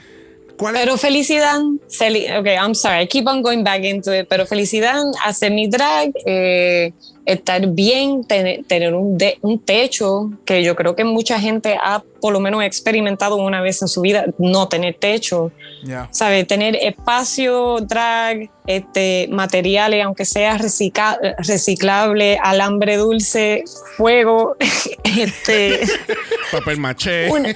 Pero 0.71 0.97
felicidad, 0.97 1.59
celi- 1.89 2.27
ok, 2.39 2.45
I'm 2.45 2.75
sorry, 2.75 3.01
I 3.03 3.07
keep 3.07 3.27
on 3.27 3.41
going 3.41 3.63
back 3.63 3.83
into 3.83 4.13
it, 4.13 4.27
pero 4.29 4.45
felicidad, 4.45 5.01
hacer 5.25 5.51
mi 5.51 5.67
drag, 5.67 6.11
eh, 6.27 6.93
estar 7.25 7.65
bien, 7.67 8.23
tener, 8.25 8.63
tener 8.65 8.93
un, 8.93 9.17
de- 9.17 9.37
un 9.41 9.59
techo, 9.59 10.31
que 10.45 10.63
yo 10.63 10.75
creo 10.75 10.95
que 10.95 11.03
mucha 11.03 11.39
gente 11.39 11.77
ha 11.81 12.03
por 12.21 12.31
lo 12.33 12.39
menos 12.39 12.63
experimentado 12.63 13.35
una 13.37 13.61
vez 13.61 13.81
en 13.81 13.87
su 13.87 14.01
vida, 14.01 14.25
no 14.37 14.67
tener 14.67 14.95
techo, 14.95 15.51
Yeah. 15.85 16.07
¿sabe? 16.11 16.45
Tener 16.45 16.77
espacio, 16.77 17.79
drag, 17.81 18.49
este, 18.67 19.27
materiales, 19.29 20.03
aunque 20.05 20.23
sea 20.23 20.57
recicla- 20.57 21.17
reciclable, 21.39 22.37
alambre 22.41 22.95
dulce, 22.95 23.63
fuego, 23.97 24.55
este, 25.03 25.81
Papel 26.53 26.79
maché. 26.79 27.29
un 27.29 27.47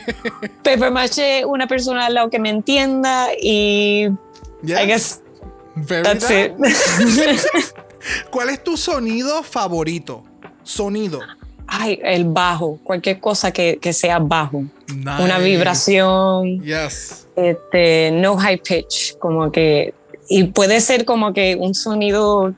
paper 0.62 0.92
maché, 0.92 1.46
una 1.46 1.68
persona 1.68 2.08
al 2.08 2.16
lado 2.16 2.30
que 2.30 2.40
me 2.40 2.50
entienda 2.50 3.28
y 3.42 4.10
Yes. 4.64 4.80
I 4.82 4.86
guess 4.88 5.22
Very 5.76 6.04
that's 6.04 6.28
that. 6.28 6.52
it. 6.58 7.74
¿Cuál 8.32 8.50
es 8.50 8.64
tu 8.64 8.78
sonido 8.78 9.44
favorito? 9.44 10.24
Sonido. 10.64 11.20
Ay, 11.68 12.00
el 12.04 12.26
bajo, 12.26 12.80
cualquier 12.84 13.20
cosa 13.20 13.52
que, 13.52 13.78
que 13.82 13.92
sea 13.92 14.20
bajo. 14.20 14.64
Una 15.20 15.38
vibración, 15.40 16.62
Yes. 16.64 17.28
este, 17.36 18.12
no 18.12 18.38
high 18.38 18.62
pitch, 18.62 19.18
como 19.20 19.52
que, 19.52 19.94
y 20.30 20.46
puede 20.46 20.80
ser 20.80 21.04
como 21.04 21.34
que 21.34 21.56
un 21.60 21.74
sonido 21.76 22.54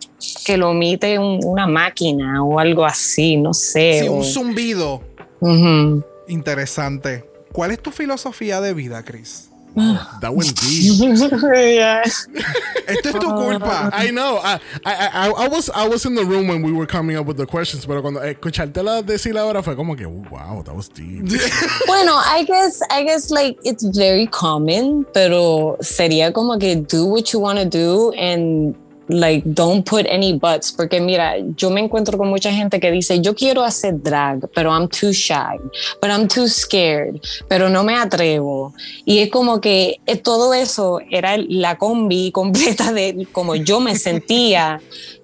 que 0.46 0.58
lo 0.58 0.72
emite 0.72 1.18
un- 1.18 1.40
una 1.44 1.66
máquina 1.68 2.44
o 2.44 2.60
algo 2.60 2.86
así, 2.86 3.36
no 3.38 3.54
sé. 3.54 4.02
Sí, 4.02 4.08
o- 4.08 4.14
un 4.14 4.24
zumbido. 4.26 5.02
Ujú. 5.40 6.04
Interesante. 6.28 7.26
¿Cuál 7.52 7.72
es 7.72 7.82
tu 7.82 7.90
filosofía 7.92 8.62
de 8.62 8.74
vida, 8.76 9.04
Chris? 9.04 9.49
That 10.22 10.34
went 10.34 10.56
deep. 10.60 11.00
Yeah. 11.00 12.02
Esto 12.02 13.10
es 13.10 13.14
tu 13.14 13.28
oh, 13.28 13.60
culpa. 13.60 13.90
I 13.94 14.10
know. 14.12 14.38
I, 14.38 14.60
I, 14.86 14.94
I, 15.14 15.30
I 15.30 15.48
was 15.48 15.70
I 15.70 15.88
was 15.88 16.06
in 16.06 16.16
the 16.16 16.26
room 16.26 16.48
when 16.48 16.64
we 16.64 16.72
were 16.72 16.88
coming 16.88 17.16
up 17.16 17.28
with 17.28 17.38
the 17.38 17.46
questions, 17.46 17.86
pero 17.86 18.02
cuando 18.02 18.20
escuchártela 18.22 19.04
decir 19.04 19.38
ahora 19.38 19.62
fue 19.62 19.76
como 19.76 19.96
que 19.96 20.06
wow, 20.06 20.64
that 20.64 20.76
was 20.76 20.90
deep. 20.90 21.26
Bueno, 21.86 22.14
I 22.16 22.44
guess, 22.46 22.82
I 22.90 23.04
guess 23.04 23.30
like 23.30 23.58
it's 23.64 23.84
very 23.96 24.28
common, 24.28 25.06
pero 25.14 25.78
sería 25.82 26.34
como 26.34 26.58
que 26.58 26.76
do 26.76 27.06
what 27.06 27.32
you 27.32 27.40
want 27.40 27.60
to 27.60 27.66
do 27.66 28.12
and 28.14 28.76
like 29.10 29.44
don't 29.46 29.84
put 29.84 30.06
any 30.08 30.34
buts, 30.38 30.72
porque 30.72 31.02
mira, 31.02 31.36
yo 31.56 31.70
me 31.70 31.82
encuentro 31.82 32.18
con 32.18 32.30
mucha 32.30 32.52
gente 32.52 32.80
que 32.80 32.92
dice, 32.92 33.20
yo 33.22 33.34
quiero 33.36 33.64
hacer 33.64 34.02
drag, 34.02 34.48
pero 34.54 34.72
I'm 34.72 34.88
too 34.88 35.12
shy, 35.12 35.58
but 36.02 36.10
I'm 36.10 36.28
too 36.28 36.48
scared, 36.48 37.20
pero 37.48 37.70
no 37.70 37.84
me 37.84 37.96
atrevo. 37.96 38.74
Y 39.06 39.20
es 39.20 39.30
como 39.30 39.60
que 39.60 40.00
eh, 40.06 40.18
todo 40.18 40.54
eso 40.54 41.00
era 41.10 41.38
la 41.38 41.78
combi 41.78 42.32
completa 42.34 42.94
de 42.94 43.28
como 43.32 43.56
yo 43.56 43.80
me 43.80 43.96
sentía 43.96 44.80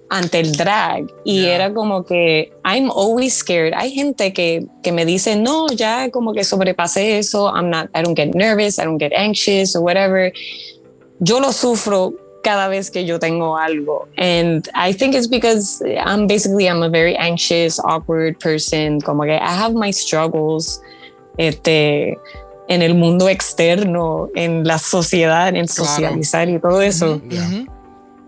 ante 0.08 0.38
el 0.40 0.52
drag 0.52 1.06
y 1.24 1.42
Yeah. 1.42 1.54
era 1.54 1.74
como 1.74 2.04
que 2.04 2.52
I'm 2.64 2.90
always 2.90 3.34
scared. 3.34 3.72
Hay 3.74 3.90
gente 3.90 4.32
que, 4.32 4.66
que 4.82 4.92
me 4.92 5.04
dice, 5.04 5.36
no, 5.36 5.66
ya 5.68 6.10
como 6.10 6.32
que 6.32 6.44
sobrepasé 6.44 7.18
eso, 7.18 7.52
I'm 7.52 7.70
not, 7.70 7.88
I 7.94 8.02
don't 8.02 8.16
get 8.16 8.34
nervous, 8.34 8.78
I 8.78 8.84
don't 8.84 9.00
get 9.00 9.12
anxious 9.12 9.74
or 9.74 9.82
whatever. 9.82 10.32
Yo 11.18 11.40
lo 11.40 11.52
sufro 11.52 12.14
cada 12.46 12.68
vez 12.68 12.90
que 12.92 13.04
yo 13.04 13.18
tengo 13.18 13.56
algo. 13.58 14.06
And 14.16 14.68
I 14.72 14.92
think 14.92 15.14
it's 15.16 15.26
because 15.28 15.82
I'm 16.06 16.28
basically, 16.28 16.68
I'm 16.68 16.80
a 16.84 16.88
very 16.88 17.16
anxious, 17.16 17.80
awkward 17.80 18.38
person, 18.38 19.00
como 19.00 19.24
que 19.24 19.32
I 19.34 19.50
have 19.62 19.74
my 19.74 19.90
struggles. 19.90 20.80
Este, 21.38 22.16
en 22.68 22.82
el 22.82 22.94
mundo 22.94 23.28
externo, 23.28 24.28
en 24.36 24.64
la 24.64 24.78
sociedad, 24.78 25.48
en 25.48 25.66
Claro. 25.66 25.84
socializar 25.90 26.48
y 26.48 26.58
todo 26.60 26.80
eso, 26.82 27.16
Ujú. 27.16 27.66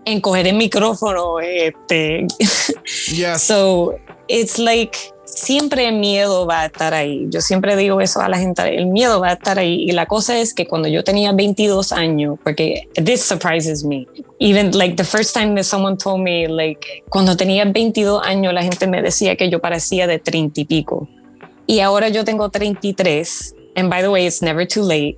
en 0.05 0.21
coger 0.21 0.47
el 0.47 0.55
micrófono, 0.57 1.39
este, 1.39 2.27
Yes. 3.11 3.41
So 3.41 3.95
it's 4.27 4.59
like 4.59 4.97
siempre 5.33 5.87
el 5.87 5.95
miedo 5.95 6.45
va 6.45 6.61
a 6.61 6.65
estar 6.65 6.93
ahí. 6.93 7.27
Yo 7.29 7.41
siempre 7.41 7.75
digo 7.75 8.01
eso 8.01 8.21
a 8.21 8.29
la 8.29 8.37
gente, 8.37 8.61
el 8.75 8.87
miedo 8.87 9.19
va 9.19 9.29
a 9.29 9.33
estar 9.33 9.59
ahí. 9.59 9.83
Y 9.83 9.91
la 9.91 10.05
cosa 10.05 10.39
es 10.39 10.53
que 10.53 10.67
cuando 10.67 10.87
yo 10.87 11.03
tenía 11.03 11.31
22 11.31 11.91
años, 11.91 12.37
porque 12.43 12.87
this 12.95 13.21
surprises 13.21 13.83
me, 13.83 14.07
even 14.39 14.77
like 14.77 14.95
the 14.95 15.03
first 15.03 15.33
time 15.33 15.55
that 15.55 15.63
someone 15.63 15.97
told 15.97 16.21
me, 16.21 16.47
like 16.47 17.03
cuando 17.09 17.35
tenía 17.35 17.65
22 17.65 18.21
años, 18.25 18.53
la 18.53 18.63
gente 18.63 18.87
me 18.87 19.01
decía 19.01 19.35
que 19.35 19.49
yo 19.49 19.59
parecía 19.59 20.07
de 20.07 20.19
30 20.19 20.61
y 20.61 20.65
pico. 20.65 21.07
Y 21.67 21.81
ahora 21.81 22.09
yo 22.09 22.25
tengo 22.25 22.49
33. 22.49 23.55
And 23.75 23.89
by 23.89 24.01
the 24.01 24.09
way, 24.09 24.25
it's 24.25 24.41
never 24.41 24.67
too 24.67 24.81
late. 24.81 25.17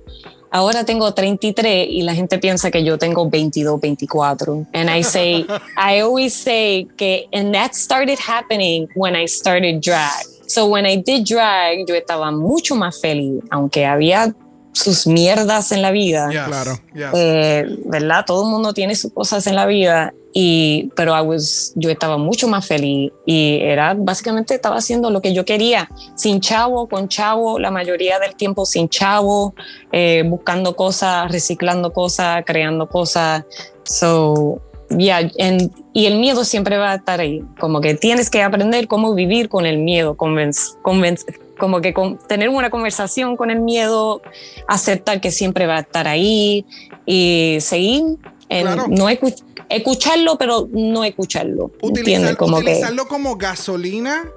Ahora 0.52 0.84
tengo 0.84 1.12
33 1.12 1.88
y 1.88 2.02
la 2.02 2.14
gente 2.14 2.38
piensa 2.38 2.70
que 2.70 2.84
yo 2.84 2.98
tengo 2.98 3.28
22, 3.28 3.80
24. 3.80 4.66
And 4.72 4.88
I 4.90 5.02
say, 5.02 5.46
I 5.76 6.00
always 6.00 6.34
say 6.34 6.86
que, 6.96 7.26
and 7.32 7.52
that 7.54 7.74
started 7.74 8.18
happening 8.18 8.86
when 8.94 9.16
I 9.16 9.26
started 9.26 9.80
drag. 9.80 10.26
So 10.46 10.66
when 10.66 10.84
I 10.86 10.96
did 10.96 11.24
drag, 11.24 11.86
yo 11.88 11.94
estaba 11.94 12.30
mucho 12.30 12.76
más 12.76 13.00
feliz, 13.00 13.42
aunque 13.50 13.86
había 13.86 14.34
sus 14.72 15.06
mierdas 15.06 15.72
en 15.72 15.82
la 15.82 15.90
vida. 15.90 16.28
Claro. 16.28 16.78
Eh, 17.14 17.64
¿Verdad? 17.86 18.24
Todo 18.26 18.44
el 18.44 18.50
mundo 18.50 18.72
tiene 18.74 18.94
sus 18.94 19.12
cosas 19.12 19.46
en 19.46 19.56
la 19.56 19.66
vida. 19.66 20.12
Y, 20.34 20.90
pero 20.96 21.14
I 21.16 21.20
was, 21.20 21.72
yo 21.76 21.90
estaba 21.90 22.16
mucho 22.16 22.48
más 22.48 22.66
feliz 22.66 23.12
y 23.26 23.58
era 23.60 23.94
básicamente 23.94 24.54
estaba 24.54 24.76
haciendo 24.76 25.10
lo 25.10 25.20
que 25.20 25.34
yo 25.34 25.44
quería, 25.44 25.88
sin 26.14 26.40
chavo, 26.40 26.88
con 26.88 27.08
chavo, 27.08 27.58
la 27.58 27.70
mayoría 27.70 28.18
del 28.18 28.34
tiempo 28.34 28.64
sin 28.64 28.88
chavo, 28.88 29.54
eh, 29.92 30.22
buscando 30.26 30.74
cosas, 30.74 31.30
reciclando 31.30 31.92
cosas, 31.92 32.44
creando 32.46 32.88
cosas. 32.88 33.44
So, 33.84 34.60
yeah, 34.96 35.18
and- 35.38 35.70
y 35.92 36.06
el 36.06 36.18
miedo 36.18 36.44
siempre 36.44 36.78
va 36.78 36.92
a 36.92 36.94
estar 36.94 37.20
ahí, 37.20 37.42
como 37.60 37.82
que 37.82 37.94
tienes 37.94 38.30
que 38.30 38.42
aprender 38.42 38.88
cómo 38.88 39.14
vivir 39.14 39.50
con 39.50 39.66
el 39.66 39.78
miedo, 39.78 40.16
convenc- 40.16 40.76
convenc- 40.82 41.26
como 41.58 41.82
que 41.82 41.92
con- 41.92 42.16
tener 42.26 42.48
una 42.48 42.70
conversación 42.70 43.36
con 43.36 43.50
el 43.50 43.60
miedo, 43.60 44.22
aceptar 44.66 45.20
que 45.20 45.30
siempre 45.30 45.66
va 45.66 45.76
a 45.76 45.80
estar 45.80 46.08
ahí 46.08 46.64
y 47.04 47.58
seguir, 47.60 48.02
en 48.48 48.62
Claro. 48.66 48.84
no 48.88 49.08
escu- 49.10 49.34
escucharlo, 49.76 50.36
pero 50.38 50.68
no 50.72 51.04
escucharlo. 51.04 51.70
Utilizar-. 51.82 52.36
Como 52.36 52.56
que 52.58 52.62
utilizarlo 52.64 53.06
como 53.08 53.36
gasolina 53.36 54.28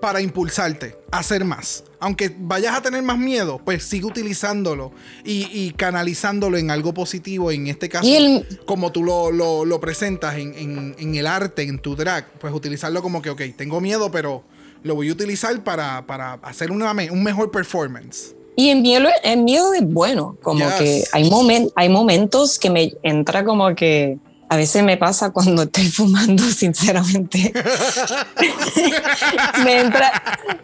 para 0.00 0.20
impulsarte 0.22 0.96
a 1.10 1.18
hacer 1.18 1.44
más. 1.44 1.84
Aunque 1.98 2.34
vayas 2.38 2.74
a 2.74 2.80
tener 2.80 3.02
más 3.02 3.18
miedo, 3.18 3.60
pues 3.62 3.84
sigue 3.84 4.06
utilizándolo 4.06 4.92
y, 5.24 5.46
y 5.52 5.72
canalizándolo 5.72 6.56
en 6.56 6.70
algo 6.70 6.94
positivo. 6.94 7.50
En 7.50 7.66
este 7.66 7.90
caso, 7.90 8.08
el- 8.08 8.46
como 8.64 8.90
tú 8.92 9.04
lo, 9.04 9.30
lo- 9.30 9.66
lo 9.66 9.78
presentas 9.80 10.36
en, 10.38 10.54
en- 10.54 10.96
en 10.98 11.14
el 11.14 11.26
arte, 11.26 11.62
en 11.62 11.78
tu 11.78 11.96
drag, 11.96 12.26
pues 12.40 12.54
utilizarlo 12.54 13.02
como 13.02 13.20
que, 13.20 13.28
ok, 13.28 13.42
tengo 13.56 13.82
miedo, 13.82 14.10
pero 14.10 14.42
lo 14.82 14.94
voy 14.94 15.10
a 15.10 15.12
utilizar 15.12 15.62
para, 15.62 16.06
para 16.06 16.34
hacer 16.42 16.70
una 16.70 16.92
un 17.12 17.22
mejor 17.22 17.50
performance. 17.50 18.34
Y 18.56 18.70
el 18.70 18.80
miedo, 18.80 19.06
el 19.22 19.42
miedo 19.42 19.74
es 19.74 19.82
bueno, 19.86 20.38
como 20.42 20.64
Yes. 20.64 20.74
que 20.78 21.04
hay, 21.12 21.28
momen- 21.28 21.70
hay 21.76 21.90
momentos 21.90 22.58
que 22.58 22.70
me 22.70 22.94
entra 23.02 23.44
como 23.44 23.74
que 23.74 24.16
a 24.50 24.56
veces 24.56 24.82
me 24.82 24.96
pasa 24.96 25.30
cuando 25.30 25.62
estoy 25.62 25.86
fumando, 25.86 26.42
sinceramente. 26.50 27.52
me, 29.64 29.80
entra, 29.80 30.22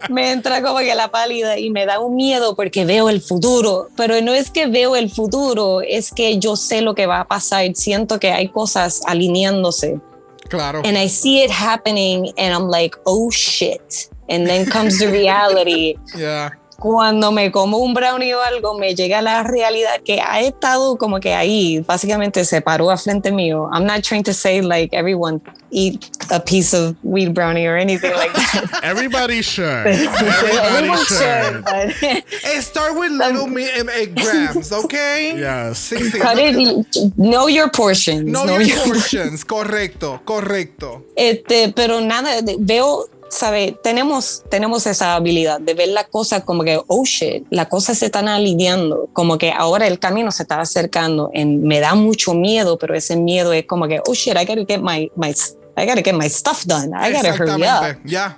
me 0.09 0.31
entra 0.31 0.61
como 0.61 0.79
que 0.79 0.93
la 0.93 1.09
pálida 1.09 1.57
y 1.57 1.69
me 1.69 1.85
da 1.85 1.99
un 1.99 2.17
miedo 2.17 2.53
porque 2.53 2.83
veo 2.83 3.07
el 3.07 3.21
futuro, 3.21 3.87
pero 3.95 4.21
no 4.21 4.33
es 4.33 4.51
que 4.51 4.67
veo 4.67 4.97
el 4.97 5.09
futuro, 5.09 5.79
es 5.79 6.11
que 6.11 6.37
yo 6.37 6.57
sé 6.57 6.81
lo 6.81 6.95
que 6.95 7.05
va 7.05 7.21
a 7.21 7.27
pasar, 7.29 7.65
siento 7.75 8.19
que 8.19 8.31
hay 8.31 8.49
cosas 8.49 8.99
alineándose. 9.07 10.01
Claro. 10.49 10.81
and 10.85 10.97
I 10.97 11.07
see 11.07 11.43
it 11.43 11.51
happening 11.51 12.31
and 12.37 12.53
I'm 12.53 12.69
like, 12.69 12.97
oh 13.05 13.31
shit. 13.31 14.09
And 14.29 14.45
then 14.45 14.65
comes 14.65 14.99
the 14.99 15.07
reality. 15.07 15.95
Ya. 16.17 16.51
Cuando 16.79 17.31
me 17.31 17.51
como 17.51 17.77
un 17.79 17.93
brownie 17.95 18.35
o 18.35 18.41
algo, 18.41 18.77
me 18.77 18.93
llega 18.93 19.21
la 19.21 19.41
realidad 19.43 19.99
que 20.05 20.21
ha 20.21 20.41
estado 20.41 20.95
como 20.97 21.19
que 21.19 21.33
ahí, 21.33 21.79
básicamente 21.87 22.45
se 22.45 22.61
paró 22.61 22.91
a 22.91 22.97
frente 22.97 23.31
mío. 23.31 23.67
I'm 23.73 23.85
not 23.85 24.03
trying 24.03 24.23
to 24.23 24.33
say 24.33 24.61
like 24.61 24.95
everyone 24.95 25.41
eat 25.71 26.05
a 26.29 26.39
piece 26.39 26.75
of 26.75 26.95
weed 27.03 27.33
brownie 27.33 27.65
or 27.65 27.77
anything 27.77 28.11
like 28.13 28.31
that. 28.33 28.79
Everybody 28.83 29.41
should. 29.41 29.65
Everybody 29.87 30.57
Everyone 30.57 30.97
should. 30.97 31.17
should, 31.17 32.23
but 32.43 32.61
Start 32.63 32.95
with 32.95 33.11
little 33.11 33.47
eh, 33.57 33.83
eh, 34.01 34.05
grams, 34.05 34.71
¿ok? 34.71 34.93
Yes. 34.93 35.79
Sí. 35.89 36.19
cut 36.19 36.37
it, 36.37 36.85
know 37.17 37.47
your 37.47 37.69
portions. 37.71 38.23
No 38.31 38.45
know 38.45 38.59
your 38.59 38.77
your- 38.77 38.85
portions. 38.85 39.43
Correcto, 39.43 40.21
correcto. 40.25 41.03
Este, 41.15 41.73
pero 41.75 42.01
nada, 42.01 42.41
veo, 42.59 43.05
sabe, 43.29 43.77
tenemos, 43.83 44.43
tenemos 44.49 44.85
esa 44.87 45.15
habilidad 45.15 45.59
de 45.59 45.73
ver 45.73 45.89
las 45.89 46.07
cosas 46.07 46.43
como 46.43 46.63
que, 46.63 46.79
oh 46.87 47.05
shit, 47.05 47.45
las 47.49 47.67
cosas 47.67 47.97
se 47.97 48.07
están 48.07 48.27
alineando, 48.27 49.09
como 49.13 49.37
que 49.37 49.51
ahora 49.51 49.87
el 49.87 49.99
camino 49.99 50.31
se 50.31 50.43
está 50.43 50.59
acercando, 50.59 51.29
en, 51.33 51.63
me 51.63 51.79
da 51.79 51.95
mucho 51.95 52.33
miedo, 52.33 52.77
pero 52.77 52.95
ese 52.95 53.15
miedo 53.15 53.53
es 53.53 53.65
como 53.65 53.87
que, 53.87 54.01
oh 54.05 54.13
shit, 54.13 54.35
I 54.35 54.45
gotta 54.45 54.65
get 54.67 54.81
my, 54.81 55.11
my, 55.15 55.33
I 55.75 55.85
gotta 55.85 56.01
get 56.01 56.13
my 56.13 56.29
stuff 56.29 56.65
done, 56.65 56.91
I 56.93 57.13
gotta 57.13 57.33
hurry 57.33 57.63
up. 57.63 57.99
Ya, 58.05 58.37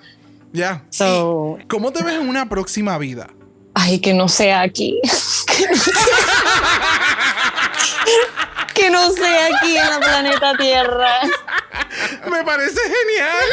ya. 0.52 0.84
So, 0.90 1.58
¿Y 1.62 1.66
¿Cómo 1.68 1.92
te 1.92 2.04
ves 2.04 2.16
en 2.16 2.28
una 2.28 2.48
próxima 2.48 2.98
vida? 2.98 3.30
ay, 3.76 4.00
que 4.00 4.14
no 4.14 4.28
sea 4.28 4.62
aquí. 4.62 5.00
que 8.74 8.90
no 8.90 9.12
sea 9.12 9.46
aquí 9.48 9.78
en 9.78 9.90
la 9.90 10.00
planeta 10.00 10.54
Tierra. 10.58 11.22
Me 12.30 12.44
parece 12.44 12.80
genial. 12.82 13.46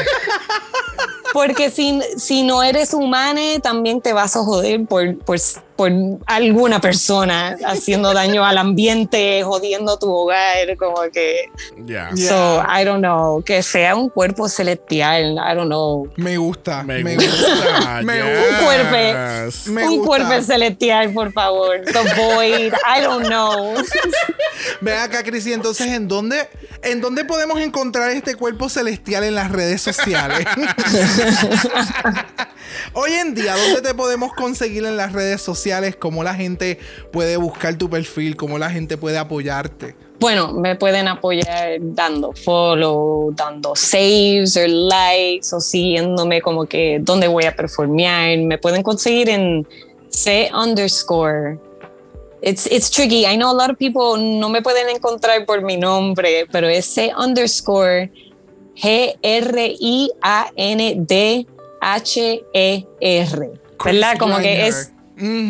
Porque 1.32 1.70
si, 1.70 2.00
si 2.16 2.42
no 2.42 2.62
eres 2.62 2.94
humano, 2.94 3.40
también 3.62 4.00
te 4.00 4.12
vas 4.12 4.36
a 4.36 4.40
joder 4.40 4.86
por, 4.86 5.18
por, 5.18 5.38
por 5.74 5.92
alguna 6.26 6.80
persona 6.80 7.56
haciendo 7.66 8.14
daño 8.14 8.44
al 8.44 8.56
ambiente, 8.58 9.42
jodiendo 9.42 9.98
tu 9.98 10.10
hogar, 10.12 10.76
como 10.78 11.02
que... 11.12 11.50
Yeah. 11.84 12.16
So, 12.16 12.62
I 12.62 12.84
don't 12.84 13.00
know, 13.00 13.42
que 13.42 13.62
sea 13.62 13.94
un 13.96 14.08
cuerpo 14.08 14.48
celestial, 14.48 15.34
I 15.34 15.54
don't 15.54 15.66
know. 15.68 16.08
Me 16.16 16.38
gusta. 16.38 16.82
Me, 16.82 17.02
Me, 17.02 17.16
gusta. 17.16 18.00
Me 18.04 18.22
gusta. 18.22 18.64
cuerpo. 18.64 19.70
Me 19.72 19.84
un 19.88 19.96
gusta. 19.98 20.06
cuerpo 20.06 20.42
celestial, 20.42 21.12
por 21.12 21.32
favor. 21.32 21.80
The 21.84 22.14
Void, 22.14 22.72
I 22.72 23.02
don't 23.02 23.26
know. 23.26 23.74
Ve 24.80 24.94
acá, 24.94 25.22
Cris, 25.24 25.46
entonces, 25.46 25.86
¿en 25.88 26.08
dónde, 26.08 26.48
¿en 26.82 27.00
dónde 27.00 27.24
podemos 27.24 27.60
encontrar 27.60 28.10
este 28.10 28.34
cuerpo 28.34 28.68
celestial 28.68 29.24
en 29.24 29.34
las 29.34 29.50
redes 29.50 29.82
sociales? 29.82 30.46
Hoy 32.92 33.12
en 33.12 33.34
día, 33.34 33.56
¿dónde 33.56 33.80
te 33.82 33.94
podemos 33.94 34.32
conseguir 34.34 34.84
en 34.84 34.96
las 34.96 35.12
redes 35.12 35.40
sociales? 35.40 35.96
¿Cómo 35.96 36.24
la 36.24 36.34
gente 36.34 36.78
puede 37.12 37.36
buscar 37.36 37.76
tu 37.76 37.88
perfil? 37.88 38.36
¿Cómo 38.36 38.58
la 38.58 38.70
gente 38.70 38.96
puede 38.96 39.18
apoyarte? 39.18 39.94
Bueno, 40.18 40.52
me 40.52 40.76
pueden 40.76 41.08
apoyar 41.08 41.76
dando 41.80 42.32
follow, 42.32 43.32
dando 43.34 43.76
saves 43.76 44.56
o 44.56 44.66
likes 44.66 45.54
o 45.54 45.60
siguiéndome 45.60 46.40
como 46.40 46.64
que 46.66 46.98
dónde 47.02 47.28
voy 47.28 47.44
a 47.44 47.54
performear. 47.54 48.38
Me 48.38 48.56
pueden 48.56 48.82
conseguir 48.82 49.28
en 49.28 49.66
C 50.08 50.50
underscore. 50.54 51.58
It's, 52.42 52.66
it's 52.66 52.90
tricky. 52.90 53.26
I 53.26 53.36
know 53.36 53.50
a 53.50 53.56
lot 53.56 53.70
of 53.70 53.78
people 53.78 54.16
no 54.16 54.48
me 54.48 54.60
pueden 54.60 54.88
encontrar 54.88 55.46
por 55.46 55.62
mi 55.62 55.76
nombre, 55.76 56.46
pero 56.52 56.68
es 56.68 56.86
C 56.86 57.12
underscore 57.16 58.10
G-R-I-A-N-D-H-E-R. 58.76 59.60
¿Verdad? 63.84 64.10
Chris 64.10 64.18
Como 64.18 64.38
que 64.38 64.66
es 64.66 64.92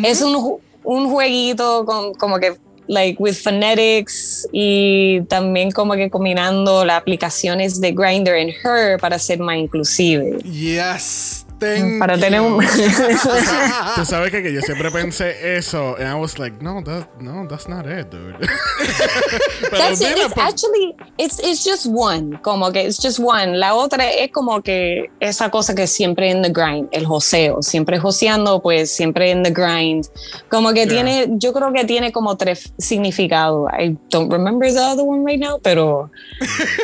es 0.03 0.21
un, 0.21 0.59
un 0.83 1.09
jueguito 1.09 1.85
con, 1.85 2.13
como 2.13 2.39
que 2.39 2.55
like 2.87 3.21
with 3.21 3.35
phonetics 3.35 4.47
y 4.51 5.21
también 5.23 5.71
como 5.71 5.93
que 5.95 6.09
combinando 6.09 6.85
las 6.85 7.01
aplicaciones 7.01 7.81
de 7.81 7.91
Grindr 7.91 8.35
en 8.35 8.49
Her 8.49 8.97
para 8.99 9.19
ser 9.19 9.39
más 9.39 9.57
inclusive. 9.57 10.39
Yes. 10.43 11.46
Thank 11.59 11.99
Para 11.99 12.17
tener 12.17 12.39
un. 12.41 12.59
Tú 13.95 14.05
sabes 14.05 14.31
que, 14.31 14.43
que 14.43 14.53
yo 14.53 14.61
siempre 14.61 14.91
pensé 14.91 15.57
eso. 15.57 15.95
And 15.97 16.07
I 16.07 16.13
was 16.13 16.37
like, 16.37 16.61
no, 16.61 16.83
that, 16.83 17.07
no, 17.19 17.47
that's 17.47 17.67
not 17.67 17.85
it, 17.85 18.09
dude. 18.11 18.35
Pero 19.61 19.77
That's 19.77 20.01
it. 20.01 20.17
It's 20.17 20.33
pues, 20.33 20.47
actually 20.53 20.95
it's, 21.17 21.39
it's 21.39 21.63
just 21.63 21.87
one, 21.87 22.37
como 22.43 22.71
que 22.71 22.81
it's 22.85 22.97
just 23.01 23.19
one. 23.19 23.57
La 23.57 23.73
otra 23.73 24.09
es 24.11 24.31
como 24.31 24.61
que 24.61 25.09
esa 25.19 25.49
cosa 25.49 25.73
que 25.73 25.87
siempre 25.87 26.29
en 26.29 26.41
the 26.43 26.49
grind, 26.49 26.89
el 26.91 27.05
joseo, 27.05 27.61
siempre 27.61 27.97
joseando, 27.99 28.61
pues 28.61 28.91
siempre 28.95 29.31
en 29.31 29.43
the 29.43 29.51
grind. 29.51 30.07
Como 30.49 30.73
que 30.73 30.85
Yeah. 30.87 31.03
tiene, 31.03 31.27
yo 31.39 31.51
creo 31.53 31.73
que 31.73 31.83
tiene 31.85 32.11
como 32.11 32.37
tres 32.37 32.71
significados. 32.77 33.67
I 33.77 33.97
don't 34.09 34.31
remember 34.31 34.71
the 34.71 34.79
other 34.79 35.03
one 35.03 35.25
right 35.25 35.39
now, 35.39 35.59
pero 35.59 36.09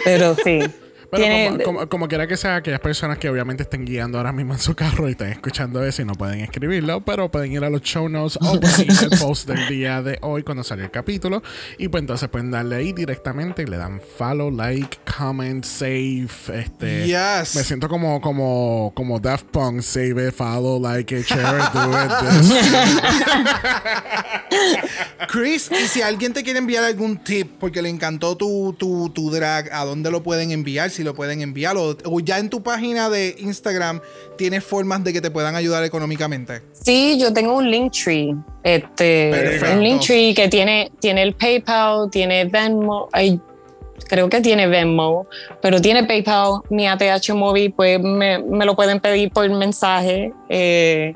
pero 0.03 0.35
sí. 0.43 0.59
Pero 1.13 1.23
tiene, 1.25 1.63
como, 1.63 1.63
como, 1.63 1.89
como 1.89 2.07
quiera 2.07 2.27
que 2.27 2.37
sea, 2.37 2.55
aquellas 2.57 2.79
personas 2.79 3.17
que 3.17 3.29
obviamente 3.29 3.63
estén 3.63 3.85
guiando 3.85 4.17
ahora 4.17 4.31
mismo 4.31 4.53
en 4.53 4.59
su 4.59 4.75
carro 4.75 5.07
y 5.07 5.11
estén 5.11 5.29
escuchando 5.29 5.83
eso 5.83 6.01
y 6.01 6.05
no 6.05 6.13
pueden 6.13 6.39
escribirlo, 6.39 7.05
pero 7.05 7.29
pueden 7.29 7.51
ir 7.51 7.63
a 7.63 7.69
los 7.69 7.81
show 7.81 8.09
notes 8.09 8.37
o 8.41 8.59
pueden 8.59 8.91
ir 8.91 8.97
al 8.99 9.19
post 9.19 9.47
del 9.47 9.67
día 9.67 10.01
de 10.01 10.17
hoy 10.21 10.43
cuando 10.43 10.63
salió 10.63 10.85
el 10.85 10.91
capítulo 10.91 11.43
y 11.77 11.87
pues 11.87 12.01
entonces 12.01 12.29
pueden 12.29 12.51
darle 12.51 12.77
ahí 12.77 12.93
directamente 12.93 13.61
y 13.61 13.65
le 13.65 13.77
dan 13.77 14.01
follow, 14.17 14.49
like, 14.49 14.97
comment, 15.17 15.63
save, 15.63 16.27
este... 16.53 17.05
Yes. 17.05 17.55
Me 17.55 17.63
siento 17.63 17.87
como, 17.87 18.19
como, 18.19 18.91
como 18.95 19.19
Daft 19.19 19.45
Punk, 19.51 19.81
save 19.81 20.27
it, 20.27 20.33
follow, 20.33 20.79
like 20.79 21.15
it, 21.15 21.25
share 21.25 21.59
it, 21.59 21.71
do 21.73 21.91
it, 21.91 22.11
this. 22.21 22.53
Chris, 25.27 25.69
y 25.71 25.87
si 25.87 26.01
alguien 26.01 26.33
te 26.33 26.43
quiere 26.43 26.59
enviar 26.59 26.83
algún 26.83 27.17
tip 27.17 27.51
porque 27.59 27.81
le 27.81 27.89
encantó 27.89 28.35
tu, 28.35 28.73
tu, 28.77 29.09
tu 29.09 29.31
drag, 29.31 29.71
¿a 29.71 29.85
dónde 29.85 30.11
lo 30.11 30.23
pueden 30.23 30.51
enviar? 30.51 30.89
Si 30.89 31.02
si 31.03 31.05
lo 31.05 31.13
pueden 31.13 31.41
enviar 31.41 31.75
o, 31.75 31.95
o 32.05 32.19
ya 32.21 32.39
en 32.39 32.49
tu 32.49 32.63
página 32.63 33.09
de 33.09 33.35
Instagram 33.39 33.99
tienes 34.37 34.63
formas 34.63 35.03
de 35.03 35.11
que 35.11 35.19
te 35.21 35.29
puedan 35.29 35.55
ayudar 35.55 35.83
económicamente. 35.83 36.61
Sí, 36.71 37.17
yo 37.19 37.33
tengo 37.33 37.57
un 37.57 37.69
Linktree. 37.69 38.33
Este, 38.63 39.29
Perfecto. 39.31 39.75
un 39.77 39.83
Linktree 39.83 40.33
que 40.33 40.47
tiene, 40.47 40.91
tiene 41.01 41.23
el 41.23 41.33
PayPal, 41.33 42.09
tiene 42.09 42.45
Venmo. 42.45 43.09
ay, 43.11 43.39
creo 44.07 44.29
que 44.29 44.39
tiene 44.41 44.67
Venmo, 44.67 45.27
pero 45.61 45.81
tiene 45.81 46.05
PayPal. 46.05 46.61
Mi 46.69 46.87
ATH 46.87 47.29
móvil, 47.33 47.73
pues 47.73 47.99
me, 48.01 48.39
me 48.39 48.65
lo 48.65 48.75
pueden 48.75 48.99
pedir 49.01 49.29
por 49.31 49.49
mensaje. 49.49 50.31
eh, 50.49 51.15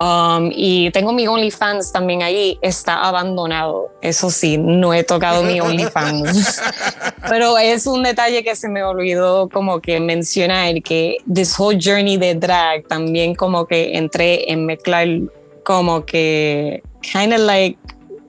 um, 0.00 0.50
y 0.52 0.90
tengo 0.90 1.12
mi 1.12 1.26
OnlyFans 1.26 1.92
también 1.92 2.22
ahí. 2.22 2.58
Está 2.62 3.02
abandonado. 3.02 3.90
Eso 4.02 4.30
sí, 4.30 4.58
no 4.58 4.92
he 4.94 5.04
tocado 5.04 5.42
mi 5.42 5.60
OnlyFans. 5.60 6.60
pero 7.28 7.58
es 7.58 7.86
un 7.86 8.02
detalle 8.02 8.42
que 8.44 8.54
se 8.56 8.68
me 8.68 8.82
olvidó 8.82 9.48
como 9.48 9.80
que 9.80 9.98
mencionar 10.00 10.82
que 10.82 11.18
this 11.32 11.58
whole 11.58 11.78
journey 11.82 12.16
de 12.16 12.34
drag 12.34 12.86
también 12.88 13.34
como 13.34 13.66
que 13.66 13.96
entré 13.96 14.50
en 14.50 14.64
mezclar 14.66 15.08
como 15.64 16.04
que 16.04 16.82
kind 17.02 17.32
of 17.32 17.40
like 17.40 17.76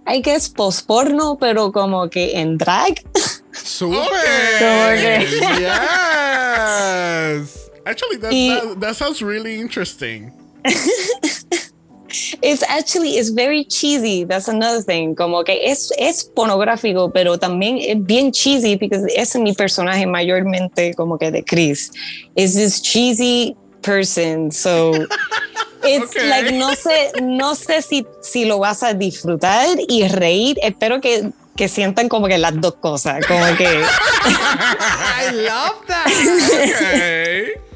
I 0.07 0.21
guess 0.21 0.49
post 0.49 0.87
porno 0.87 1.37
pero 1.39 1.71
como 1.71 2.09
que 2.09 2.39
en 2.39 2.57
drag 2.57 3.03
¡Súper! 3.51 3.99
Como 4.59 4.89
que- 4.95 5.27
¡Yes! 6.47 7.69
Actually, 7.85 8.17
that, 8.17 8.31
Y- 8.31 8.49
that, 8.49 8.79
that 8.79 8.95
sounds 8.95 9.21
really 9.21 9.59
interesting. 9.59 10.31
it's 12.41 12.63
actually 12.63 13.17
it's 13.17 13.29
very 13.29 13.65
cheesy 13.65 14.25
that's 14.25 14.47
another 14.47 14.81
thing 14.83 15.13
como 15.15 15.43
que 15.43 15.69
es 15.69 15.91
es 15.97 16.23
pornográfico 16.23 17.11
pero 17.11 17.37
también 17.37 17.77
es 17.79 17.97
bien 18.05 18.31
cheesy 18.31 18.77
porque 18.77 18.95
ese 18.95 19.19
es 19.19 19.35
mi 19.37 19.53
personaje 19.53 20.05
mayormente 20.05 20.93
como 20.95 21.17
que 21.17 21.31
de 21.31 21.43
Chris 21.43 21.91
is 22.35 22.53
this 22.55 22.81
cheesy 22.81 23.55
person 23.81 24.51
so 24.51 24.91
it's 25.83 26.15
Okay. 26.15 26.29
like 26.29 26.51
no 26.53 26.73
sé 26.75 27.11
no 27.21 27.55
sé 27.55 27.81
si 27.81 28.05
si 28.21 28.45
lo 28.45 28.59
vas 28.59 28.83
a 28.83 28.93
disfrutar 28.93 29.77
y 29.87 30.07
reír 30.07 30.57
espero 30.61 30.99
que 31.01 31.31
que 31.55 31.67
sientan 31.67 32.07
como 32.07 32.27
que 32.27 32.37
las 32.37 32.59
dos 32.61 32.75
cosas 32.75 33.25
como 33.25 33.43
que 33.57 33.65
I 35.25 35.31
love 35.31 35.85
that. 35.87 36.07
Okay. 36.77 37.66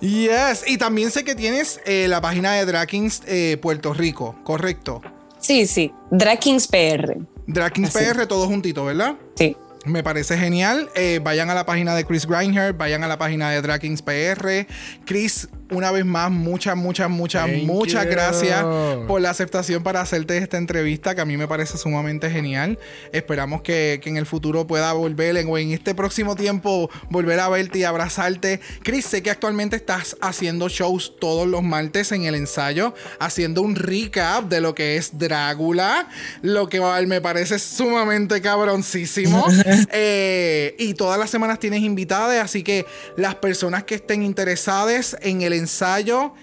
Yes. 0.00 0.64
Y 0.66 0.78
también 0.78 1.10
sé 1.10 1.24
que 1.24 1.34
tienes 1.34 1.80
eh, 1.84 2.06
la 2.08 2.20
página 2.20 2.52
de 2.52 2.64
Drakings 2.64 3.22
eh, 3.26 3.58
Puerto 3.60 3.92
Rico, 3.94 4.36
correcto. 4.44 5.02
sí 5.38 5.66
sí 5.66 5.92
Drag 6.10 6.38
Kings 6.38 6.68
PR 6.68 7.16
Así. 7.56 7.98
PR, 7.98 8.26
todo 8.26 8.46
juntito, 8.46 8.84
¿verdad? 8.84 9.16
sí 9.34 9.56
Me 9.84 10.02
parece 10.02 10.36
genial. 10.36 10.90
Eh, 10.94 11.20
vayan 11.22 11.50
a 11.50 11.54
la 11.54 11.64
página 11.64 11.94
de 11.94 12.04
Chris 12.04 12.26
Grindher, 12.26 12.74
vayan 12.74 13.02
a 13.04 13.08
la 13.08 13.16
página 13.18 13.50
de 13.50 13.62
Drakings 13.62 14.02
PR. 14.02 14.66
Chris, 15.06 15.48
una 15.70 15.90
vez 15.90 16.04
más, 16.04 16.30
muchas, 16.30 16.76
muchas, 16.76 17.10
muchas, 17.10 17.46
Thank 17.46 17.64
muchas 17.64 18.04
you. 18.04 18.10
gracias 18.10 18.64
por 19.06 19.20
la 19.20 19.30
aceptación 19.30 19.82
para 19.82 20.00
hacerte 20.00 20.38
esta 20.38 20.56
entrevista, 20.56 21.14
que 21.14 21.20
a 21.20 21.24
mí 21.24 21.36
me 21.36 21.46
parece 21.46 21.78
sumamente 21.78 22.30
genial. 22.30 22.78
Esperamos 23.12 23.62
que, 23.62 24.00
que 24.02 24.08
en 24.08 24.16
el 24.16 24.26
futuro 24.26 24.66
pueda 24.66 24.92
volver, 24.92 25.36
en, 25.36 25.48
o 25.48 25.58
en 25.58 25.72
este 25.72 25.94
próximo 25.94 26.36
tiempo, 26.36 26.90
volver 27.10 27.40
a 27.40 27.48
verte 27.48 27.80
y 27.80 27.84
abrazarte. 27.84 28.60
Chris, 28.82 29.04
sé 29.04 29.22
que 29.22 29.30
actualmente 29.30 29.76
estás 29.76 30.16
haciendo 30.20 30.68
shows 30.68 31.14
todos 31.20 31.46
los 31.46 31.62
martes 31.62 32.12
en 32.12 32.24
el 32.24 32.34
ensayo, 32.34 32.94
haciendo 33.18 33.62
un 33.62 33.74
recap 33.74 34.48
de 34.48 34.60
lo 34.60 34.74
que 34.74 34.96
es 34.96 35.18
Drácula, 35.18 36.08
lo 36.42 36.68
que 36.68 36.80
me 37.06 37.20
parece 37.20 37.58
sumamente 37.58 38.40
cabroncísimo. 38.40 39.46
Eh, 39.90 40.74
y 40.78 40.94
todas 40.94 41.18
las 41.18 41.30
semanas 41.30 41.58
tienes 41.58 41.82
invitadas, 41.82 42.42
así 42.42 42.62
que 42.62 42.86
las 43.16 43.36
personas 43.36 43.84
que 43.84 43.96
estén 43.96 44.22
interesadas 44.22 45.16
en 45.22 45.42
el 45.42 45.52
ensayo 45.58 46.34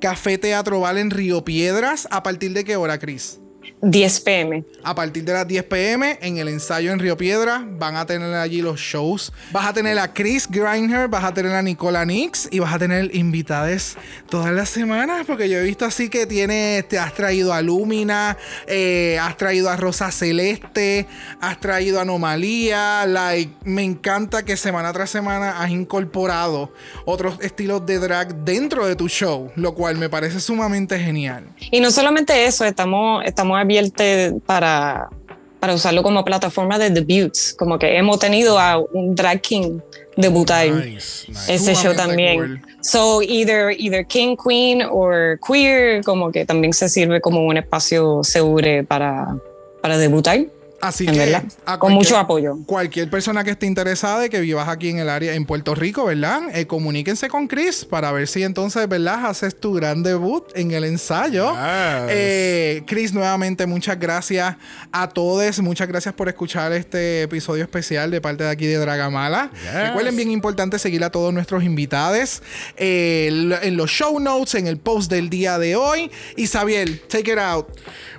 Café 0.00 0.38
Teatro 0.38 0.80
Val 0.80 0.98
en 0.98 1.10
Río 1.10 1.44
Piedras, 1.44 2.08
¿a 2.10 2.22
partir 2.22 2.52
de 2.52 2.64
qué 2.64 2.76
hora, 2.76 2.98
Chris? 2.98 3.40
10 3.82 4.20
pm 4.20 4.64
A 4.84 4.94
partir 4.94 5.24
de 5.24 5.32
las 5.32 5.48
10 5.48 5.64
pm 5.64 6.18
en 6.20 6.38
el 6.38 6.48
ensayo 6.48 6.92
en 6.92 6.98
Río 6.98 7.16
Piedra 7.16 7.64
van 7.66 7.96
a 7.96 8.04
tener 8.04 8.34
allí 8.34 8.60
los 8.62 8.78
shows. 8.78 9.32
Vas 9.52 9.66
a 9.66 9.72
tener 9.72 9.98
a 9.98 10.12
Chris 10.12 10.46
Grindher, 10.48 11.08
vas 11.08 11.24
a 11.24 11.32
tener 11.32 11.52
a 11.52 11.62
Nicola 11.62 12.04
Nix 12.04 12.48
y 12.50 12.58
vas 12.58 12.74
a 12.74 12.78
tener 12.78 13.14
invitades 13.14 13.96
todas 14.28 14.52
las 14.52 14.68
semanas 14.68 15.24
porque 15.26 15.48
yo 15.48 15.58
he 15.58 15.62
visto 15.62 15.84
así 15.84 16.08
que 16.08 16.26
tiene, 16.26 16.84
te 16.88 16.98
has 16.98 17.14
traído 17.14 17.52
a 17.52 17.62
Lumina, 17.62 18.36
eh, 18.66 19.18
has 19.20 19.36
traído 19.36 19.70
a 19.70 19.76
Rosa 19.76 20.10
Celeste, 20.10 21.06
has 21.40 21.58
traído 21.60 21.98
a 21.98 22.02
Anomalía. 22.02 23.06
Like, 23.06 23.52
me 23.64 23.82
encanta 23.82 24.44
que 24.44 24.56
semana 24.56 24.92
tras 24.92 25.10
semana 25.10 25.62
has 25.62 25.70
incorporado 25.70 26.72
otros 27.04 27.38
estilos 27.40 27.84
de 27.86 27.98
drag 27.98 28.34
dentro 28.44 28.86
de 28.86 28.96
tu 28.96 29.08
show, 29.08 29.50
lo 29.56 29.74
cual 29.74 29.96
me 29.96 30.08
parece 30.08 30.40
sumamente 30.40 30.98
genial. 30.98 31.44
Y 31.70 31.80
no 31.80 31.90
solamente 31.90 32.44
eso, 32.44 32.64
estamos, 32.64 33.24
estamos 33.24 33.58
abiertos 33.70 34.42
para, 34.46 35.08
para 35.60 35.74
usarlo 35.74 36.02
como 36.02 36.24
plataforma 36.24 36.78
de 36.78 36.90
debuts, 36.90 37.54
como 37.58 37.78
que 37.78 37.96
hemos 37.96 38.18
tenido 38.18 38.58
a 38.58 38.78
un 38.78 39.14
drag 39.14 39.40
king 39.40 39.78
debutar 40.16 40.68
Nice, 40.68 41.26
nice. 41.28 41.54
ese 41.54 41.74
show 41.74 41.94
también. 41.94 42.38
cool. 42.38 42.60
So 42.82 43.22
either, 43.22 43.70
either 43.78 44.04
king, 44.04 44.36
queen 44.36 44.82
or 44.82 45.38
queer, 45.46 46.02
como 46.02 46.32
que 46.32 46.44
también 46.44 46.72
se 46.72 46.88
sirve 46.88 47.20
como 47.20 47.44
un 47.46 47.56
espacio 47.56 48.24
seguro 48.24 48.84
para, 48.86 49.36
para 49.80 49.98
debutar, 49.98 50.40
Así 50.80 51.06
en 51.06 51.12
que 51.12 51.18
verdad, 51.18 51.42
con 51.64 51.78
cualquier- 51.78 51.92
mucho 51.98 52.16
apoyo. 52.18 52.56
Cualquier 52.66 53.10
persona 53.10 53.44
que 53.44 53.50
esté 53.50 53.66
interesada 53.66 54.26
y 54.26 54.28
que 54.30 54.40
vivas 54.40 54.68
aquí 54.68 54.88
en 54.88 54.98
el 54.98 55.08
área, 55.08 55.34
en 55.34 55.44
Puerto 55.44 55.74
Rico, 55.74 56.06
¿verdad? 56.06 56.40
Eh, 56.54 56.66
comuníquense 56.66 57.28
con 57.28 57.46
Chris 57.48 57.84
para 57.84 58.10
ver 58.12 58.26
si 58.28 58.42
entonces, 58.42 58.88
¿verdad? 58.88 59.26
Haces 59.26 59.58
tu 59.60 59.74
gran 59.74 60.02
debut 60.02 60.44
en 60.54 60.70
el 60.70 60.84
ensayo. 60.84 61.50
Yes. 61.52 61.60
Eh, 62.08 62.82
Chris, 62.86 63.12
nuevamente, 63.12 63.66
muchas 63.66 63.98
gracias 63.98 64.56
a 64.90 65.08
todos. 65.08 65.60
Muchas 65.60 65.86
gracias 65.88 66.14
por 66.14 66.28
escuchar 66.28 66.72
este 66.72 67.22
episodio 67.22 67.62
especial 67.64 68.10
de 68.10 68.20
parte 68.20 68.44
de 68.44 68.50
aquí 68.50 68.66
de 68.66 68.76
Dragamala. 68.78 69.50
Yes. 69.52 69.88
Recuerden, 69.88 70.16
bien 70.16 70.30
importante, 70.30 70.78
seguir 70.78 71.04
a 71.04 71.10
todos 71.10 71.32
nuestros 71.34 71.62
invitados 71.62 72.42
eh, 72.76 73.28
en 73.62 73.76
los 73.76 73.90
show 73.90 74.18
notes, 74.18 74.54
en 74.54 74.66
el 74.66 74.78
post 74.78 75.10
del 75.10 75.28
día 75.28 75.58
de 75.58 75.76
hoy. 75.76 76.10
Isabel, 76.36 77.00
take 77.08 77.32
it 77.32 77.38
out. 77.38 77.66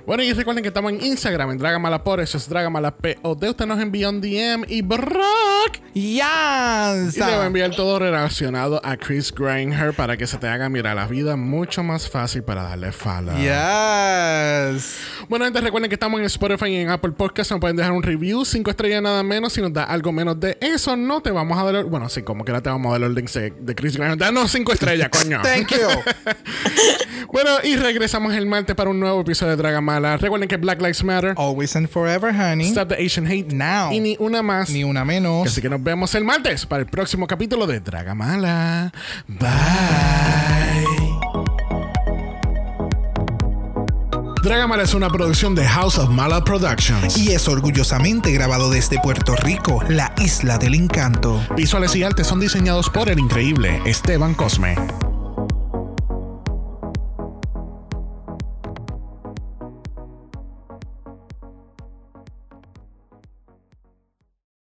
Bueno, 0.06 0.24
y 0.24 0.34
recuerden 0.34 0.64
que 0.64 0.70
estamos 0.70 0.92
en 0.92 1.04
Instagram, 1.04 1.52
en 1.52 1.58
Dragamala 1.58 2.04
por 2.04 2.20
eso 2.20 2.38
es 2.38 2.50
Dragamala 2.50 2.92
POD. 2.92 3.50
Usted 3.50 3.66
nos 3.66 3.80
envía 3.80 4.10
un 4.10 4.20
DM 4.20 4.66
y 4.68 4.82
Brock. 4.82 5.80
Yes. 5.94 7.16
Y 7.16 7.20
le 7.20 7.38
va 7.38 7.44
a 7.44 7.46
enviar 7.46 7.76
todo 7.76 8.00
relacionado 8.00 8.82
a 8.84 8.98
Chris 8.98 9.32
Grindher 9.32 9.94
para 9.94 10.18
que 10.18 10.26
se 10.26 10.38
te 10.38 10.48
haga, 10.48 10.70
mira, 10.70 10.96
la 10.96 11.06
vida 11.06 11.36
mucho 11.36 11.84
más 11.84 12.10
fácil 12.10 12.44
para 12.44 12.64
darle 12.64 12.92
follow. 12.92 13.36
Yes. 13.38 14.98
Bueno, 15.30 15.46
antes 15.46 15.64
recuerden 15.64 15.90
que 15.90 15.96
estamos 15.96 16.20
en 16.20 16.26
Spotify 16.26 16.68
y 16.68 16.76
en 16.78 16.90
Apple 16.90 17.12
Podcast. 17.12 17.52
Nos 17.52 17.60
pueden 17.60 17.76
dejar 17.76 17.92
un 17.92 18.04
review, 18.04 18.44
cinco 18.46 18.72
estrellas 18.72 19.02
nada 19.02 19.22
menos. 19.24 19.54
Si 19.54 19.62
nos 19.62 19.72
da 19.72 19.84
algo 19.84 20.12
menos 20.12 20.40
de 20.40 20.58
eso, 20.62 20.96
no 20.96 21.22
te 21.22 21.32
vamos 21.32 21.58
a 21.58 21.72
dar. 21.72 21.86
Bueno, 21.86 22.10
sí, 22.10 22.24
como 22.24 22.44
que 22.44 22.52
ahora 22.52 22.62
te 22.62 22.70
vamos 22.70 22.90
a 22.90 22.92
dar 22.94 23.02
los 23.02 23.16
links 23.16 23.34
de, 23.34 23.76
Chris 23.76 23.96
Grindher. 23.96 24.18
Danos 24.18 24.52
cinco 24.52 24.74
estrellas, 24.74 25.10
coño. 25.10 25.42
Thank 25.42 25.72
you. 25.72 25.88
bueno, 27.32 27.52
y 27.64 27.76
regresamos 27.76 28.34
el 28.34 28.46
martes 28.46 28.76
para 28.76 28.90
un 28.90 29.00
nuevo 29.00 29.22
episodio 29.22 29.52
de 29.52 29.58
Dragamala. 29.92 30.18
Recuerden 30.18 30.48
que 30.48 30.58
Black 30.58 30.82
Lives 30.82 31.04
Matter. 31.04 31.34
Always 31.38 31.76
and 31.76 31.88
forever, 31.90 32.34
honey. 32.34 32.68
Stop 32.70 32.90
the 32.90 33.04
Asian 33.04 33.26
Hate. 33.26 33.54
Now. 33.54 33.92
Y 33.92 34.00
ni 34.00 34.16
una 34.20 34.42
más. 34.42 34.70
Ni 34.70 34.84
una 34.84 35.04
menos. 35.04 35.48
Así 35.48 35.62
que 35.62 35.70
nos 35.70 35.84
vemos 35.84 36.14
el 36.16 36.24
martes 36.24 36.66
para 36.66 36.82
el 36.82 36.88
próximo 36.88 37.28
capítulo 37.28 37.68
de 37.68 37.80
Dragamala. 37.80 38.92
Bye. 39.28 39.50
Dragamala 44.44 44.84
es 44.84 44.96
una 44.96 45.10
producción 45.10 45.54
de 45.54 45.68
House 45.68 46.00
of 46.00 46.10
Mala 46.10 46.44
Productions. 46.44 47.16
Y 47.18 47.32
es 47.32 47.48
orgullosamente 47.48 48.32
grabado 48.32 48.72
desde 48.72 49.00
Puerto 49.00 49.36
Rico, 49.36 49.84
la 49.88 50.14
isla 50.18 50.58
del 50.58 50.74
encanto. 50.74 51.40
Visuales 51.56 51.96
y 51.96 52.04
artes 52.04 52.26
son 52.26 52.40
diseñados 52.40 52.90
por 52.90 53.10
el 53.10 53.20
increíble 53.20 53.82
Esteban 53.86 54.34
Cosme. 54.34 54.76